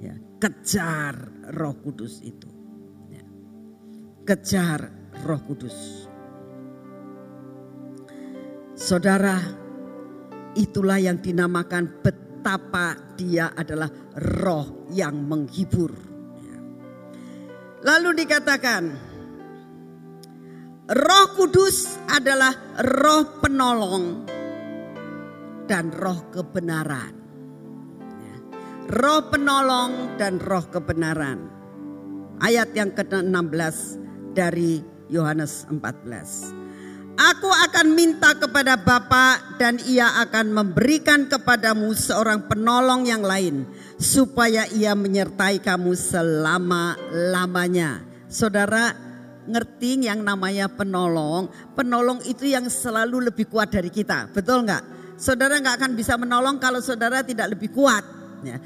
Ya, 0.02 0.18
kejar 0.41 1.14
Roh 1.54 1.78
Kudus 1.86 2.18
itu. 2.26 2.49
Ya. 3.14 3.22
Kejar 4.26 4.89
Roh 5.22 5.41
Kudus. 5.45 6.10
Saudara, 8.74 9.38
itulah 10.56 10.99
yang 10.99 11.20
dinamakan 11.20 12.02
betapa 12.04 12.97
dia 13.16 13.54
adalah 13.56 13.88
roh 14.18 14.88
yang 14.91 15.16
menghibur. 15.26 15.93
Lalu 17.82 18.10
dikatakan, 18.26 18.84
Roh 20.91 21.28
Kudus 21.39 21.97
adalah 22.12 22.52
roh 22.84 23.39
penolong 23.39 24.28
dan 25.66 25.88
roh 25.88 26.20
kebenaran. 26.36 27.16
Roh 28.91 29.24
penolong 29.32 30.20
dan 30.20 30.36
roh 30.43 30.68
kebenaran. 30.68 31.47
Ayat 32.43 32.76
yang 32.76 32.91
ke-16 32.91 33.78
dari 34.36 34.84
Yohanes 35.08 35.64
14. 35.72 36.61
Aku 37.20 37.51
akan 37.51 37.91
minta 37.91 38.32
kepada 38.39 38.80
Bapa 38.80 39.59
dan 39.59 39.76
ia 39.84 40.24
akan 40.24 40.55
memberikan 40.55 41.28
kepadamu 41.28 41.91
seorang 41.91 42.47
penolong 42.47 43.03
yang 43.03 43.20
lain 43.20 43.68
supaya 43.99 44.64
ia 44.72 44.95
menyertai 44.95 45.59
kamu 45.59 45.91
selama-lamanya. 45.91 48.07
Saudara 48.32 48.95
ngerti 49.43 50.07
yang 50.07 50.24
namanya 50.24 50.72
penolong, 50.72 51.51
penolong 51.76 52.24
itu 52.24 52.47
yang 52.47 52.72
selalu 52.72 53.28
lebih 53.28 53.51
kuat 53.51 53.76
dari 53.76 53.91
kita, 53.91 54.32
betul 54.32 54.64
nggak? 54.64 55.20
Saudara 55.20 55.59
nggak 55.59 55.84
akan 55.84 55.91
bisa 55.93 56.16
menolong 56.16 56.57
kalau 56.57 56.80
saudara 56.80 57.22
tidak 57.22 57.53
lebih 57.53 57.76
kuat. 57.76 58.01
Ya. 58.41 58.57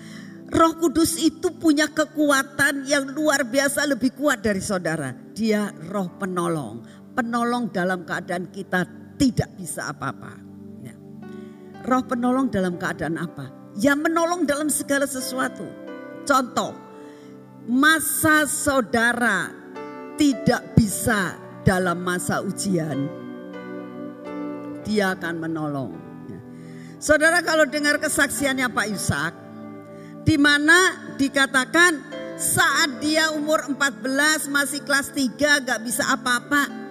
Roh 0.46 0.78
Kudus 0.78 1.18
itu 1.18 1.50
punya 1.58 1.90
kekuatan 1.90 2.86
yang 2.86 3.10
luar 3.10 3.42
biasa 3.44 3.90
lebih 3.90 4.14
kuat 4.14 4.46
dari 4.46 4.62
saudara. 4.62 5.10
Dia 5.34 5.74
roh 5.90 6.14
penolong, 6.22 6.86
penolong 7.16 7.72
dalam 7.72 8.04
keadaan 8.04 8.52
kita 8.52 8.84
tidak 9.16 9.50
bisa 9.56 9.90
apa-apa. 9.90 10.36
Ya. 10.84 10.96
Roh 11.88 12.04
penolong 12.04 12.52
dalam 12.52 12.76
keadaan 12.76 13.16
apa? 13.16 13.50
Ya 13.80 13.96
menolong 13.96 14.44
dalam 14.44 14.68
segala 14.68 15.08
sesuatu. 15.08 15.64
Contoh, 16.28 16.76
masa 17.66 18.44
saudara 18.46 19.52
tidak 20.20 20.76
bisa 20.76 21.36
dalam 21.66 22.04
masa 22.04 22.40
ujian, 22.46 23.10
dia 24.86 25.18
akan 25.18 25.36
menolong. 25.42 25.92
Saudara 26.96 27.44
kalau 27.44 27.68
dengar 27.68 28.00
kesaksiannya 28.00 28.72
Pak 28.72 28.88
Yusak, 28.90 29.34
di 30.26 30.42
mana 30.42 31.14
dikatakan 31.20 32.02
saat 32.34 32.98
dia 32.98 33.30
umur 33.36 33.62
14 33.70 34.50
masih 34.50 34.82
kelas 34.82 35.14
3 35.14 35.68
gak 35.68 35.80
bisa 35.86 36.02
apa-apa. 36.10 36.85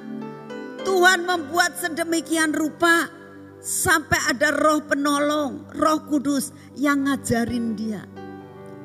Tuhan 0.84 1.24
membuat 1.24 1.80
sedemikian 1.80 2.52
rupa 2.52 3.08
sampai 3.58 4.20
ada 4.28 4.52
roh 4.52 4.84
penolong, 4.84 5.64
roh 5.72 6.00
kudus 6.04 6.52
yang 6.76 7.08
ngajarin 7.08 7.72
dia. 7.74 8.04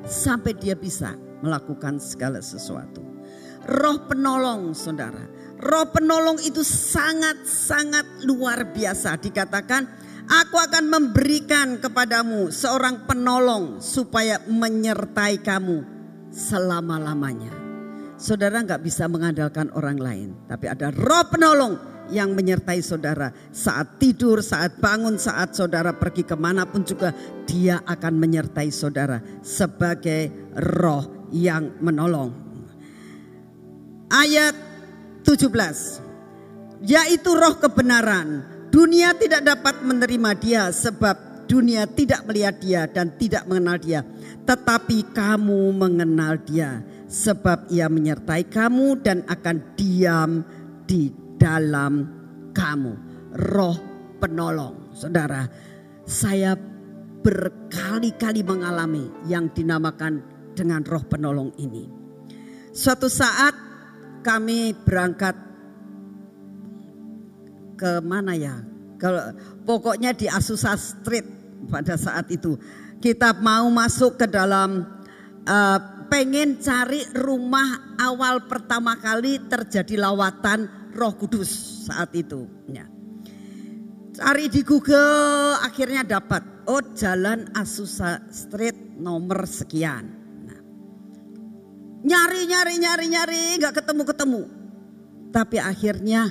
Sampai 0.08 0.56
dia 0.56 0.74
bisa 0.74 1.14
melakukan 1.44 2.00
segala 2.00 2.40
sesuatu. 2.40 3.04
Roh 3.68 4.08
penolong 4.08 4.72
saudara. 4.72 5.28
Roh 5.60 5.86
penolong 5.92 6.40
itu 6.40 6.64
sangat-sangat 6.64 8.24
luar 8.24 8.72
biasa. 8.72 9.20
Dikatakan 9.20 10.00
Aku 10.30 10.62
akan 10.62 10.86
memberikan 10.86 11.82
kepadamu 11.82 12.54
seorang 12.54 13.02
penolong 13.02 13.82
supaya 13.82 14.38
menyertai 14.46 15.42
kamu 15.42 15.82
selama-lamanya. 16.30 17.50
Saudara 18.14 18.62
nggak 18.62 18.78
bisa 18.78 19.10
mengandalkan 19.10 19.74
orang 19.74 19.98
lain, 19.98 20.28
tapi 20.46 20.70
ada 20.70 20.94
roh 20.94 21.26
penolong 21.26 21.89
yang 22.10 22.34
menyertai 22.34 22.82
saudara 22.84 23.32
saat 23.54 23.98
tidur, 24.02 24.42
saat 24.44 24.78
bangun, 24.82 25.16
saat 25.16 25.54
saudara 25.56 25.94
pergi 25.94 26.26
ke 26.26 26.36
mana 26.36 26.66
pun 26.66 26.84
juga 26.84 27.14
dia 27.46 27.80
akan 27.86 28.14
menyertai 28.18 28.68
saudara 28.68 29.18
sebagai 29.40 30.52
roh 30.58 31.30
yang 31.30 31.78
menolong. 31.80 32.34
Ayat 34.10 34.54
17, 35.22 36.82
yaitu 36.82 37.30
roh 37.30 37.54
kebenaran 37.62 38.58
Dunia 38.70 39.10
tidak 39.18 39.42
dapat 39.42 39.82
menerima 39.82 40.30
dia 40.38 40.62
sebab 40.70 41.42
dunia 41.50 41.90
tidak 41.90 42.22
melihat 42.22 42.54
dia 42.62 42.82
dan 42.86 43.10
tidak 43.18 43.42
mengenal 43.50 43.82
dia. 43.82 44.06
Tetapi 44.46 45.10
kamu 45.10 45.74
mengenal 45.74 46.38
dia 46.38 46.78
sebab 47.10 47.66
ia 47.74 47.90
menyertai 47.90 48.46
kamu 48.46 49.02
dan 49.02 49.26
akan 49.26 49.56
diam 49.74 50.46
di 50.86 51.10
dalam 51.40 52.04
kamu. 52.52 52.92
Roh 53.48 53.78
penolong. 54.20 54.92
Saudara, 54.92 55.48
saya 56.04 56.52
berkali-kali 57.24 58.44
mengalami 58.44 59.08
yang 59.24 59.48
dinamakan 59.48 60.20
dengan 60.52 60.84
roh 60.84 61.02
penolong 61.08 61.56
ini. 61.56 61.88
Suatu 62.70 63.08
saat 63.08 63.56
kami 64.20 64.76
berangkat 64.76 65.34
ke 67.80 68.04
mana 68.04 68.36
ya? 68.36 68.60
Kalau 69.00 69.32
pokoknya 69.64 70.12
di 70.12 70.28
Asusa 70.28 70.76
Street 70.76 71.24
pada 71.72 71.96
saat 71.96 72.28
itu 72.28 72.60
kita 73.00 73.32
mau 73.40 73.72
masuk 73.72 74.20
ke 74.20 74.28
dalam 74.28 74.84
uh, 75.48 75.78
pengen 76.12 76.60
cari 76.60 77.00
rumah 77.16 77.96
awal 77.96 78.44
pertama 78.44 79.00
kali 79.00 79.40
terjadi 79.48 80.04
lawatan 80.04 80.79
Roh 80.94 81.14
Kudus 81.14 81.50
saat 81.88 82.14
itu. 82.14 82.46
Ya. 82.70 82.86
Cari 84.10 84.50
di 84.50 84.60
Google 84.66 85.56
akhirnya 85.62 86.02
dapat. 86.02 86.42
Oh 86.68 86.82
jalan 86.94 87.50
Asusa 87.56 88.20
Street 88.30 88.98
nomor 88.98 89.46
sekian. 89.48 90.04
Nah. 90.44 90.60
Nyari 92.04 92.42
nyari 92.46 92.74
nyari 92.78 93.06
nyari 93.08 93.42
nggak 93.58 93.74
ketemu 93.82 94.02
ketemu. 94.06 94.42
Tapi 95.30 95.56
akhirnya 95.62 96.30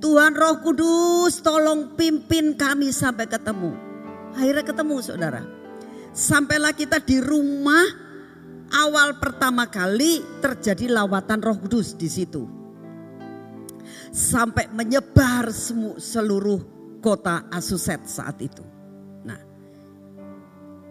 Tuhan 0.00 0.32
Roh 0.32 0.62
Kudus 0.62 1.42
tolong 1.42 1.98
pimpin 1.98 2.54
kami 2.54 2.94
sampai 2.94 3.26
ketemu. 3.26 3.74
Akhirnya 4.32 4.64
ketemu 4.64 4.94
saudara. 5.02 5.42
Sampailah 6.10 6.74
kita 6.74 7.02
di 7.02 7.18
rumah 7.22 7.84
awal 8.70 9.18
pertama 9.18 9.66
kali 9.66 10.22
terjadi 10.38 10.90
lawatan 10.90 11.42
Roh 11.42 11.58
Kudus 11.58 11.98
di 11.98 12.06
situ. 12.06 12.59
Sampai 14.10 14.66
menyebar 14.74 15.54
seluruh 15.98 16.58
kota 16.98 17.46
Asuset 17.54 18.02
saat 18.04 18.42
itu. 18.42 18.62
Nah, 19.22 19.38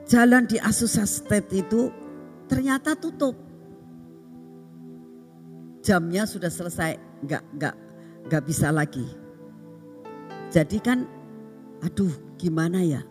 jalan 0.08 0.48
di 0.48 0.56
Asuset 0.56 1.46
itu 1.52 1.92
ternyata 2.48 2.96
tutup. 2.96 3.36
Jamnya 5.84 6.24
sudah 6.24 6.52
selesai, 6.52 6.96
nggak 7.24 7.44
nggak 7.56 7.76
gak 8.30 8.44
bisa 8.46 8.70
lagi. 8.70 9.04
Jadi 10.50 10.78
kan 10.80 11.04
aduh 11.82 12.12
gimana 12.38 12.82
ya. 12.82 13.02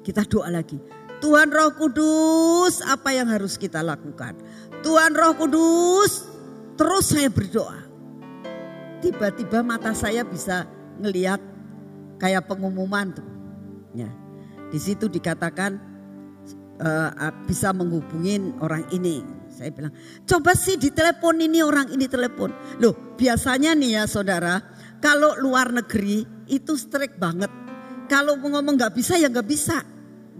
Kita 0.00 0.24
doa 0.24 0.48
lagi. 0.48 0.80
Tuhan 1.20 1.52
Roh 1.52 1.76
Kudus 1.76 2.80
apa 2.80 3.12
yang 3.12 3.28
harus 3.28 3.60
kita 3.60 3.84
lakukan? 3.84 4.40
Tuhan 4.80 5.12
Roh 5.12 5.36
Kudus 5.36 6.24
terus 6.80 7.12
saya 7.12 7.28
berdoa. 7.28 7.79
Tiba-tiba 9.00 9.64
mata 9.64 9.96
saya 9.96 10.24
bisa 10.24 10.68
ngelihat 11.00 11.40
kayak 12.20 12.44
pengumuman 12.46 13.16
tuh. 13.16 13.28
Ya. 13.96 14.08
Di 14.70 14.78
situ 14.78 15.08
dikatakan 15.10 15.80
uh, 16.78 17.10
bisa 17.48 17.72
menghubungin 17.72 18.54
orang 18.60 18.84
ini 18.92 19.40
saya 19.50 19.76
bilang, 19.76 19.92
coba 20.24 20.56
sih 20.56 20.80
ditelepon 20.80 21.36
ini 21.42 21.60
orang 21.60 21.92
ini 21.92 22.06
telepon. 22.06 22.54
Loh 22.80 22.96
biasanya 23.18 23.76
nih 23.76 24.00
ya 24.00 24.02
saudara, 24.08 24.56
kalau 25.04 25.36
luar 25.36 25.68
negeri 25.74 26.24
itu 26.48 26.80
strict 26.80 27.20
banget. 27.20 27.52
Kalau 28.08 28.40
ngomong 28.40 28.78
nggak 28.80 28.96
bisa 28.96 29.20
ya 29.20 29.28
nggak 29.28 29.44
bisa. 29.44 29.84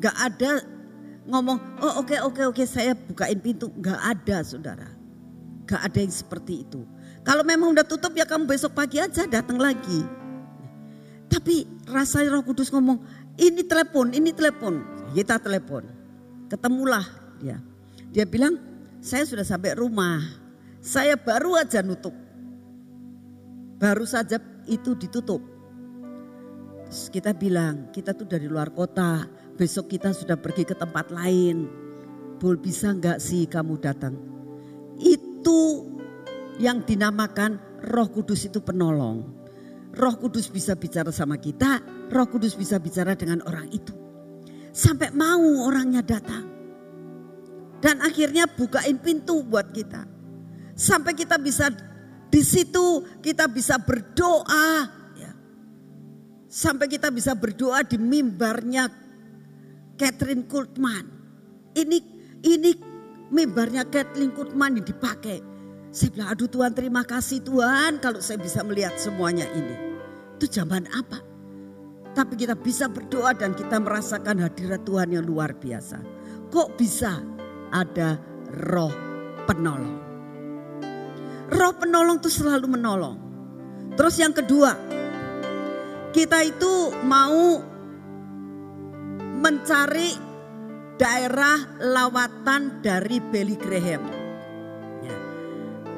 Nggak 0.00 0.16
ada 0.16 0.52
ngomong, 1.28 1.84
oh 1.84 2.00
oke 2.00 2.16
okay, 2.16 2.18
oke 2.24 2.32
okay, 2.32 2.44
oke 2.48 2.56
okay, 2.62 2.66
saya 2.66 2.96
bukain 2.96 3.36
pintu. 3.42 3.68
Nggak 3.76 4.00
ada 4.00 4.36
saudara. 4.40 4.88
Nggak 5.68 5.82
ada 5.84 5.98
yang 6.00 6.14
seperti 6.14 6.64
itu. 6.64 6.80
Kalau 7.20 7.44
memang 7.44 7.76
udah 7.76 7.84
tutup 7.84 8.16
ya 8.16 8.24
kamu 8.24 8.48
besok 8.48 8.72
pagi 8.72 8.96
aja 8.96 9.28
datang 9.28 9.60
lagi. 9.60 10.04
Tapi 11.30 11.68
rasanya 11.86 12.34
roh 12.34 12.42
kudus 12.42 12.72
ngomong, 12.74 12.98
ini 13.38 13.62
telepon, 13.62 14.10
ini 14.10 14.34
telepon. 14.34 14.82
Kita 15.14 15.38
telepon. 15.38 15.86
Ketemulah 16.50 17.06
dia. 17.38 17.62
Dia 18.10 18.26
bilang, 18.26 18.58
saya 18.98 19.22
sudah 19.22 19.46
sampai 19.46 19.78
rumah. 19.78 20.20
Saya 20.80 21.14
baru 21.14 21.60
aja 21.60 21.84
nutup. 21.84 22.12
Baru 23.80 24.04
saja 24.04 24.36
itu 24.68 24.92
ditutup. 24.96 25.40
kita 26.90 27.30
bilang 27.30 27.86
kita 27.94 28.10
tuh 28.10 28.26
dari 28.26 28.50
luar 28.50 28.74
kota, 28.74 29.22
besok 29.54 29.94
kita 29.94 30.10
sudah 30.10 30.34
pergi 30.34 30.66
ke 30.66 30.74
tempat 30.74 31.14
lain. 31.14 31.70
Bol 32.42 32.58
bisa 32.58 32.90
nggak 32.90 33.22
sih 33.22 33.46
kamu 33.46 33.78
datang? 33.78 34.18
Itu 34.98 35.86
yang 36.60 36.84
dinamakan 36.84 37.56
Roh 37.88 38.12
Kudus 38.12 38.44
itu 38.44 38.60
penolong. 38.60 39.24
Roh 39.96 40.14
Kudus 40.20 40.52
bisa 40.52 40.76
bicara 40.76 41.08
sama 41.10 41.40
kita, 41.40 41.80
Roh 42.12 42.28
Kudus 42.28 42.54
bisa 42.54 42.76
bicara 42.76 43.16
dengan 43.16 43.40
orang 43.48 43.72
itu. 43.72 43.96
Sampai 44.70 45.10
mau 45.10 45.66
orangnya 45.66 46.04
datang. 46.04 46.46
Dan 47.80 48.04
akhirnya 48.04 48.44
bukain 48.46 49.00
pintu 49.00 49.40
buat 49.42 49.72
kita. 49.72 50.04
Sampai 50.76 51.16
kita 51.16 51.40
bisa 51.40 51.72
di 52.28 52.44
situ 52.44 53.02
kita 53.18 53.48
bisa 53.50 53.80
berdoa. 53.80 54.68
Ya. 55.16 55.32
Sampai 56.46 56.86
kita 56.86 57.10
bisa 57.10 57.34
berdoa 57.34 57.82
di 57.82 57.96
mimbarnya 57.98 58.86
Catherine 59.96 60.46
Kultman. 60.46 61.04
Ini 61.74 61.98
ini 62.46 62.70
mimbarnya 63.32 63.88
Catherine 63.90 64.36
Kultman 64.36 64.78
yang 64.78 64.86
dipakai. 64.86 65.49
Saya 65.90 66.14
bilang, 66.14 66.30
aduh 66.30 66.46
Tuhan 66.46 66.70
terima 66.70 67.02
kasih 67.02 67.42
Tuhan 67.42 67.98
kalau 67.98 68.22
saya 68.22 68.38
bisa 68.38 68.62
melihat 68.62 68.94
semuanya 68.94 69.50
ini. 69.50 69.74
Itu 70.38 70.46
zaman 70.46 70.86
apa? 70.94 71.18
Tapi 72.14 72.38
kita 72.38 72.54
bisa 72.54 72.86
berdoa 72.86 73.34
dan 73.34 73.58
kita 73.58 73.82
merasakan 73.82 74.38
hadirat 74.38 74.86
Tuhan 74.86 75.10
yang 75.14 75.26
luar 75.26 75.50
biasa. 75.58 75.98
Kok 76.50 76.78
bisa 76.78 77.18
ada 77.74 78.22
roh 78.70 78.94
penolong? 79.50 79.98
Roh 81.50 81.74
penolong 81.74 82.22
itu 82.22 82.30
selalu 82.30 82.70
menolong. 82.70 83.18
Terus 83.98 84.14
yang 84.22 84.30
kedua, 84.30 84.78
kita 86.14 86.38
itu 86.46 86.94
mau 87.02 87.58
mencari 89.42 90.14
daerah 90.94 91.82
lawatan 91.82 92.78
dari 92.78 93.18
Billy 93.18 93.58
Graham. 93.58 94.19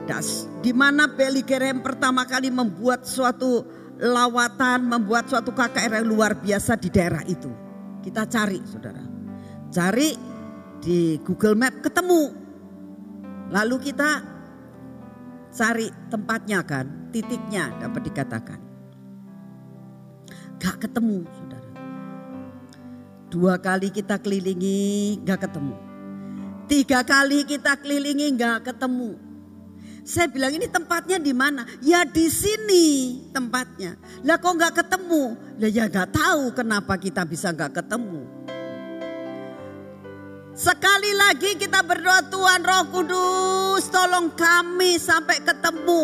Das, 0.02 0.50
di 0.58 0.74
mana 0.74 1.06
Graham 1.14 1.78
pertama 1.78 2.26
kali 2.26 2.50
membuat 2.50 3.06
suatu 3.06 3.62
lawatan, 4.02 4.90
membuat 4.90 5.30
suatu 5.30 5.54
KKR 5.54 6.02
yang 6.02 6.06
luar 6.10 6.34
biasa 6.34 6.74
di 6.74 6.90
daerah 6.90 7.22
itu. 7.22 7.50
Kita 8.02 8.26
cari 8.26 8.58
saudara. 8.66 8.98
Cari 9.70 10.10
di 10.82 11.22
Google 11.22 11.54
Map 11.54 11.86
ketemu. 11.86 12.34
Lalu 13.54 13.76
kita 13.78 14.10
cari 15.54 15.86
tempatnya 16.10 16.66
kan, 16.66 17.14
titiknya 17.14 17.70
dapat 17.78 18.02
dikatakan. 18.02 18.60
Gak 20.58 20.82
ketemu 20.82 21.22
saudara. 21.30 21.70
Dua 23.30 23.54
kali 23.62 23.94
kita 23.94 24.18
kelilingi 24.18 25.22
gak 25.22 25.46
ketemu. 25.46 25.78
Tiga 26.66 27.06
kali 27.06 27.46
kita 27.46 27.78
kelilingi 27.78 28.34
gak 28.34 28.66
ketemu 28.66 29.21
saya 30.02 30.26
bilang 30.26 30.50
ini 30.50 30.66
tempatnya 30.66 31.22
di 31.22 31.30
mana? 31.30 31.62
Ya 31.78 32.02
di 32.02 32.26
sini 32.26 32.86
tempatnya. 33.30 33.94
Lah 34.26 34.34
kok 34.34 34.50
nggak 34.58 34.74
ketemu? 34.82 35.38
Lah 35.62 35.70
ya 35.70 35.86
nggak 35.86 36.10
tahu 36.10 36.50
kenapa 36.50 36.98
kita 36.98 37.22
bisa 37.22 37.54
nggak 37.54 37.82
ketemu. 37.82 38.26
Sekali 40.52 41.14
lagi 41.14 41.54
kita 41.54 41.80
berdoa 41.86 42.18
Tuhan 42.28 42.60
Roh 42.60 42.84
Kudus 42.90 43.86
tolong 43.88 44.34
kami 44.34 44.98
sampai 44.98 45.38
ketemu. 45.38 46.02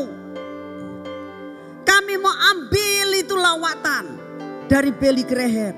Kami 1.83 2.15
mau 2.23 2.33
ambil 2.55 3.19
itu 3.19 3.35
lawatan 3.35 4.15
dari 4.71 4.95
Billy 4.95 5.27
Graham. 5.27 5.77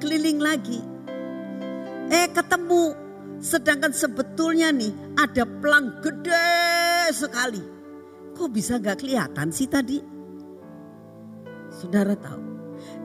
Keliling 0.00 0.40
lagi. 0.40 0.80
Eh 2.10 2.32
ketemu 2.32 3.05
Sedangkan 3.36 3.92
sebetulnya 3.92 4.72
nih 4.72 5.16
ada 5.20 5.44
pelang 5.44 6.00
gede 6.00 7.12
sekali. 7.12 7.62
Kok 8.36 8.50
bisa 8.52 8.76
gak 8.80 9.00
kelihatan 9.00 9.48
sih 9.52 9.68
tadi? 9.68 10.00
Saudara 11.72 12.16
tahu. 12.16 12.42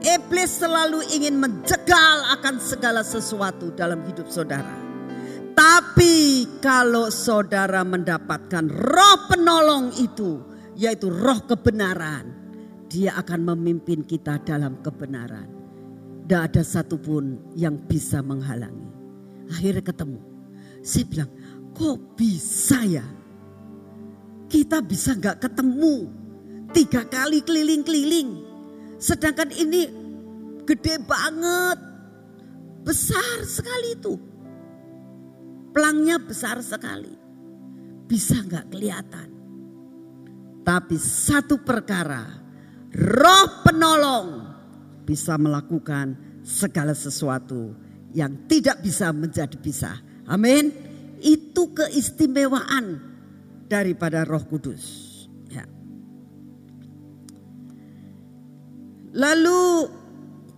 Iblis 0.02 0.58
selalu 0.58 1.04
ingin 1.14 1.38
menjegal 1.38 2.16
akan 2.38 2.58
segala 2.58 3.06
sesuatu 3.06 3.70
dalam 3.72 4.02
hidup 4.04 4.26
saudara. 4.28 4.74
Tapi 5.52 6.48
kalau 6.64 7.12
saudara 7.12 7.84
mendapatkan 7.84 8.66
roh 8.72 9.18
penolong 9.28 9.92
itu, 10.00 10.40
yaitu 10.74 11.12
roh 11.12 11.44
kebenaran, 11.44 12.28
dia 12.88 13.16
akan 13.20 13.52
memimpin 13.52 14.04
kita 14.04 14.40
dalam 14.42 14.80
kebenaran. 14.80 15.48
Tidak 16.24 16.40
ada 16.40 16.62
satupun 16.64 17.52
yang 17.56 17.76
bisa 17.88 18.24
menghalangi. 18.24 18.91
Akhirnya 19.52 19.84
ketemu. 19.84 20.20
Saya 20.80 21.04
bilang, 21.06 21.30
kok 21.76 21.98
bisa 22.16 22.80
ya? 22.88 23.04
Kita 24.48 24.80
bisa 24.80 25.12
nggak 25.16 25.44
ketemu 25.44 26.08
tiga 26.72 27.04
kali 27.04 27.44
keliling-keliling. 27.44 28.28
Sedangkan 28.96 29.52
ini 29.52 29.88
gede 30.64 30.96
banget. 31.04 31.78
Besar 32.82 33.46
sekali 33.46 33.94
itu. 33.94 34.14
Pelangnya 35.70 36.18
besar 36.18 36.58
sekali. 36.60 37.14
Bisa 38.08 38.42
nggak 38.42 38.66
kelihatan. 38.74 39.28
Tapi 40.62 40.96
satu 40.98 41.58
perkara, 41.62 42.22
roh 42.94 43.48
penolong 43.66 44.28
bisa 45.02 45.34
melakukan 45.34 46.14
segala 46.46 46.94
sesuatu 46.94 47.74
yang 48.12 48.48
tidak 48.48 48.80
bisa 48.84 49.10
menjadi 49.10 49.56
bisa. 49.56 49.92
Amin. 50.28 50.72
Itu 51.22 51.72
keistimewaan 51.72 53.00
daripada 53.66 54.28
Roh 54.28 54.44
Kudus. 54.44 54.84
Ya. 55.48 55.64
Lalu 59.16 59.88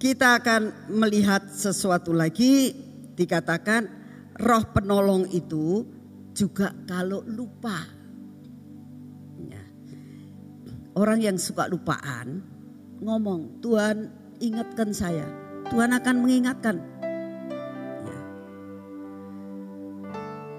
kita 0.02 0.42
akan 0.42 0.92
melihat 0.92 1.46
sesuatu 1.48 2.12
lagi 2.12 2.74
dikatakan 3.14 3.86
roh 4.42 4.64
penolong 4.74 5.30
itu 5.30 5.86
juga 6.34 6.74
kalau 6.90 7.22
lupa. 7.22 7.86
Ya. 9.46 9.62
Orang 10.98 11.22
yang 11.22 11.38
suka 11.38 11.70
lupaan 11.70 12.42
ngomong, 12.98 13.62
Tuhan 13.62 14.10
ingatkan 14.42 14.90
saya. 14.90 15.26
Tuhan 15.70 15.96
akan 15.96 16.16
mengingatkan 16.20 16.93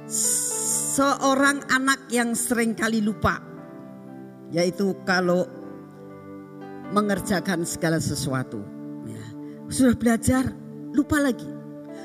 seorang 0.05 1.65
anak 1.73 2.09
yang 2.13 2.37
sering 2.37 2.77
kali 2.77 3.01
lupa. 3.01 3.41
Yaitu 4.53 4.93
kalau 5.03 5.49
mengerjakan 6.93 7.65
segala 7.65 7.97
sesuatu. 7.97 8.61
Ya. 9.09 9.25
Sudah 9.67 9.95
belajar, 9.97 10.43
lupa 10.93 11.17
lagi. 11.17 11.49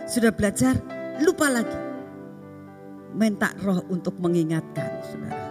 Sudah 0.09 0.33
belajar, 0.33 0.81
lupa 1.21 1.53
lagi. 1.53 1.81
Minta 3.13 3.53
roh 3.61 3.85
untuk 3.93 4.17
mengingatkan 4.23 4.91
saudara. 5.05 5.47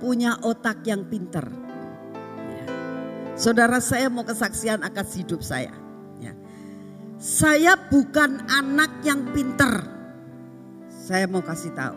Punya 0.00 0.38
otak 0.40 0.80
yang 0.88 1.04
pinter. 1.04 1.44
Ya. 2.48 2.66
Saudara 3.36 3.78
saya 3.84 4.08
mau 4.08 4.24
kesaksian 4.24 4.80
akan 4.80 5.06
hidup 5.12 5.44
saya. 5.44 5.74
Ya. 6.22 6.32
Saya 7.20 7.76
bukan 7.76 8.48
anak 8.48 9.04
yang 9.04 9.28
pinter 9.36 9.95
saya 11.06 11.30
mau 11.30 11.38
kasih 11.38 11.70
tahu. 11.70 11.94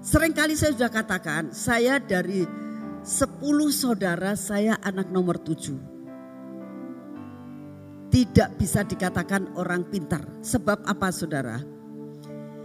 Seringkali 0.00 0.56
saya 0.56 0.72
sudah 0.72 0.88
katakan, 0.88 1.52
saya 1.52 2.00
dari 2.00 2.48
10 3.04 3.68
saudara, 3.68 4.32
saya 4.32 4.80
anak 4.80 5.12
nomor 5.12 5.36
7. 5.36 5.76
Tidak 8.08 8.56
bisa 8.56 8.80
dikatakan 8.80 9.52
orang 9.60 9.84
pintar. 9.92 10.24
Sebab 10.40 10.88
apa 10.88 11.12
saudara? 11.12 11.60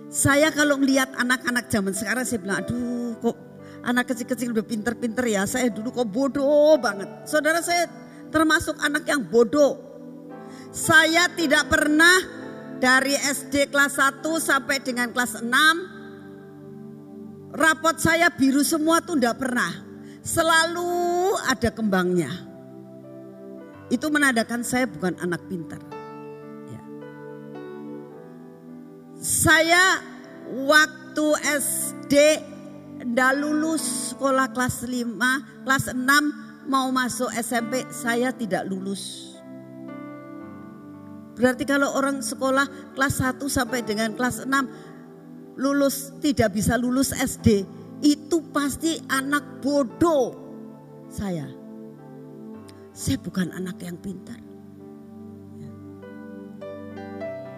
Saya 0.07 0.47
kalau 0.55 0.79
melihat 0.79 1.11
anak-anak 1.19 1.67
zaman 1.67 1.91
sekarang 1.91 2.23
saya 2.23 2.39
bilang, 2.39 2.63
aduh 2.63 3.19
kok 3.19 3.35
anak 3.83 4.15
kecil-kecil 4.15 4.55
udah 4.55 4.63
pinter-pinter 4.63 5.27
ya. 5.27 5.43
Saya 5.43 5.67
dulu 5.67 5.91
kok 5.91 6.07
bodoh 6.07 6.79
banget. 6.79 7.27
Saudara 7.27 7.59
saya 7.59 7.91
termasuk 8.31 8.79
anak 8.79 9.03
yang 9.11 9.27
bodoh. 9.27 9.75
Saya 10.71 11.27
tidak 11.35 11.67
pernah 11.67 12.40
dari 12.81 13.13
SD 13.13 13.69
kelas 13.69 14.01
1 14.01 14.25
sampai 14.41 14.81
dengan 14.81 15.13
kelas 15.13 15.37
6 15.45 16.01
rapot 17.53 17.93
saya 18.01 18.33
biru 18.33 18.65
semua 18.65 18.97
tuh 19.05 19.21
enggak 19.21 19.37
pernah. 19.37 19.69
Selalu 20.25 21.33
ada 21.45 21.69
kembangnya. 21.69 22.29
Itu 23.93 24.09
menandakan 24.09 24.65
saya 24.65 24.89
bukan 24.89 25.13
anak 25.21 25.45
pintar. 25.45 25.81
Ya. 26.69 26.81
Saya 29.21 30.01
waktu 30.65 31.27
SD 31.61 32.13
ndak 33.01 33.33
lulus 33.41 34.13
sekolah 34.13 34.53
kelas 34.53 34.85
5, 34.85 35.65
kelas 35.65 35.85
6 35.93 36.69
mau 36.69 36.87
masuk 36.93 37.33
SMP 37.33 37.85
saya 37.89 38.29
tidak 38.29 38.69
lulus. 38.69 39.30
Berarti 41.41 41.65
kalau 41.65 41.89
orang 41.97 42.21
sekolah 42.21 42.93
kelas 42.93 43.17
1 43.17 43.41
sampai 43.49 43.81
dengan 43.81 44.13
kelas 44.13 44.45
6 44.45 45.57
lulus 45.57 46.13
tidak 46.21 46.53
bisa 46.53 46.77
lulus 46.77 47.09
SD, 47.17 47.65
itu 48.05 48.37
pasti 48.53 49.01
anak 49.09 49.57
bodoh 49.57 50.37
saya. 51.09 51.49
Saya 52.93 53.17
bukan 53.17 53.49
anak 53.57 53.81
yang 53.81 53.97
pintar. 53.97 54.37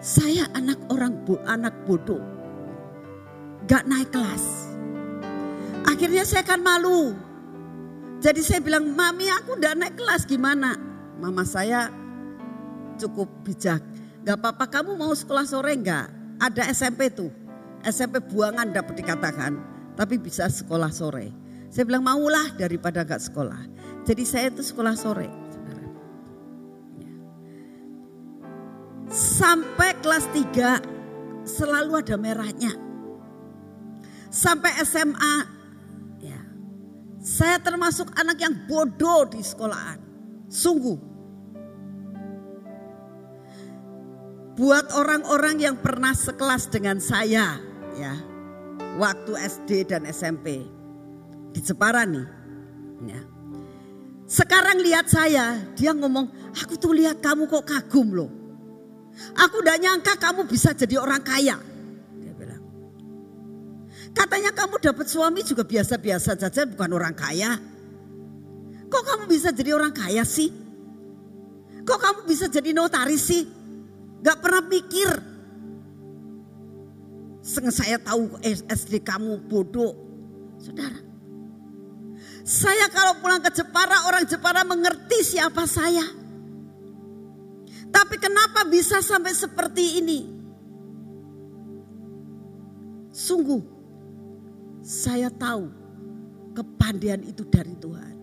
Saya 0.00 0.48
anak 0.56 0.80
orang 0.88 1.20
anak 1.44 1.76
bodoh. 1.84 2.24
Gak 3.68 3.84
naik 3.84 4.08
kelas. 4.16 4.72
Akhirnya 5.84 6.24
saya 6.24 6.40
kan 6.40 6.64
malu. 6.64 7.12
Jadi 8.24 8.40
saya 8.40 8.64
bilang, 8.64 8.96
mami 8.96 9.28
aku 9.28 9.60
udah 9.60 9.76
naik 9.76 10.00
kelas 10.00 10.24
gimana? 10.24 10.72
Mama 11.20 11.44
saya 11.44 12.03
cukup 12.98 13.28
bijak. 13.44 13.82
Gak 14.24 14.40
apa-apa 14.40 14.64
kamu 14.70 14.96
mau 14.96 15.12
sekolah 15.12 15.44
sore 15.44 15.76
enggak? 15.76 16.08
Ada 16.40 16.72
SMP 16.72 17.12
tuh. 17.12 17.30
SMP 17.84 18.24
buangan 18.24 18.72
dapat 18.72 19.04
dikatakan. 19.04 19.52
Tapi 19.94 20.18
bisa 20.18 20.48
sekolah 20.48 20.90
sore. 20.90 21.30
Saya 21.70 21.84
bilang 21.86 22.02
maulah 22.06 22.54
daripada 22.56 23.04
gak 23.04 23.22
sekolah. 23.22 23.60
Jadi 24.08 24.22
saya 24.24 24.50
itu 24.50 24.62
sekolah 24.64 24.94
sore. 24.96 25.28
Ya. 26.98 27.12
Sampai 29.12 29.94
kelas 30.00 30.24
3 30.32 30.80
selalu 31.44 32.00
ada 32.00 32.16
merahnya. 32.16 32.72
Sampai 34.34 34.74
SMA 34.82 35.54
saya 37.24 37.56
termasuk 37.56 38.12
anak 38.20 38.36
yang 38.36 38.52
bodoh 38.68 39.24
di 39.24 39.40
sekolahan. 39.40 39.96
Sungguh. 40.52 41.13
Buat 44.54 44.94
orang-orang 44.94 45.58
yang 45.58 45.76
pernah 45.82 46.14
sekelas 46.14 46.70
dengan 46.70 47.02
saya 47.02 47.58
ya. 47.98 48.14
Waktu 48.94 49.34
SD 49.34 49.90
dan 49.90 50.06
SMP. 50.06 50.62
Di 51.50 51.60
Jepara 51.62 52.06
nih. 52.06 52.26
Ya. 53.10 53.20
Sekarang 54.24 54.78
lihat 54.80 55.10
saya, 55.10 55.58
dia 55.74 55.90
ngomong, 55.92 56.54
aku 56.54 56.78
tuh 56.78 56.94
lihat 56.94 57.18
kamu 57.18 57.50
kok 57.50 57.66
kagum 57.66 58.14
loh. 58.14 58.30
Aku 59.34 59.62
udah 59.62 59.78
nyangka 59.78 60.18
kamu 60.18 60.46
bisa 60.46 60.74
jadi 60.74 60.98
orang 60.98 61.22
kaya. 61.22 61.58
Katanya 64.14 64.54
kamu 64.54 64.78
dapat 64.78 65.10
suami 65.10 65.42
juga 65.42 65.66
biasa-biasa 65.66 66.38
saja 66.38 66.62
bukan 66.70 66.90
orang 66.94 67.14
kaya. 67.18 67.58
Kok 68.86 69.02
kamu 69.02 69.24
bisa 69.26 69.50
jadi 69.50 69.74
orang 69.74 69.90
kaya 69.90 70.22
sih? 70.22 70.54
Kok 71.82 71.98
kamu 71.98 72.20
bisa 72.22 72.46
jadi 72.46 72.70
notaris 72.70 73.26
sih? 73.26 73.42
Gak 74.24 74.40
pernah 74.40 74.64
mikir. 74.64 75.10
Saya 77.44 78.00
tahu 78.00 78.40
SD 78.64 79.04
kamu 79.04 79.44
bodoh. 79.44 79.92
Saudara. 80.56 80.96
Saya 82.44 82.88
kalau 82.88 83.20
pulang 83.20 83.44
ke 83.44 83.52
Jepara, 83.52 84.08
orang 84.08 84.24
Jepara 84.24 84.64
mengerti 84.64 85.20
siapa 85.36 85.68
saya. 85.68 86.04
Tapi 87.92 88.16
kenapa 88.16 88.64
bisa 88.64 89.04
sampai 89.04 89.36
seperti 89.36 90.00
ini? 90.00 90.20
Sungguh 93.12 93.62
saya 94.80 95.28
tahu 95.30 95.68
kepandaian 96.56 97.20
itu 97.24 97.44
dari 97.46 97.76
Tuhan. 97.76 98.13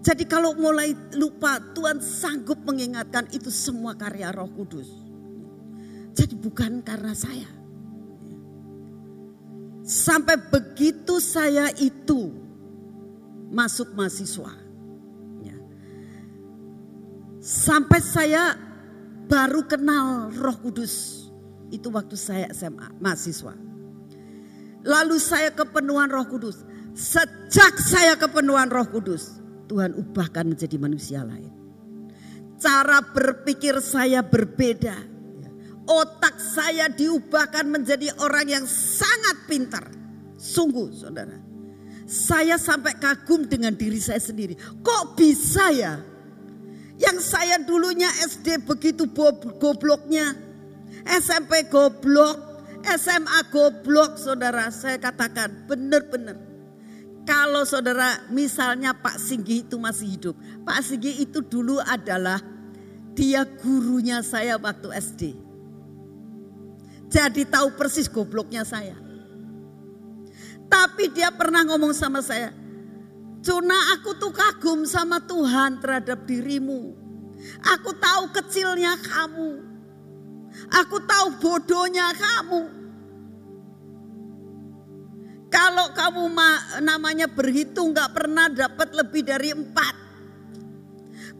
Jadi 0.00 0.24
kalau 0.24 0.56
mulai 0.56 0.96
lupa 1.12 1.60
Tuhan 1.76 2.00
sanggup 2.00 2.64
mengingatkan 2.64 3.28
itu 3.36 3.52
semua 3.52 3.92
karya 3.92 4.32
roh 4.32 4.48
kudus. 4.48 4.88
Jadi 6.16 6.34
bukan 6.40 6.80
karena 6.80 7.12
saya. 7.12 7.48
Sampai 9.84 10.40
begitu 10.40 11.20
saya 11.20 11.68
itu 11.76 12.32
masuk 13.52 13.92
mahasiswa. 13.92 14.52
Ya. 15.44 15.56
Sampai 17.42 18.00
saya 18.00 18.56
baru 19.28 19.68
kenal 19.68 20.32
roh 20.32 20.56
kudus. 20.64 21.26
Itu 21.68 21.92
waktu 21.92 22.16
saya 22.16 22.48
SMA, 22.56 22.88
mahasiswa. 22.98 23.52
Lalu 24.80 25.16
saya 25.20 25.52
kepenuhan 25.52 26.08
roh 26.08 26.24
kudus. 26.24 26.64
Sejak 26.96 27.76
saya 27.76 28.16
kepenuhan 28.16 28.72
roh 28.72 28.88
kudus. 28.88 29.39
Tuhan 29.70 29.94
ubahkan 29.94 30.50
menjadi 30.50 30.74
manusia 30.82 31.22
lain. 31.22 31.54
Cara 32.58 32.98
berpikir 33.06 33.78
saya 33.78 34.18
berbeda. 34.18 34.98
Otak 35.86 36.42
saya 36.42 36.90
diubahkan 36.90 37.70
menjadi 37.70 38.10
orang 38.18 38.50
yang 38.50 38.66
sangat 38.66 39.46
pintar. 39.46 39.86
Sungguh 40.34 40.90
saudara. 40.90 41.38
Saya 42.10 42.58
sampai 42.58 42.98
kagum 42.98 43.46
dengan 43.46 43.70
diri 43.78 44.02
saya 44.02 44.18
sendiri. 44.18 44.58
Kok 44.58 45.14
bisa 45.14 45.70
ya? 45.70 46.02
Yang 46.98 47.30
saya 47.30 47.62
dulunya 47.62 48.10
SD 48.26 48.66
begitu 48.66 49.06
gobloknya. 49.56 50.34
SMP 51.06 51.70
goblok. 51.70 52.50
SMA 52.82 53.46
goblok 53.54 54.18
saudara 54.18 54.66
saya 54.74 54.98
katakan 54.98 55.70
benar-benar. 55.70 56.49
Kalau 57.30 57.62
saudara 57.62 58.26
misalnya 58.26 58.90
Pak 58.90 59.22
Singgi 59.22 59.62
itu 59.62 59.78
masih 59.78 60.18
hidup. 60.18 60.34
Pak 60.66 60.82
Singgi 60.82 61.22
itu 61.22 61.38
dulu 61.38 61.78
adalah 61.78 62.42
dia 63.14 63.46
gurunya 63.46 64.18
saya 64.18 64.58
waktu 64.58 64.90
SD. 64.90 65.38
Jadi 67.06 67.46
tahu 67.46 67.78
persis 67.78 68.10
gobloknya 68.10 68.66
saya. 68.66 68.98
Tapi 70.66 71.14
dia 71.14 71.30
pernah 71.30 71.62
ngomong 71.70 71.94
sama 71.94 72.18
saya. 72.18 72.50
Cuna 73.46 73.78
aku 73.94 74.18
tuh 74.18 74.34
kagum 74.34 74.82
sama 74.82 75.22
Tuhan 75.22 75.78
terhadap 75.78 76.26
dirimu. 76.26 76.98
Aku 77.62 77.94
tahu 77.94 78.34
kecilnya 78.34 78.98
kamu. 79.06 79.70
Aku 80.82 80.98
tahu 81.06 81.38
bodohnya 81.38 82.10
kamu. 82.10 82.79
Kalau 85.50 85.90
kamu 85.90 86.30
namanya 86.86 87.26
berhitung 87.26 87.90
gak 87.90 88.14
pernah 88.14 88.46
dapat 88.46 88.94
lebih 88.94 89.26
dari 89.26 89.50
empat. 89.50 89.94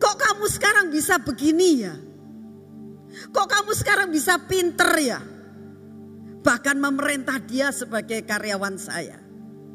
Kok 0.00 0.16
kamu 0.18 0.44
sekarang 0.50 0.86
bisa 0.90 1.22
begini 1.22 1.70
ya? 1.78 1.94
Kok 3.30 3.46
kamu 3.46 3.70
sekarang 3.78 4.08
bisa 4.10 4.34
pinter 4.50 4.90
ya? 4.98 5.20
Bahkan 6.40 6.76
memerintah 6.80 7.38
dia 7.38 7.70
sebagai 7.70 8.26
karyawan 8.26 8.80
saya. 8.80 9.20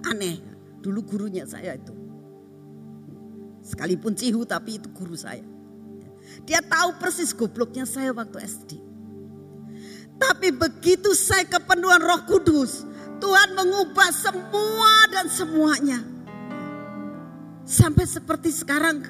Aneh, 0.04 0.42
dulu 0.84 1.06
gurunya 1.06 1.48
saya 1.48 1.78
itu. 1.78 1.94
Sekalipun 3.66 4.18
cihu 4.18 4.44
tapi 4.44 4.82
itu 4.82 4.92
guru 4.92 5.16
saya. 5.16 5.46
Dia 6.44 6.60
tahu 6.60 6.98
persis 7.00 7.32
gobloknya 7.32 7.88
saya 7.88 8.12
waktu 8.12 8.38
SD. 8.44 8.72
Tapi 10.16 10.48
begitu 10.56 11.14
saya 11.14 11.46
kepenuhan 11.46 12.02
roh 12.02 12.22
kudus. 12.26 12.88
Tuhan 13.20 13.50
mengubah 13.56 14.10
semua 14.12 14.92
dan 15.12 15.26
semuanya. 15.32 16.00
Sampai 17.66 18.06
seperti 18.06 18.54
sekarang. 18.54 19.02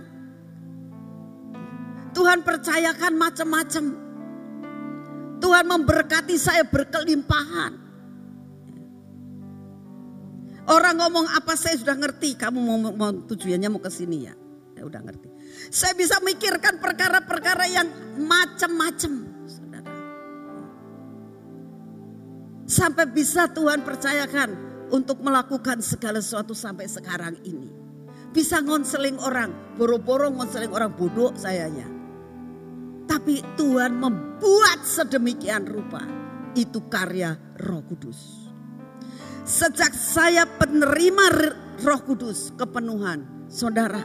Tuhan 2.16 2.40
percayakan 2.48 3.14
macam-macam. 3.20 3.86
Tuhan 5.44 5.66
memberkati 5.68 6.36
saya 6.40 6.64
berkelimpahan. 6.64 7.86
Orang 10.66 10.98
ngomong 10.98 11.30
apa 11.36 11.54
saya 11.54 11.78
sudah 11.78 11.94
ngerti. 11.94 12.40
Kamu 12.40 12.58
mau, 12.58 12.78
mau 12.96 13.12
tujuannya 13.12 13.70
mau 13.70 13.84
ke 13.84 13.92
sini 13.92 14.26
ya. 14.26 14.34
Ya 14.74 14.88
udah 14.88 15.04
ngerti. 15.04 15.30
Saya 15.70 15.94
bisa 15.94 16.18
mikirkan 16.24 16.82
perkara-perkara 16.82 17.68
yang 17.70 17.88
macam-macam. 18.24 19.25
Sampai 22.66 23.06
bisa 23.06 23.46
Tuhan 23.54 23.86
percayakan 23.86 24.50
untuk 24.90 25.22
melakukan 25.22 25.86
segala 25.86 26.18
sesuatu 26.18 26.58
sampai 26.58 26.90
sekarang 26.90 27.38
ini. 27.46 27.70
Bisa 28.34 28.58
ngonseling 28.58 29.22
orang, 29.22 29.78
boro-boro 29.78 30.34
ngonseling 30.34 30.74
orang 30.74 30.90
bodoh 30.98 31.30
sayanya. 31.38 31.86
Tapi 33.06 33.46
Tuhan 33.54 34.02
membuat 34.02 34.82
sedemikian 34.82 35.70
rupa. 35.70 36.02
Itu 36.58 36.90
karya 36.90 37.38
roh 37.62 37.86
kudus. 37.86 38.50
Sejak 39.46 39.94
saya 39.94 40.50
penerima 40.50 41.26
roh 41.86 42.02
kudus 42.02 42.50
kepenuhan. 42.58 43.46
Saudara, 43.46 44.02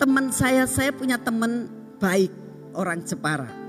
teman 0.00 0.32
saya, 0.32 0.64
saya 0.64 0.96
punya 0.96 1.20
teman 1.20 1.68
baik 2.00 2.32
orang 2.72 3.04
Jepara 3.04 3.61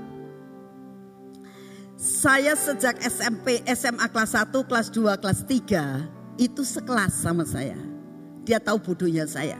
saya 2.04 2.52
sejak 2.52 3.00
SMP, 3.00 3.64
SMA 3.72 4.04
kelas 4.12 4.36
1, 4.36 4.52
kelas 4.68 4.92
2, 4.92 5.16
kelas 5.24 5.40
3 5.48 6.36
itu 6.36 6.60
sekelas 6.60 7.16
sama 7.16 7.48
saya. 7.48 7.80
Dia 8.44 8.60
tahu 8.60 8.76
bodohnya 8.76 9.24
saya. 9.24 9.56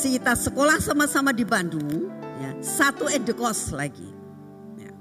kita 0.00 0.32
sekolah 0.32 0.80
sama-sama 0.80 1.28
di 1.28 1.44
Bandung, 1.44 2.08
ya, 2.40 2.52
satu 2.60 3.08
endekos 3.08 3.72
lagi. 3.72 4.08
Ya. 4.80 4.92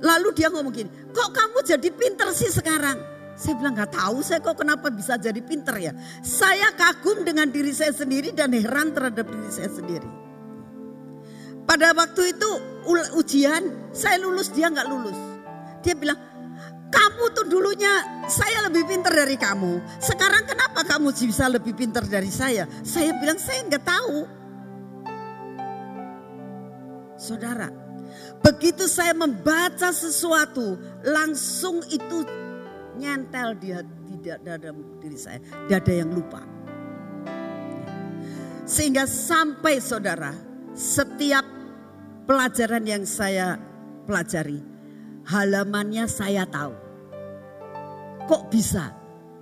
Lalu 0.00 0.32
dia 0.32 0.48
ngomong 0.48 0.72
gini, 0.72 0.88
kok 1.12 1.32
kamu 1.32 1.60
jadi 1.64 1.88
pinter 1.92 2.28
sih 2.36 2.52
sekarang? 2.52 3.00
Saya 3.36 3.52
bilang 3.60 3.76
nggak 3.76 3.92
tahu 3.92 4.24
saya 4.24 4.40
kok 4.40 4.56
kenapa 4.56 4.88
bisa 4.88 5.20
jadi 5.20 5.40
pinter 5.44 5.76
ya. 5.76 5.92
Saya 6.24 6.72
kagum 6.72 7.20
dengan 7.20 7.52
diri 7.52 7.68
saya 7.72 7.92
sendiri 7.92 8.32
dan 8.32 8.52
heran 8.56 8.96
terhadap 8.96 9.28
diri 9.28 9.50
saya 9.52 9.68
sendiri. 9.68 10.25
Pada 11.66 11.90
waktu 11.92 12.30
itu 12.30 12.50
ujian 13.18 13.90
saya 13.90 14.22
lulus 14.22 14.54
dia 14.54 14.70
nggak 14.70 14.86
lulus. 14.86 15.18
Dia 15.82 15.98
bilang 15.98 16.16
kamu 16.86 17.24
tuh 17.34 17.46
dulunya 17.50 18.22
saya 18.30 18.70
lebih 18.70 18.86
pinter 18.86 19.10
dari 19.10 19.34
kamu. 19.34 19.82
Sekarang 19.98 20.46
kenapa 20.46 20.86
kamu 20.86 21.10
bisa 21.10 21.50
lebih 21.50 21.74
pinter 21.74 22.06
dari 22.06 22.30
saya? 22.30 22.70
Saya 22.86 23.10
bilang 23.18 23.36
saya 23.42 23.66
nggak 23.66 23.82
tahu. 23.82 24.18
Saudara, 27.18 27.66
begitu 28.44 28.86
saya 28.86 29.10
membaca 29.16 29.90
sesuatu, 29.90 30.78
langsung 31.02 31.82
itu 31.90 32.22
nyentel 33.00 33.58
di 33.58 33.74
tidak 34.22 34.38
dalam 34.44 35.00
diri 35.02 35.18
saya. 35.18 35.42
Tidak 35.42 35.80
ada 35.82 35.94
yang 35.96 36.14
lupa. 36.14 36.44
Sehingga 38.68 39.08
sampai 39.10 39.80
saudara, 39.80 40.30
setiap 40.76 41.42
pelajaran 42.28 42.84
yang 42.84 43.08
saya 43.08 43.56
pelajari, 44.04 44.60
halamannya 45.24 46.04
saya 46.04 46.44
tahu. 46.44 46.76
Kok 48.28 48.52
bisa? 48.52 48.92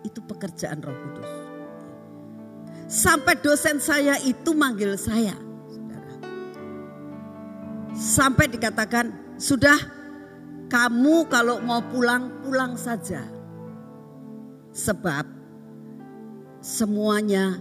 Itu 0.07 0.22
pekerjaan 0.22 0.78
Roh 0.78 0.95
Kudus. 0.95 1.30
Sampai 2.87 3.35
dosen 3.43 3.82
saya 3.82 4.14
itu 4.22 4.55
manggil 4.55 4.95
saya, 4.95 5.35
saudara. 5.66 6.14
Sampai 7.97 8.47
dikatakan, 8.53 9.37
sudah 9.41 9.76
kamu 10.70 11.26
kalau 11.32 11.59
mau 11.64 11.82
pulang, 11.91 12.30
pulang 12.45 12.78
saja. 12.78 13.24
Sebab 14.70 15.24
semuanya 16.61 17.57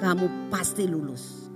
kamu 0.00 0.48
pasti 0.48 0.88
lulus. 0.88 1.46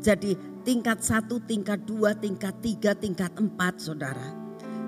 Jadi 0.00 0.49
tingkat 0.62 1.00
satu, 1.04 1.40
tingkat 1.44 1.84
dua, 1.84 2.16
tingkat 2.16 2.54
tiga, 2.60 2.92
tingkat 2.96 3.32
empat 3.36 3.80
saudara. 3.80 4.36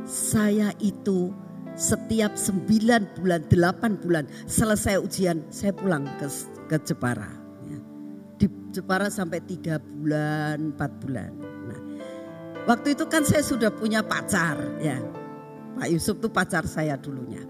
Saya 0.02 0.74
itu 0.82 1.30
setiap 1.72 2.36
sembilan 2.36 3.16
bulan, 3.16 3.40
delapan 3.48 3.96
bulan 3.96 4.24
selesai 4.44 5.00
ujian 5.00 5.40
saya 5.48 5.72
pulang 5.72 6.04
ke, 6.20 6.26
ke 6.68 6.76
Jepara. 6.84 7.30
Ya. 7.68 7.78
Di 8.36 8.46
Jepara 8.74 9.08
sampai 9.08 9.40
tiga 9.46 9.80
bulan, 9.80 10.74
empat 10.74 10.90
bulan. 11.00 11.32
Nah, 11.68 11.80
waktu 12.68 12.98
itu 12.98 13.08
kan 13.08 13.24
saya 13.24 13.40
sudah 13.40 13.70
punya 13.72 14.04
pacar 14.04 14.58
ya. 14.82 15.00
Pak 15.72 15.88
Yusuf 15.88 16.20
tuh 16.20 16.28
pacar 16.28 16.68
saya 16.68 17.00
dulunya. 17.00 17.40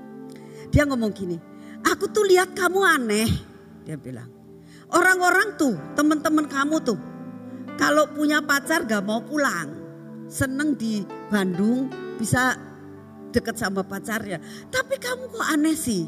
Dia 0.71 0.87
ngomong 0.87 1.11
gini, 1.11 1.37
Aku 1.83 2.07
tuh 2.07 2.23
lihat 2.27 2.55
kamu 2.55 2.81
aneh, 2.87 3.31
dia 3.83 3.99
bilang. 3.99 4.31
Orang-orang 4.93 5.57
tuh, 5.59 5.75
teman-teman 5.99 6.47
kamu 6.47 6.79
tuh, 6.85 6.99
kalau 7.81 8.11
punya 8.13 8.43
pacar 8.45 8.85
gak 8.85 9.05
mau 9.05 9.23
pulang. 9.23 9.81
Seneng 10.33 10.73
di 10.81 11.05
Bandung 11.29 11.93
bisa 12.17 12.57
deket 13.33 13.57
sama 13.57 13.81
pacarnya. 13.85 14.41
Tapi 14.69 14.97
kamu 15.01 15.33
kok 15.33 15.49
aneh 15.49 15.77
sih? 15.77 16.05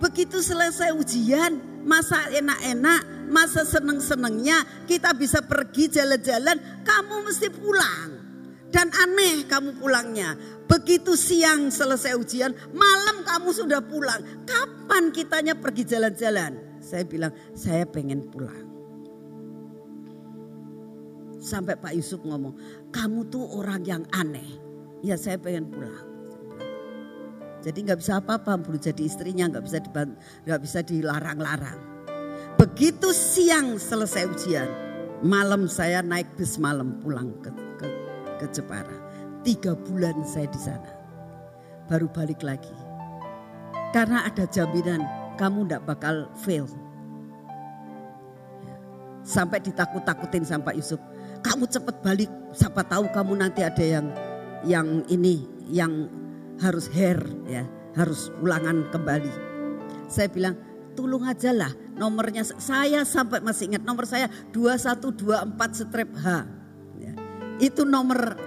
Begitu 0.00 0.42
selesai 0.42 0.90
ujian, 0.98 1.84
masa 1.86 2.26
enak-enak, 2.32 3.30
masa 3.30 3.62
seneng-senengnya, 3.62 4.66
kita 4.90 5.14
bisa 5.14 5.38
pergi 5.44 5.86
jalan-jalan, 5.92 6.58
kamu 6.82 7.22
mesti 7.22 7.48
pulang. 7.54 8.10
Dan 8.72 8.88
aneh 8.88 9.44
kamu 9.46 9.76
pulangnya. 9.78 10.34
Begitu 10.64 11.12
siang 11.12 11.68
selesai 11.68 12.16
ujian, 12.16 12.56
malam 12.72 13.20
kamu 13.22 13.52
sudah 13.52 13.84
pulang. 13.84 14.24
Kapan 14.48 15.12
kitanya 15.12 15.52
pergi 15.52 15.84
jalan-jalan? 15.84 16.80
Saya 16.80 17.04
bilang, 17.04 17.30
saya 17.52 17.84
pengen 17.84 18.26
pulang. 18.32 18.71
Sampai 21.42 21.74
Pak 21.74 21.90
Yusuf 21.98 22.22
ngomong, 22.22 22.54
kamu 22.94 23.26
tuh 23.26 23.42
orang 23.58 23.82
yang 23.82 24.06
aneh. 24.14 24.62
Ya 25.02 25.18
saya 25.18 25.42
pengen 25.42 25.66
pulang. 25.66 26.06
Jadi 27.66 27.78
nggak 27.82 27.98
bisa 27.98 28.22
apa-apa, 28.22 28.62
perlu 28.62 28.78
jadi 28.78 29.02
istrinya, 29.02 29.50
nggak 29.50 29.64
bisa 29.66 29.78
nggak 30.46 30.60
bisa 30.62 30.86
dilarang-larang. 30.86 31.78
Begitu 32.58 33.10
siang 33.10 33.74
selesai 33.74 34.30
ujian, 34.30 34.70
malam 35.26 35.66
saya 35.66 35.98
naik 35.98 36.30
bis 36.38 36.62
malam 36.62 36.98
pulang 37.02 37.34
ke, 37.42 37.50
ke, 37.78 37.86
ke 38.38 38.46
Jepara. 38.54 38.98
Tiga 39.42 39.74
bulan 39.74 40.22
saya 40.22 40.46
di 40.46 40.60
sana. 40.62 40.90
Baru 41.90 42.06
balik 42.06 42.46
lagi. 42.46 42.74
Karena 43.90 44.26
ada 44.30 44.46
jaminan 44.46 45.02
kamu 45.38 45.66
tidak 45.66 45.82
bakal 45.90 46.30
fail. 46.38 46.70
Sampai 49.22 49.62
ditakut-takutin 49.62 50.46
sama 50.46 50.70
Pak 50.70 50.76
Yusuf. 50.78 51.02
Kamu 51.42 51.66
cepat 51.66 51.96
balik, 52.06 52.30
siapa 52.54 52.86
tahu 52.86 53.10
kamu 53.10 53.42
nanti 53.42 53.66
ada 53.66 53.82
yang 53.82 54.06
yang 54.62 54.88
ini, 55.10 55.42
yang 55.66 56.06
harus 56.62 56.86
hair 56.94 57.18
ya, 57.50 57.66
harus 57.98 58.30
ulangan 58.38 58.86
kembali. 58.94 59.34
Saya 60.06 60.30
bilang, 60.30 60.54
tolong 60.94 61.26
aja 61.26 61.50
lah 61.50 61.72
nomornya 61.96 62.42
saya 62.46 63.04
sampai 63.04 63.44
masih 63.44 63.72
ingat 63.72 63.82
nomor 63.84 64.08
saya 64.08 64.30
2124 64.54 65.80
strip 65.82 66.10
H. 66.18 66.26
Ya. 66.98 67.12
Itu 67.60 67.84
nomor 67.84 68.38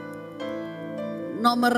nomor 1.39 1.73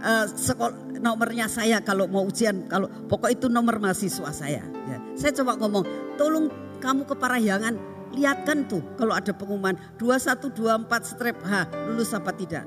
uh, 0.00 0.26
sekol, 0.30 0.72
nomornya 1.02 1.50
saya 1.50 1.82
kalau 1.84 2.08
mau 2.08 2.24
ujian 2.24 2.64
kalau 2.70 2.88
pokok 2.88 3.30
itu 3.34 3.46
nomor 3.50 3.78
mahasiswa 3.78 4.30
saya 4.32 4.62
ya. 4.64 4.98
Saya 5.16 5.32
coba 5.42 5.58
ngomong, 5.60 5.84
tolong 6.20 6.48
kamu 6.80 7.08
ke 7.08 7.14
Parahyangan 7.16 7.95
lihatkan 8.14 8.68
tuh 8.70 8.82
kalau 8.94 9.16
ada 9.16 9.32
pengumuman 9.34 9.74
2124 9.98 10.86
strip 11.02 11.38
H 11.42 11.66
lulus 11.90 12.14
apa 12.14 12.30
tidak. 12.36 12.66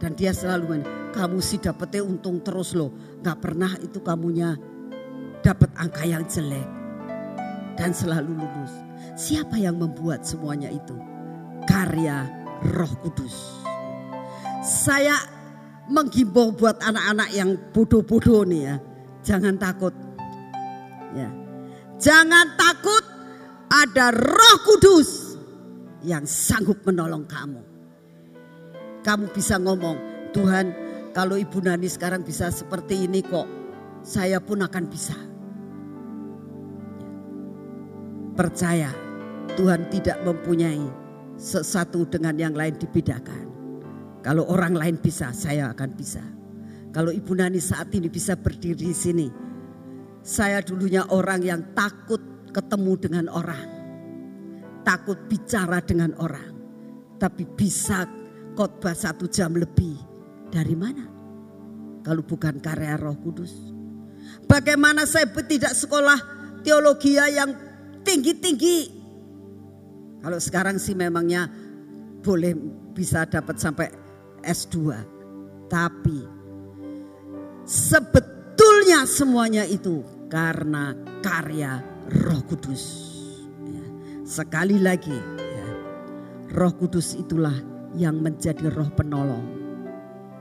Dan 0.00 0.16
dia 0.16 0.32
selalu 0.32 0.64
men, 0.80 0.82
kamu 1.12 1.44
sih 1.44 1.60
dapetnya 1.60 2.00
untung 2.00 2.40
terus 2.40 2.72
loh. 2.72 2.88
Gak 3.20 3.44
pernah 3.44 3.68
itu 3.84 4.00
kamunya 4.00 4.56
dapat 5.44 5.68
angka 5.76 6.08
yang 6.08 6.24
jelek. 6.24 6.64
Dan 7.76 7.92
selalu 7.92 8.32
lulus. 8.32 8.72
Siapa 9.20 9.60
yang 9.60 9.76
membuat 9.76 10.24
semuanya 10.24 10.72
itu? 10.72 10.96
Karya 11.68 12.24
roh 12.72 12.92
kudus. 13.04 13.60
Saya 14.64 15.16
menghimbau 15.92 16.56
buat 16.56 16.80
anak-anak 16.80 17.28
yang 17.36 17.60
bodoh-bodoh 17.76 18.48
nih 18.48 18.72
ya. 18.72 18.76
Jangan 19.20 19.60
takut. 19.60 19.92
Ya. 21.12 21.28
Jangan 22.00 22.56
takut 22.56 23.04
ada 23.70 24.10
Roh 24.10 24.58
Kudus 24.66 25.38
yang 26.02 26.26
sanggup 26.26 26.82
menolong 26.82 27.22
kamu. 27.30 27.62
Kamu 29.06 29.30
bisa 29.30 29.56
ngomong, 29.62 29.96
Tuhan, 30.34 30.74
kalau 31.14 31.38
Ibu 31.38 31.64
Nani 31.64 31.86
sekarang 31.86 32.26
bisa 32.26 32.50
seperti 32.50 33.06
ini 33.06 33.22
kok, 33.22 33.46
saya 34.02 34.42
pun 34.42 34.60
akan 34.60 34.84
bisa. 34.90 35.16
Percaya, 38.34 38.90
Tuhan 39.54 39.88
tidak 39.88 40.18
mempunyai 40.26 40.82
sesuatu 41.38 42.04
dengan 42.10 42.36
yang 42.36 42.52
lain 42.52 42.76
dibedakan. 42.76 43.48
Kalau 44.20 44.44
orang 44.52 44.76
lain 44.76 44.96
bisa, 45.00 45.32
saya 45.32 45.72
akan 45.72 45.90
bisa. 45.96 46.20
Kalau 46.92 47.14
Ibu 47.14 47.32
Nani 47.38 47.62
saat 47.62 47.88
ini 47.96 48.10
bisa 48.10 48.36
berdiri 48.36 48.90
di 48.90 48.96
sini, 48.96 49.28
saya 50.20 50.60
dulunya 50.60 51.06
orang 51.08 51.40
yang 51.40 51.62
takut 51.72 52.20
ketemu 52.50 52.92
dengan 52.98 53.26
orang, 53.30 53.68
takut 54.82 55.16
bicara 55.30 55.78
dengan 55.82 56.14
orang, 56.18 56.50
tapi 57.16 57.46
bisa 57.46 58.06
khotbah 58.54 58.94
satu 58.94 59.30
jam 59.30 59.54
lebih. 59.54 59.96
Dari 60.50 60.74
mana? 60.74 61.06
Kalau 62.02 62.26
bukan 62.26 62.58
karya 62.58 62.98
Roh 62.98 63.14
Kudus. 63.22 63.54
Bagaimana 64.50 65.06
saya 65.06 65.30
tidak 65.30 65.78
sekolah 65.78 66.18
teologi 66.66 67.14
yang 67.14 67.54
tinggi-tinggi? 68.02 68.78
Kalau 70.20 70.42
sekarang 70.42 70.76
sih 70.82 70.98
memangnya 70.98 71.46
boleh 72.20 72.52
bisa 72.92 73.24
dapat 73.30 73.56
sampai 73.56 73.88
S2. 74.42 74.76
Tapi 75.70 76.18
sebetulnya 77.62 79.06
semuanya 79.06 79.62
itu 79.64 80.02
karena 80.26 80.92
karya 81.22 81.89
Roh 82.10 82.42
Kudus. 82.42 82.84
Ya. 83.62 83.84
Sekali 84.26 84.82
lagi, 84.82 85.14
ya, 85.38 85.68
Roh 86.58 86.74
Kudus 86.74 87.14
itulah 87.14 87.54
yang 87.94 88.18
menjadi 88.18 88.66
Roh 88.74 88.90
penolong, 88.90 89.46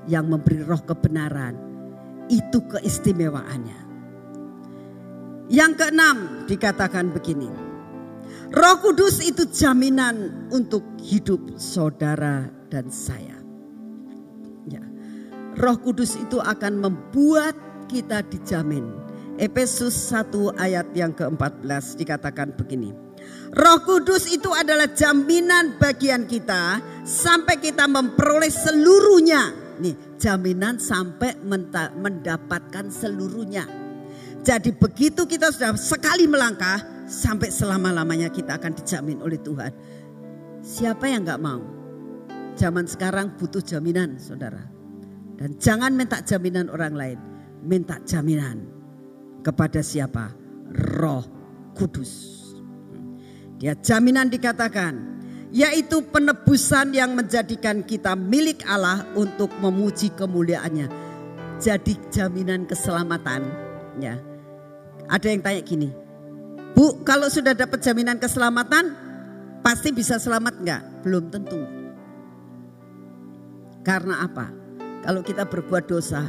yang 0.09 0.25
memberi 0.25 0.65
Roh 0.65 0.81
kebenaran. 0.81 1.53
Itu 2.29 2.61
keistimewaannya. 2.65 3.89
Yang 5.49 5.71
keenam 5.81 6.45
dikatakan 6.45 7.09
begini, 7.09 7.49
Roh 8.53 8.77
Kudus 8.81 9.21
itu 9.21 9.45
jaminan 9.49 10.49
untuk 10.53 10.81
hidup 11.01 11.57
saudara 11.57 12.49
dan 12.69 12.89
saya. 12.93 13.37
Ya. 14.69 14.81
Roh 15.57 15.77
Kudus 15.81 16.17
itu 16.17 16.37
akan 16.37 16.81
membuat 16.81 17.57
kita 17.89 18.21
dijamin. 18.29 18.98
Efesus 19.39 19.95
1 20.11 20.59
ayat 20.59 20.91
yang 20.91 21.15
ke-14 21.15 21.95
dikatakan 21.95 22.51
begini. 22.59 22.91
Roh 23.55 23.79
Kudus 23.87 24.27
itu 24.27 24.51
adalah 24.51 24.91
jaminan 24.91 25.79
bagian 25.79 26.27
kita 26.27 26.83
sampai 27.07 27.55
kita 27.57 27.87
memperoleh 27.87 28.51
seluruhnya. 28.51 29.55
Nih, 29.79 29.95
jaminan 30.19 30.75
sampai 30.75 31.39
mendapatkan 31.95 32.91
seluruhnya. 32.91 33.63
Jadi 34.43 34.75
begitu 34.75 35.23
kita 35.23 35.55
sudah 35.55 35.71
sekali 35.79 36.27
melangkah, 36.27 37.07
sampai 37.07 37.47
selama-lamanya 37.47 38.27
kita 38.27 38.59
akan 38.59 38.75
dijamin 38.75 39.23
oleh 39.23 39.39
Tuhan. 39.39 39.71
Siapa 40.59 41.07
yang 41.07 41.23
nggak 41.23 41.41
mau? 41.41 41.63
Zaman 42.59 42.85
sekarang 42.91 43.39
butuh 43.39 43.63
jaminan, 43.63 44.19
saudara. 44.19 44.67
Dan 45.39 45.55
jangan 45.55 45.95
minta 45.95 46.19
jaminan 46.19 46.67
orang 46.67 46.91
lain, 46.91 47.19
minta 47.63 48.03
jaminan 48.03 48.78
kepada 49.49 49.81
siapa? 49.81 50.29
Roh 51.01 51.25
Kudus. 51.73 52.37
Dia 53.57 53.73
jaminan 53.73 54.29
dikatakan, 54.29 54.93
yaitu 55.49 56.05
penebusan 56.05 56.93
yang 56.93 57.17
menjadikan 57.17 57.81
kita 57.81 58.13
milik 58.13 58.61
Allah 58.69 59.09
untuk 59.17 59.49
memuji 59.57 60.13
kemuliaannya. 60.13 60.85
Jadi 61.57 61.97
jaminan 62.13 62.69
keselamatan. 62.69 63.41
Ya. 63.97 64.21
Ada 65.09 65.33
yang 65.33 65.41
tanya 65.41 65.65
gini, 65.65 65.89
Bu 66.77 67.01
kalau 67.01 67.27
sudah 67.27 67.57
dapat 67.57 67.81
jaminan 67.81 68.21
keselamatan 68.21 68.93
pasti 69.65 69.89
bisa 69.89 70.21
selamat 70.21 70.53
enggak? 70.61 70.81
Belum 71.01 71.25
tentu. 71.33 71.59
Karena 73.81 74.21
apa? 74.21 74.53
Kalau 75.01 75.25
kita 75.25 75.49
berbuat 75.49 75.89
dosa, 75.89 76.21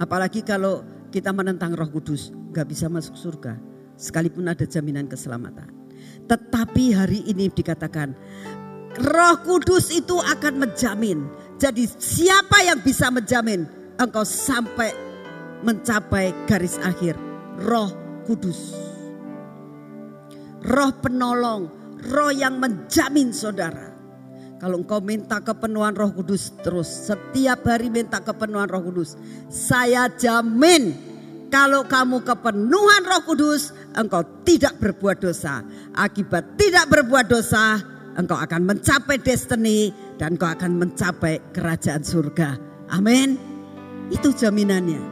apalagi 0.00 0.40
kalau 0.40 0.80
kita 1.14 1.30
menentang 1.30 1.78
roh 1.78 1.86
kudus, 1.86 2.34
nggak 2.50 2.66
bisa 2.66 2.90
masuk 2.90 3.14
surga. 3.14 3.54
Sekalipun 3.94 4.50
ada 4.50 4.66
jaminan 4.66 5.06
keselamatan. 5.06 5.70
Tetapi 6.26 6.84
hari 6.90 7.22
ini 7.30 7.46
dikatakan 7.46 8.10
Roh 8.98 9.36
Kudus 9.46 9.94
itu 9.94 10.18
akan 10.18 10.66
menjamin. 10.66 11.30
Jadi 11.62 11.86
siapa 11.86 12.66
yang 12.66 12.82
bisa 12.82 13.10
menjamin 13.14 13.66
engkau 14.02 14.26
sampai 14.26 14.90
mencapai 15.62 16.34
garis 16.50 16.82
akhir? 16.82 17.14
Roh 17.62 17.94
Kudus. 18.26 18.74
Roh 20.66 20.90
penolong, 20.98 21.70
roh 22.10 22.32
yang 22.34 22.58
menjamin 22.58 23.30
saudara. 23.30 23.93
Kalau 24.64 24.80
engkau 24.80 24.96
minta 25.04 25.44
kepenuhan 25.44 25.92
roh 25.92 26.08
kudus 26.08 26.56
terus, 26.64 26.88
setiap 26.88 27.68
hari 27.68 27.92
minta 27.92 28.16
kepenuhan 28.24 28.64
roh 28.64 28.80
kudus. 28.80 29.12
Saya 29.52 30.08
jamin 30.08 30.96
kalau 31.52 31.84
kamu 31.84 32.24
kepenuhan 32.24 33.04
roh 33.04 33.28
kudus, 33.28 33.76
engkau 33.92 34.24
tidak 34.40 34.80
berbuat 34.80 35.20
dosa. 35.20 35.60
Akibat 35.92 36.56
tidak 36.56 36.88
berbuat 36.88 37.28
dosa, 37.28 37.76
engkau 38.16 38.40
akan 38.40 38.64
mencapai 38.64 39.20
destiny 39.20 39.92
dan 40.16 40.40
engkau 40.40 40.48
akan 40.48 40.80
mencapai 40.80 41.44
kerajaan 41.52 42.00
surga. 42.00 42.56
Amin. 42.88 43.36
Itu 44.08 44.32
jaminannya. 44.32 45.04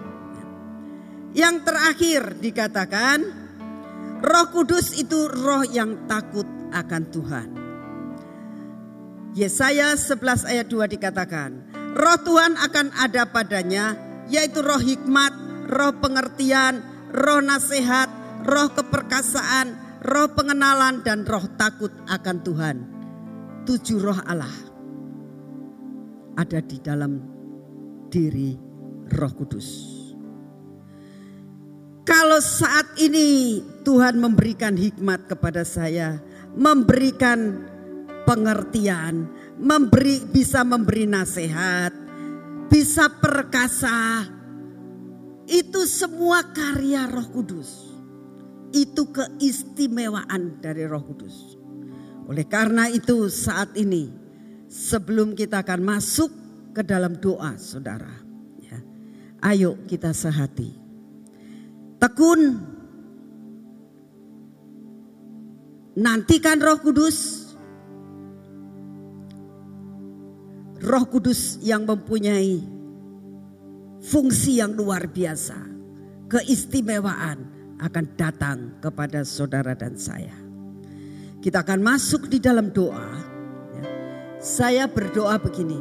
Yang 1.36 1.56
terakhir 1.60 2.40
dikatakan, 2.40 3.18
Roh 4.24 4.48
Kudus 4.48 4.96
itu 4.96 5.28
roh 5.28 5.60
yang 5.68 6.08
takut 6.08 6.48
akan 6.72 7.02
Tuhan. 7.12 7.61
Yesaya 9.32 9.96
11 9.96 10.44
ayat 10.44 10.66
2 10.68 10.92
dikatakan, 10.92 11.50
Roh 11.96 12.18
Tuhan 12.20 12.52
akan 12.60 12.92
ada 13.00 13.24
padanya, 13.24 13.96
yaitu 14.28 14.60
roh 14.60 14.80
hikmat, 14.80 15.32
roh 15.72 15.92
pengertian, 16.04 16.84
roh 17.16 17.40
nasihat, 17.40 18.12
roh 18.44 18.68
keperkasaan, 18.76 19.72
roh 20.04 20.28
pengenalan 20.36 21.00
dan 21.00 21.24
roh 21.24 21.48
takut 21.56 21.92
akan 22.12 22.36
Tuhan. 22.44 22.76
Tujuh 23.64 23.98
roh 24.04 24.20
Allah 24.28 24.52
ada 26.36 26.58
di 26.64 26.76
dalam 26.80 27.20
diri 28.08 28.56
Roh 29.12 29.32
Kudus. 29.32 29.68
Kalau 32.02 32.42
saat 32.42 32.98
ini 32.98 33.60
Tuhan 33.86 34.18
memberikan 34.18 34.74
hikmat 34.74 35.30
kepada 35.30 35.62
saya, 35.62 36.18
memberikan 36.58 37.70
pengertian, 38.32 39.28
memberi 39.60 40.24
bisa 40.24 40.64
memberi 40.64 41.04
nasihat, 41.04 41.92
bisa 42.72 43.12
perkasa. 43.12 44.24
Itu 45.44 45.84
semua 45.84 46.48
karya 46.56 47.04
Roh 47.12 47.28
Kudus 47.28 47.92
itu 48.72 49.12
keistimewaan 49.12 50.64
dari 50.64 50.88
Roh 50.88 51.04
Kudus. 51.04 51.60
Oleh 52.26 52.48
karena 52.48 52.88
itu 52.88 53.28
saat 53.28 53.76
ini 53.76 54.08
sebelum 54.72 55.36
kita 55.36 55.60
akan 55.60 55.80
masuk 55.84 56.32
ke 56.72 56.80
dalam 56.80 57.20
doa 57.20 57.60
saudara. 57.60 58.10
Ya, 58.64 58.80
ayo 59.52 59.76
kita 59.84 60.16
sehati. 60.16 60.72
Tekun. 62.00 62.72
Nantikan 65.92 66.56
roh 66.56 66.80
kudus. 66.80 67.41
Roh 70.82 71.06
kudus 71.06 71.62
yang 71.62 71.86
mempunyai 71.86 72.58
fungsi 74.02 74.58
yang 74.58 74.74
luar 74.74 75.06
biasa. 75.06 75.54
Keistimewaan 76.26 77.38
akan 77.78 78.04
datang 78.18 78.58
kepada 78.82 79.22
saudara 79.22 79.78
dan 79.78 79.94
saya. 79.94 80.34
Kita 81.38 81.62
akan 81.62 81.86
masuk 81.86 82.26
di 82.26 82.42
dalam 82.42 82.74
doa. 82.74 83.14
Ya. 83.78 83.84
Saya 84.42 84.84
berdoa 84.90 85.38
begini, 85.38 85.78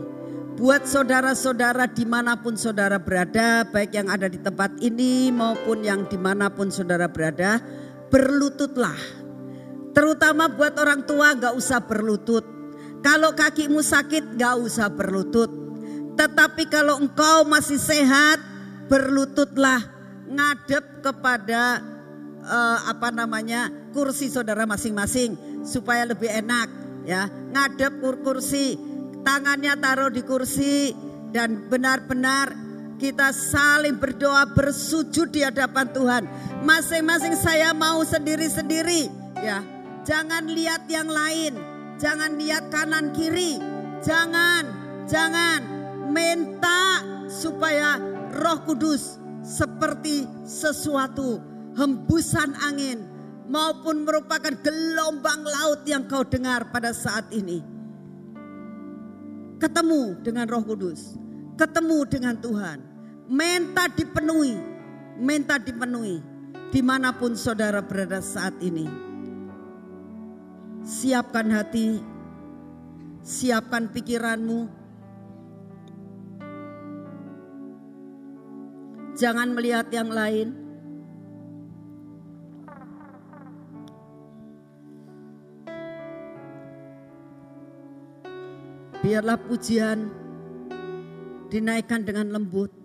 buat 0.54 0.86
saudara-saudara 0.86 1.90
di 1.90 2.06
mana 2.06 2.38
pun 2.38 2.54
saudara 2.54 3.02
berada, 3.02 3.66
baik 3.66 3.98
yang 3.98 4.06
ada 4.12 4.30
di 4.30 4.38
tempat 4.38 4.78
ini 4.86 5.34
maupun 5.34 5.82
yang 5.82 6.06
di 6.06 6.20
mana 6.20 6.54
pun 6.54 6.70
saudara 6.70 7.10
berada, 7.10 7.58
berlututlah. 8.14 8.98
Terutama 9.98 10.46
buat 10.52 10.78
orang 10.78 11.10
tua 11.10 11.34
gak 11.34 11.58
usah 11.58 11.82
berlutut. 11.90 12.51
Kalau 13.02 13.34
kakimu 13.34 13.82
sakit 13.82 14.38
gak 14.38 14.62
usah 14.62 14.88
berlutut. 14.94 15.50
Tetapi 16.14 16.70
kalau 16.70 17.02
engkau 17.02 17.44
masih 17.50 17.82
sehat, 17.82 18.38
berlututlah. 18.86 19.82
Ngadep 20.32 21.04
kepada 21.04 21.84
uh, 22.46 22.80
apa 22.88 23.12
namanya 23.12 23.68
kursi 23.92 24.32
saudara 24.32 24.64
masing-masing 24.64 25.36
supaya 25.68 26.08
lebih 26.08 26.30
enak 26.30 26.72
ya. 27.04 27.28
Ngadep 27.28 28.00
kur 28.00 28.16
kursi 28.24 28.80
tangannya 29.28 29.76
taruh 29.78 30.08
di 30.08 30.24
kursi 30.24 30.96
dan 31.36 31.68
benar-benar 31.68 32.56
kita 32.96 33.34
saling 33.34 33.98
berdoa 33.98 34.46
bersujud 34.54 35.34
di 35.34 35.42
hadapan 35.42 35.90
Tuhan. 35.90 36.24
Masing-masing 36.64 37.34
saya 37.36 37.74
mau 37.74 38.06
sendiri-sendiri 38.06 39.10
ya. 39.42 39.60
Jangan 40.08 40.48
lihat 40.50 40.86
yang 40.90 41.10
lain 41.10 41.71
jangan 42.02 42.42
lihat 42.42 42.74
kanan 42.74 43.14
kiri. 43.14 43.62
Jangan 44.02 44.66
jangan. 45.06 45.62
Minta 46.12 47.00
supaya 47.32 47.96
Roh 48.36 48.60
Kudus 48.68 49.22
seperti 49.46 50.26
sesuatu. 50.44 51.40
Hembusan 51.72 52.52
angin 52.68 53.08
maupun 53.48 54.04
merupakan 54.04 54.52
gelombang 54.60 55.48
laut 55.48 55.88
yang 55.88 56.04
kau 56.04 56.28
dengar 56.28 56.68
pada 56.68 56.92
saat 56.92 57.32
ini. 57.32 57.64
Ketemu 59.56 60.20
dengan 60.20 60.52
Roh 60.52 60.68
Kudus, 60.68 61.16
ketemu 61.56 62.04
dengan 62.12 62.36
Tuhan, 62.44 62.84
minta 63.32 63.88
dipenuhi, 63.88 64.60
minta 65.16 65.56
dipenuhi. 65.56 66.20
Di 66.72 66.84
mana 66.84 67.16
pun 67.16 67.36
saudara 67.36 67.80
berada 67.80 68.20
saat 68.20 68.56
ini. 68.60 69.11
Siapkan 70.82 71.54
hati, 71.54 72.02
siapkan 73.22 73.94
pikiranmu. 73.94 74.66
Jangan 79.14 79.54
melihat 79.54 79.88
yang 79.94 80.10
lain, 80.10 80.62
Biarlah 89.02 89.34
pujian 89.34 90.14
dinaikkan 91.50 92.06
dengan 92.06 92.38
lembut. 92.38 92.81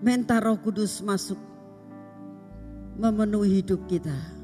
Minta 0.00 0.40
roh 0.40 0.56
kudus 0.56 1.04
masuk 1.04 1.36
memenuhi 2.96 3.60
hidup 3.60 3.84
kita. 3.84 4.39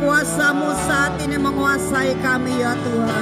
Kuasamu 0.00 0.72
saat 0.88 1.20
ini 1.20 1.36
menguasai 1.36 2.16
kami 2.22 2.60
ya 2.60 2.72
Tuhan. 2.76 3.21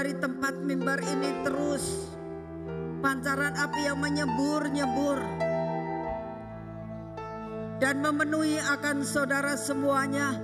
Dari 0.00 0.16
tempat 0.16 0.56
mimbar 0.64 0.96
ini 1.04 1.44
terus 1.44 2.08
pancaran 3.04 3.52
api 3.52 3.84
yang 3.84 4.00
menyembur-nyembur 4.00 5.20
dan 7.84 8.00
memenuhi 8.00 8.56
akan 8.64 9.04
saudara 9.04 9.60
semuanya 9.60 10.40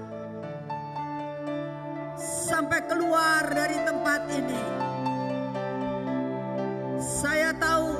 sampai 2.20 2.84
keluar 2.84 3.48
dari 3.48 3.80
tempat 3.80 4.20
ini. 4.28 4.60
Saya 7.00 7.56
tahu 7.56 7.96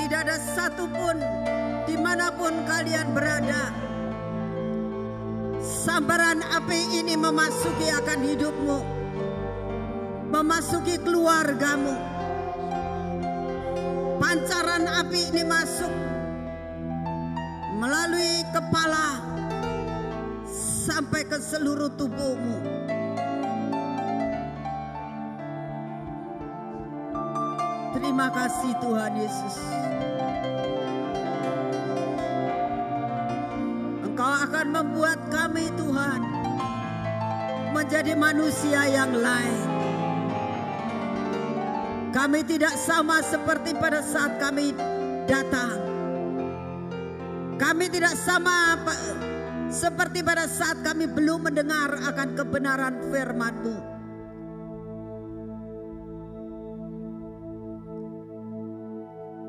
tidak 0.00 0.32
ada 0.32 0.36
satupun 0.56 1.20
di 1.84 2.00
mana 2.00 2.32
pun 2.32 2.56
kalian 2.64 3.12
berada. 3.12 3.68
Sambaran 5.60 6.40
api 6.56 7.04
ini 7.04 7.20
memasuki 7.20 7.92
akan 7.92 8.20
hidupmu. 8.24 9.01
Memasuki 10.42 10.98
keluargamu. 10.98 11.94
Pancaran 14.18 14.90
api 14.90 15.30
ini 15.30 15.46
masuk 15.46 15.94
melalui 17.78 18.42
kepala 18.50 19.22
sampai 20.82 21.22
ke 21.30 21.38
seluruh 21.38 21.94
tubuhmu. 21.94 22.58
Terima 27.94 28.26
kasih 28.34 28.74
Tuhan 28.82 29.12
Yesus. 29.14 29.56
Engkau 34.10 34.32
akan 34.50 34.66
membuat 34.74 35.22
kami 35.30 35.70
Tuhan 35.78 36.20
menjadi 37.70 38.18
manusia 38.18 38.90
yang 38.90 39.14
lain. 39.14 39.71
Kami 42.12 42.44
tidak 42.44 42.76
sama 42.76 43.24
seperti 43.24 43.72
pada 43.72 44.04
saat 44.04 44.36
kami 44.36 44.76
datang. 45.24 45.80
Kami 47.56 47.88
tidak 47.88 48.12
sama 48.20 48.76
seperti 49.72 50.20
pada 50.20 50.44
saat 50.44 50.84
kami 50.84 51.08
belum 51.08 51.48
mendengar 51.48 51.88
akan 52.12 52.28
kebenaran 52.36 53.00
firman-Mu. 53.08 53.76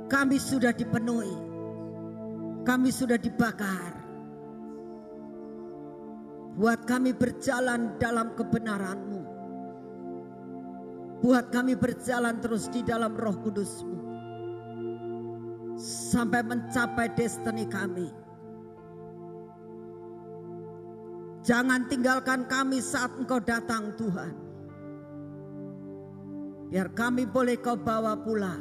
Kami 0.07 0.37
sudah 0.39 0.71
dipenuhi. 0.71 1.35
Kami 2.63 2.89
sudah 2.95 3.19
dibakar. 3.19 3.91
Buat 6.55 6.87
kami 6.87 7.11
berjalan 7.11 7.99
dalam 7.99 8.31
kebenaran-Mu. 8.39 9.12
Buat 11.23 11.55
kami 11.55 11.79
berjalan 11.79 12.43
terus 12.43 12.67
di 12.67 12.83
dalam 12.83 13.15
roh 13.15 13.39
kudus-Mu 13.39 14.03
sampai 15.79 16.43
mencapai 16.43 17.15
destiny 17.15 17.63
kami. 17.63 18.11
Jangan 21.43 21.91
tinggalkan 21.91 22.47
kami 22.47 22.79
saat 22.79 23.11
Engkau 23.19 23.39
datang 23.43 23.91
Tuhan. 23.99 24.35
Biar 26.71 26.87
kami 26.95 27.27
boleh 27.27 27.59
kau 27.59 27.75
bawa 27.75 28.15
pula. 28.15 28.55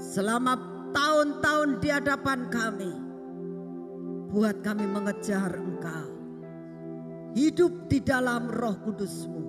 Selama 0.00 0.56
tahun-tahun 0.96 1.84
di 1.84 1.88
hadapan 1.92 2.48
kami. 2.48 2.92
Buat 4.32 4.64
kami 4.64 4.88
mengejar 4.88 5.52
Engkau. 5.52 6.08
Hidup 7.36 7.92
di 7.92 8.00
dalam 8.00 8.48
roh 8.48 8.76
kudusmu. 8.80 9.41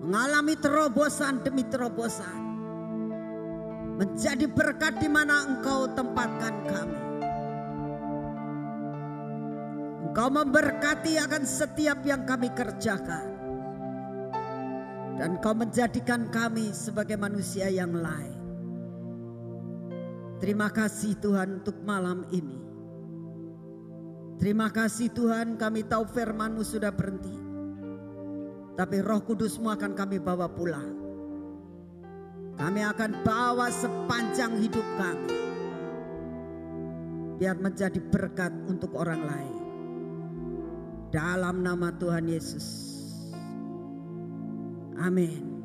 Mengalami 0.00 0.54
terobosan 0.60 1.40
demi 1.40 1.64
terobosan 1.64 2.46
menjadi 3.96 4.44
berkat 4.44 5.00
di 5.00 5.08
mana 5.08 5.48
Engkau 5.48 5.88
tempatkan 5.96 6.54
kami. 6.68 7.02
Engkau 10.06 10.28
memberkati 10.32 11.16
akan 11.20 11.44
setiap 11.44 12.04
yang 12.04 12.28
kami 12.28 12.52
kerjakan. 12.52 13.36
Dan 15.16 15.40
kau 15.40 15.56
menjadikan 15.56 16.28
kami 16.28 16.76
sebagai 16.76 17.16
manusia 17.16 17.72
yang 17.72 17.96
lain. 17.96 18.36
Terima 20.36 20.68
kasih 20.68 21.16
Tuhan 21.16 21.64
untuk 21.64 21.80
malam 21.80 22.28
ini. 22.28 22.60
Terima 24.36 24.68
kasih 24.68 25.08
Tuhan 25.16 25.56
kami 25.56 25.88
tahu 25.88 26.04
firmanmu 26.04 26.60
sudah 26.60 26.92
berhenti. 26.92 27.45
Tapi 28.76 29.00
roh 29.00 29.24
kudusmu 29.24 29.72
akan 29.72 29.96
kami 29.96 30.20
bawa 30.20 30.52
pulang. 30.52 30.92
Kami 32.60 32.80
akan 32.84 33.24
bawa 33.24 33.72
sepanjang 33.72 34.60
hidup 34.60 34.84
kami. 35.00 35.32
Biar 37.40 37.56
menjadi 37.56 38.00
berkat 38.00 38.52
untuk 38.68 38.92
orang 38.96 39.24
lain. 39.24 39.56
Dalam 41.08 41.64
nama 41.64 41.88
Tuhan 41.96 42.28
Yesus. 42.28 42.68
Amin. 45.00 45.56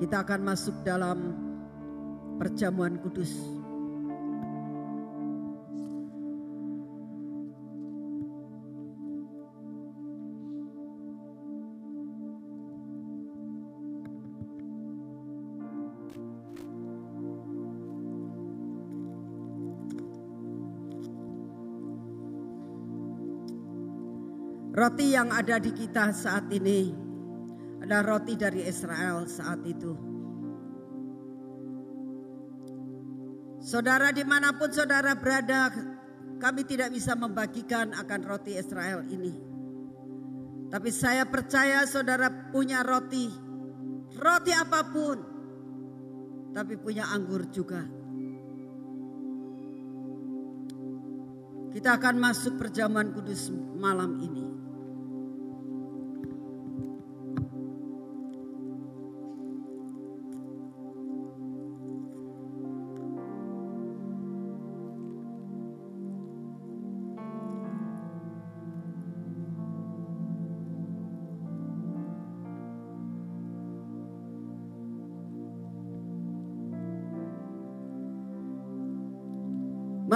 Kita 0.00 0.24
akan 0.24 0.40
masuk 0.40 0.80
dalam 0.80 1.36
perjamuan 2.40 2.96
kudus. 3.04 3.59
Roti 24.80 25.12
yang 25.12 25.28
ada 25.28 25.60
di 25.60 25.76
kita 25.76 26.08
saat 26.08 26.48
ini 26.56 26.88
adalah 27.84 28.16
roti 28.16 28.32
dari 28.32 28.64
Israel 28.64 29.28
saat 29.28 29.60
itu. 29.68 29.92
Saudara 33.60 34.08
di 34.08 34.24
mana 34.24 34.56
pun 34.56 34.72
saudara 34.72 35.12
berada, 35.20 35.68
kami 36.40 36.64
tidak 36.64 36.96
bisa 36.96 37.12
membagikan 37.12 37.92
akan 37.92 38.20
roti 38.24 38.56
Israel 38.56 39.04
ini. 39.04 39.36
Tapi 40.72 40.88
saya 40.88 41.28
percaya 41.28 41.84
saudara 41.84 42.48
punya 42.48 42.80
roti, 42.80 43.28
roti 44.16 44.52
apa 44.56 44.80
pun, 44.88 45.18
tapi 46.56 46.80
punya 46.80 47.04
anggur 47.12 47.44
juga. 47.52 47.84
Kita 51.68 52.00
akan 52.00 52.16
masuk 52.16 52.56
perjamuan 52.56 53.12
kudus 53.12 53.52
malam 53.76 54.16
ini. 54.24 54.49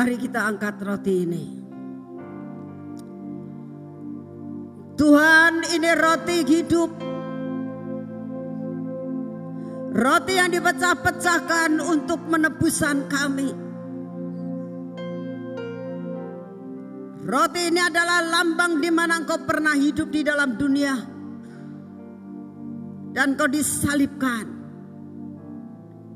Mari 0.04 0.20
kita 0.20 0.36
angkat 0.36 0.84
roti 0.84 1.14
ini. 1.24 1.44
Tuhan 5.00 5.64
ini 5.64 5.90
roti 5.96 6.36
hidup. 6.44 6.92
Roti 9.96 10.32
yang 10.36 10.52
dipecah-pecahkan 10.52 11.80
untuk 11.80 12.20
menebusan 12.28 13.08
kami. 13.08 13.48
Roti 17.24 17.72
ini 17.72 17.80
adalah 17.80 18.20
lambang 18.28 18.84
di 18.84 18.92
mana 18.92 19.24
engkau 19.24 19.40
pernah 19.48 19.72
hidup 19.72 20.12
di 20.12 20.20
dalam 20.20 20.60
dunia. 20.60 21.00
Dan 23.08 23.40
kau 23.40 23.48
disalibkan. 23.48 24.52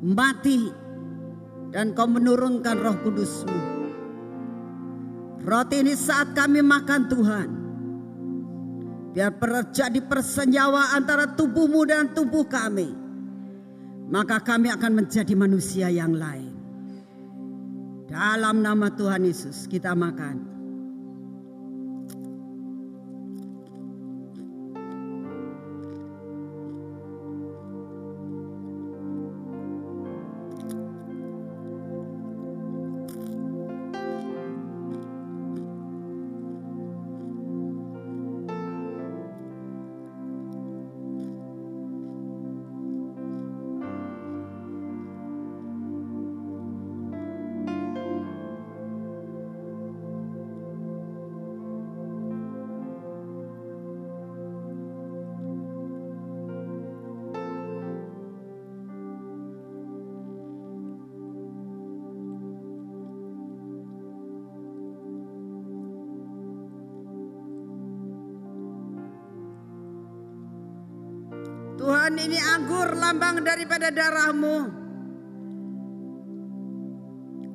Mati 0.04 0.88
dan 1.72 1.96
kau 1.96 2.04
menurunkan 2.04 2.76
roh 2.84 2.96
kudusmu. 3.00 3.77
Roti 5.44 5.76
ini 5.82 5.94
saat 5.94 6.34
kami 6.34 6.60
makan 6.60 7.02
Tuhan. 7.06 7.48
Biar 9.14 9.34
terjadi 9.34 10.00
persenjawa 10.04 10.94
antara 10.94 11.26
tubuhmu 11.34 11.82
dan 11.88 12.12
tubuh 12.14 12.46
kami. 12.46 13.08
maka 14.08 14.40
kami 14.40 14.72
akan 14.72 15.04
menjadi 15.04 15.36
manusia 15.36 15.92
yang 15.92 16.16
lain. 16.16 16.56
Dalam 18.08 18.64
nama 18.64 18.88
Tuhan 18.88 19.28
Yesus 19.28 19.68
kita 19.68 19.92
makan. 19.92 20.57
Tuhan 71.88 72.20
ini 72.20 72.36
anggur 72.36 73.00
lambang 73.00 73.40
daripada 73.40 73.88
darahmu. 73.88 74.68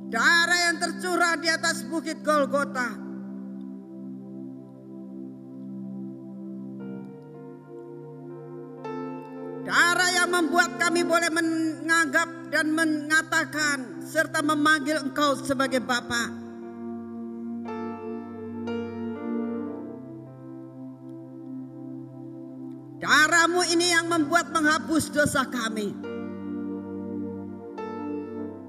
Darah 0.10 0.60
yang 0.74 0.82
tercurah 0.82 1.38
di 1.38 1.54
atas 1.54 1.86
bukit 1.86 2.26
Golgota. 2.26 2.98
Darah 9.70 10.10
yang 10.18 10.34
membuat 10.34 10.82
kami 10.82 11.06
boleh 11.06 11.30
menganggap 11.30 12.50
dan 12.50 12.74
mengatakan 12.74 14.02
serta 14.02 14.42
memanggil 14.42 15.14
engkau 15.14 15.38
sebagai 15.38 15.86
Bapak. 15.86 16.43
Yang 24.04 24.12
membuat 24.12 24.52
menghapus 24.52 25.08
dosa 25.16 25.48
kami. 25.48 25.96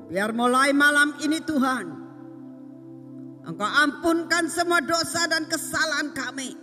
Biar 0.07 0.31
mulai 0.31 0.71
malam 0.71 1.11
ini 1.19 1.43
Tuhan, 1.43 1.87
Engkau 3.43 3.67
ampunkan 3.67 4.47
semua 4.47 4.79
dosa 4.79 5.27
dan 5.27 5.51
kesalahan 5.51 6.15
kami. 6.15 6.55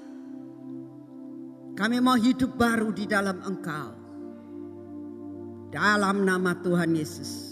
Kami 1.76 1.98
mau 2.00 2.16
hidup 2.16 2.56
baru 2.56 2.96
di 2.96 3.04
dalam 3.12 3.44
Engkau. 3.44 3.92
Dalam 5.68 6.24
nama 6.24 6.56
Tuhan 6.64 6.96
Yesus. 6.96 7.51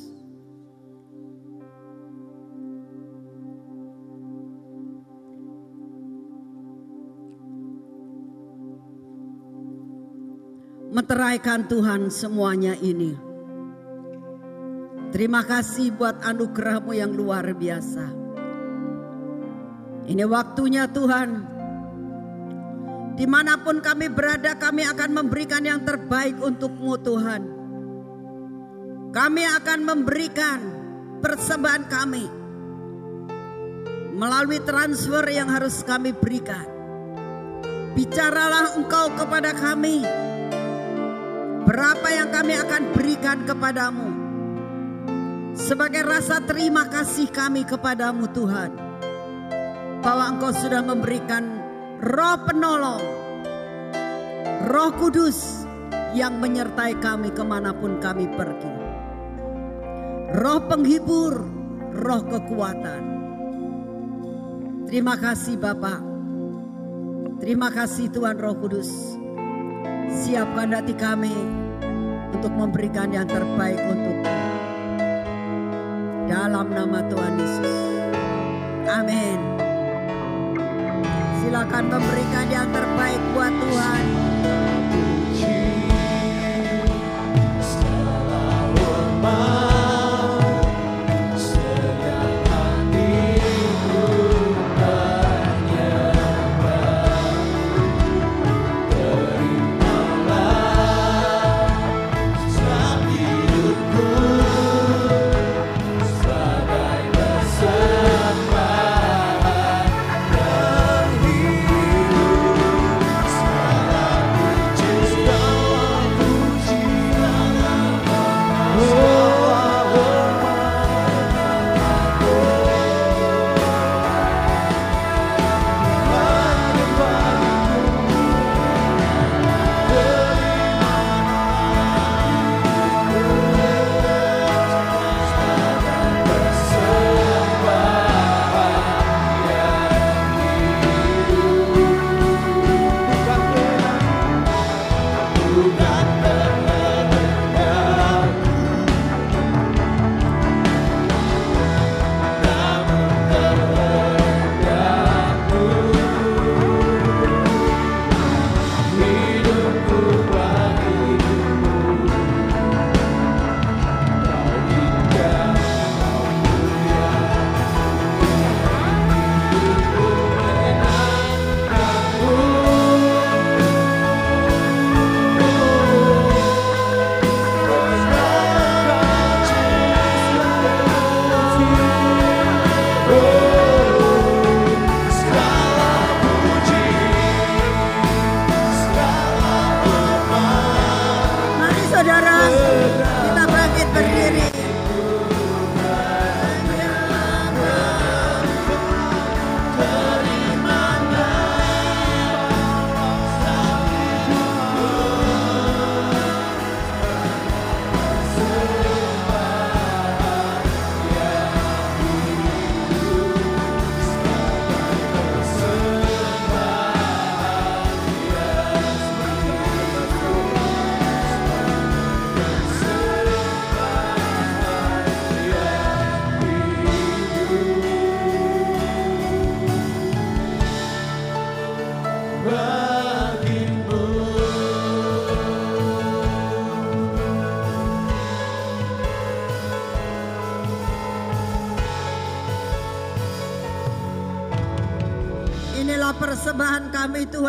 Meteraikan 11.00 11.64
Tuhan 11.64 12.12
semuanya 12.12 12.76
ini. 12.76 13.16
Terima 15.16 15.48
kasih 15.48 15.96
buat 15.96 16.20
anugerahmu 16.20 16.92
yang 16.92 17.16
luar 17.16 17.56
biasa. 17.56 18.04
Ini 20.12 20.28
waktunya 20.28 20.92
Tuhan. 20.92 21.48
Di 23.16 23.24
mana 23.24 23.56
pun 23.64 23.80
kami 23.80 24.12
berada 24.12 24.60
kami 24.60 24.84
akan 24.92 25.24
memberikan 25.24 25.64
yang 25.64 25.88
terbaik 25.88 26.36
untukmu 26.36 27.00
Tuhan. 27.00 27.42
Kami 29.16 29.44
akan 29.56 29.80
memberikan 29.88 30.60
persembahan 31.24 31.84
kami. 31.88 32.26
Melalui 34.20 34.60
transfer 34.68 35.24
yang 35.32 35.48
harus 35.48 35.80
kami 35.80 36.12
berikan. 36.12 36.68
Bicaralah 37.96 38.76
engkau 38.76 39.16
kepada 39.16 39.56
kami 39.56 40.04
Berapa 41.70 42.10
yang 42.10 42.34
kami 42.34 42.58
akan 42.58 42.84
berikan 42.98 43.46
kepadamu 43.46 44.10
sebagai 45.54 46.02
rasa 46.02 46.42
terima 46.42 46.90
kasih 46.90 47.30
kami 47.30 47.62
kepadamu 47.62 48.26
Tuhan. 48.34 48.74
Bahwa 50.02 50.34
engkau 50.34 50.50
sudah 50.50 50.82
memberikan 50.82 51.46
roh 52.02 52.42
penolong, 52.42 53.06
roh 54.66 54.92
kudus 54.98 55.70
yang 56.18 56.42
menyertai 56.42 56.98
kami 56.98 57.30
ke 57.30 57.46
mana 57.46 57.70
pun 57.70 58.02
kami 58.02 58.26
pergi. 58.34 58.74
Roh 60.42 60.66
penghibur, 60.66 61.38
roh 62.02 62.24
kekuatan. 62.34 63.04
Terima 64.90 65.22
kasih 65.22 65.54
Bapak. 65.62 66.02
Terima 67.38 67.70
kasih 67.70 68.10
Tuhan 68.10 68.42
Roh 68.42 68.58
Kudus. 68.58 68.90
Siapkan 70.10 70.74
hati 70.74 70.98
kami 70.98 71.59
untuk 72.34 72.54
memberikan 72.54 73.10
yang 73.10 73.26
terbaik 73.26 73.82
untuk 73.90 74.18
dalam 76.30 76.68
nama 76.70 77.00
Tuhan 77.10 77.34
Yesus. 77.42 77.78
Amin. 78.86 79.40
Silakan 81.42 81.90
memberikan 81.90 82.48
yang 82.54 82.68
terbaik 82.70 83.22
buat 83.34 83.54
Tuhan. 83.54 84.29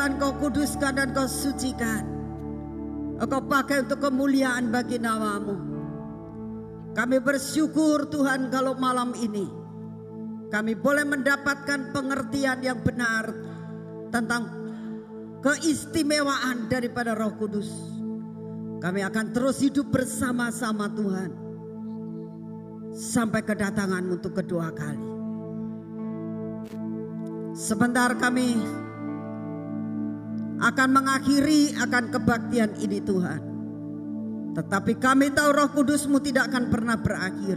Tuhan 0.00 0.16
kau 0.16 0.32
kuduskan 0.40 0.96
dan 0.96 1.12
kau 1.12 1.28
sucikan. 1.28 2.00
Kau 3.20 3.44
pakai 3.44 3.84
untuk 3.84 4.00
kemuliaan 4.00 4.72
bagi 4.72 4.96
namamu. 4.96 5.60
Kami 6.96 7.20
bersyukur 7.20 8.08
Tuhan 8.08 8.48
kalau 8.48 8.80
malam 8.80 9.12
ini 9.12 9.44
kami 10.48 10.72
boleh 10.72 11.04
mendapatkan 11.04 11.92
pengertian 11.92 12.64
yang 12.64 12.80
benar 12.80 13.28
tentang 14.08 14.48
keistimewaan 15.44 16.72
daripada 16.72 17.12
Roh 17.12 17.36
Kudus. 17.36 17.68
Kami 18.80 19.04
akan 19.04 19.36
terus 19.36 19.60
hidup 19.60 19.92
bersama-sama 19.92 20.88
Tuhan 20.96 21.30
sampai 22.96 23.44
kedatangan 23.44 24.08
untuk 24.08 24.32
kedua 24.32 24.72
kali. 24.72 25.08
Sebentar 27.52 28.16
kami 28.16 28.80
akan 30.60 30.88
mengakhiri 30.92 31.72
akan 31.80 32.12
kebaktian 32.12 32.76
ini 32.84 33.00
Tuhan. 33.00 33.40
Tetapi 34.52 34.92
kami 35.00 35.32
tahu 35.32 35.50
roh 35.56 35.70
kudusmu 35.72 36.20
tidak 36.20 36.52
akan 36.52 36.68
pernah 36.68 36.96
berakhir. 37.00 37.56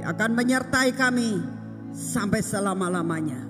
Dia 0.00 0.06
akan 0.16 0.30
menyertai 0.32 0.90
kami 0.96 1.44
sampai 1.92 2.40
selama-lamanya. 2.40 3.40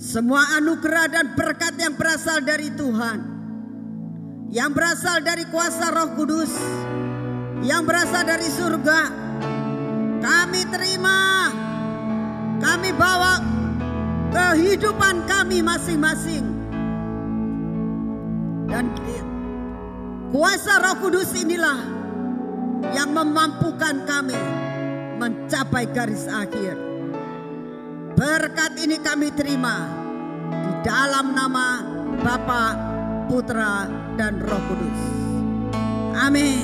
Semua 0.00 0.56
anugerah 0.56 1.06
dan 1.12 1.26
berkat 1.36 1.76
yang 1.76 1.98
berasal 1.98 2.40
dari 2.40 2.72
Tuhan. 2.72 3.18
Yang 4.48 4.70
berasal 4.72 5.16
dari 5.20 5.44
kuasa 5.50 5.92
roh 5.92 6.16
kudus. 6.16 6.52
Yang 7.60 7.82
berasal 7.84 8.22
dari 8.24 8.48
surga. 8.48 9.00
Kami 10.20 10.60
terima. 10.72 11.52
Kami 12.60 12.90
bawa 12.96 13.59
kehidupan 14.30 15.26
kami 15.26 15.62
masing-masing. 15.62 16.46
Dan 18.70 18.94
kuasa 20.30 20.78
roh 20.78 20.96
kudus 21.02 21.34
inilah 21.34 21.78
yang 22.94 23.10
memampukan 23.10 24.06
kami 24.06 24.38
mencapai 25.18 25.90
garis 25.90 26.30
akhir. 26.30 26.78
Berkat 28.14 28.78
ini 28.78 28.96
kami 29.02 29.34
terima 29.34 29.90
di 30.50 30.72
dalam 30.86 31.34
nama 31.34 31.82
Bapa, 32.20 32.64
Putra, 33.26 33.88
dan 34.20 34.38
Roh 34.44 34.62
Kudus. 34.68 35.00
Amin. 36.20 36.60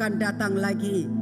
Akan 0.00 0.16
datang 0.16 0.56
lagi. 0.56 1.19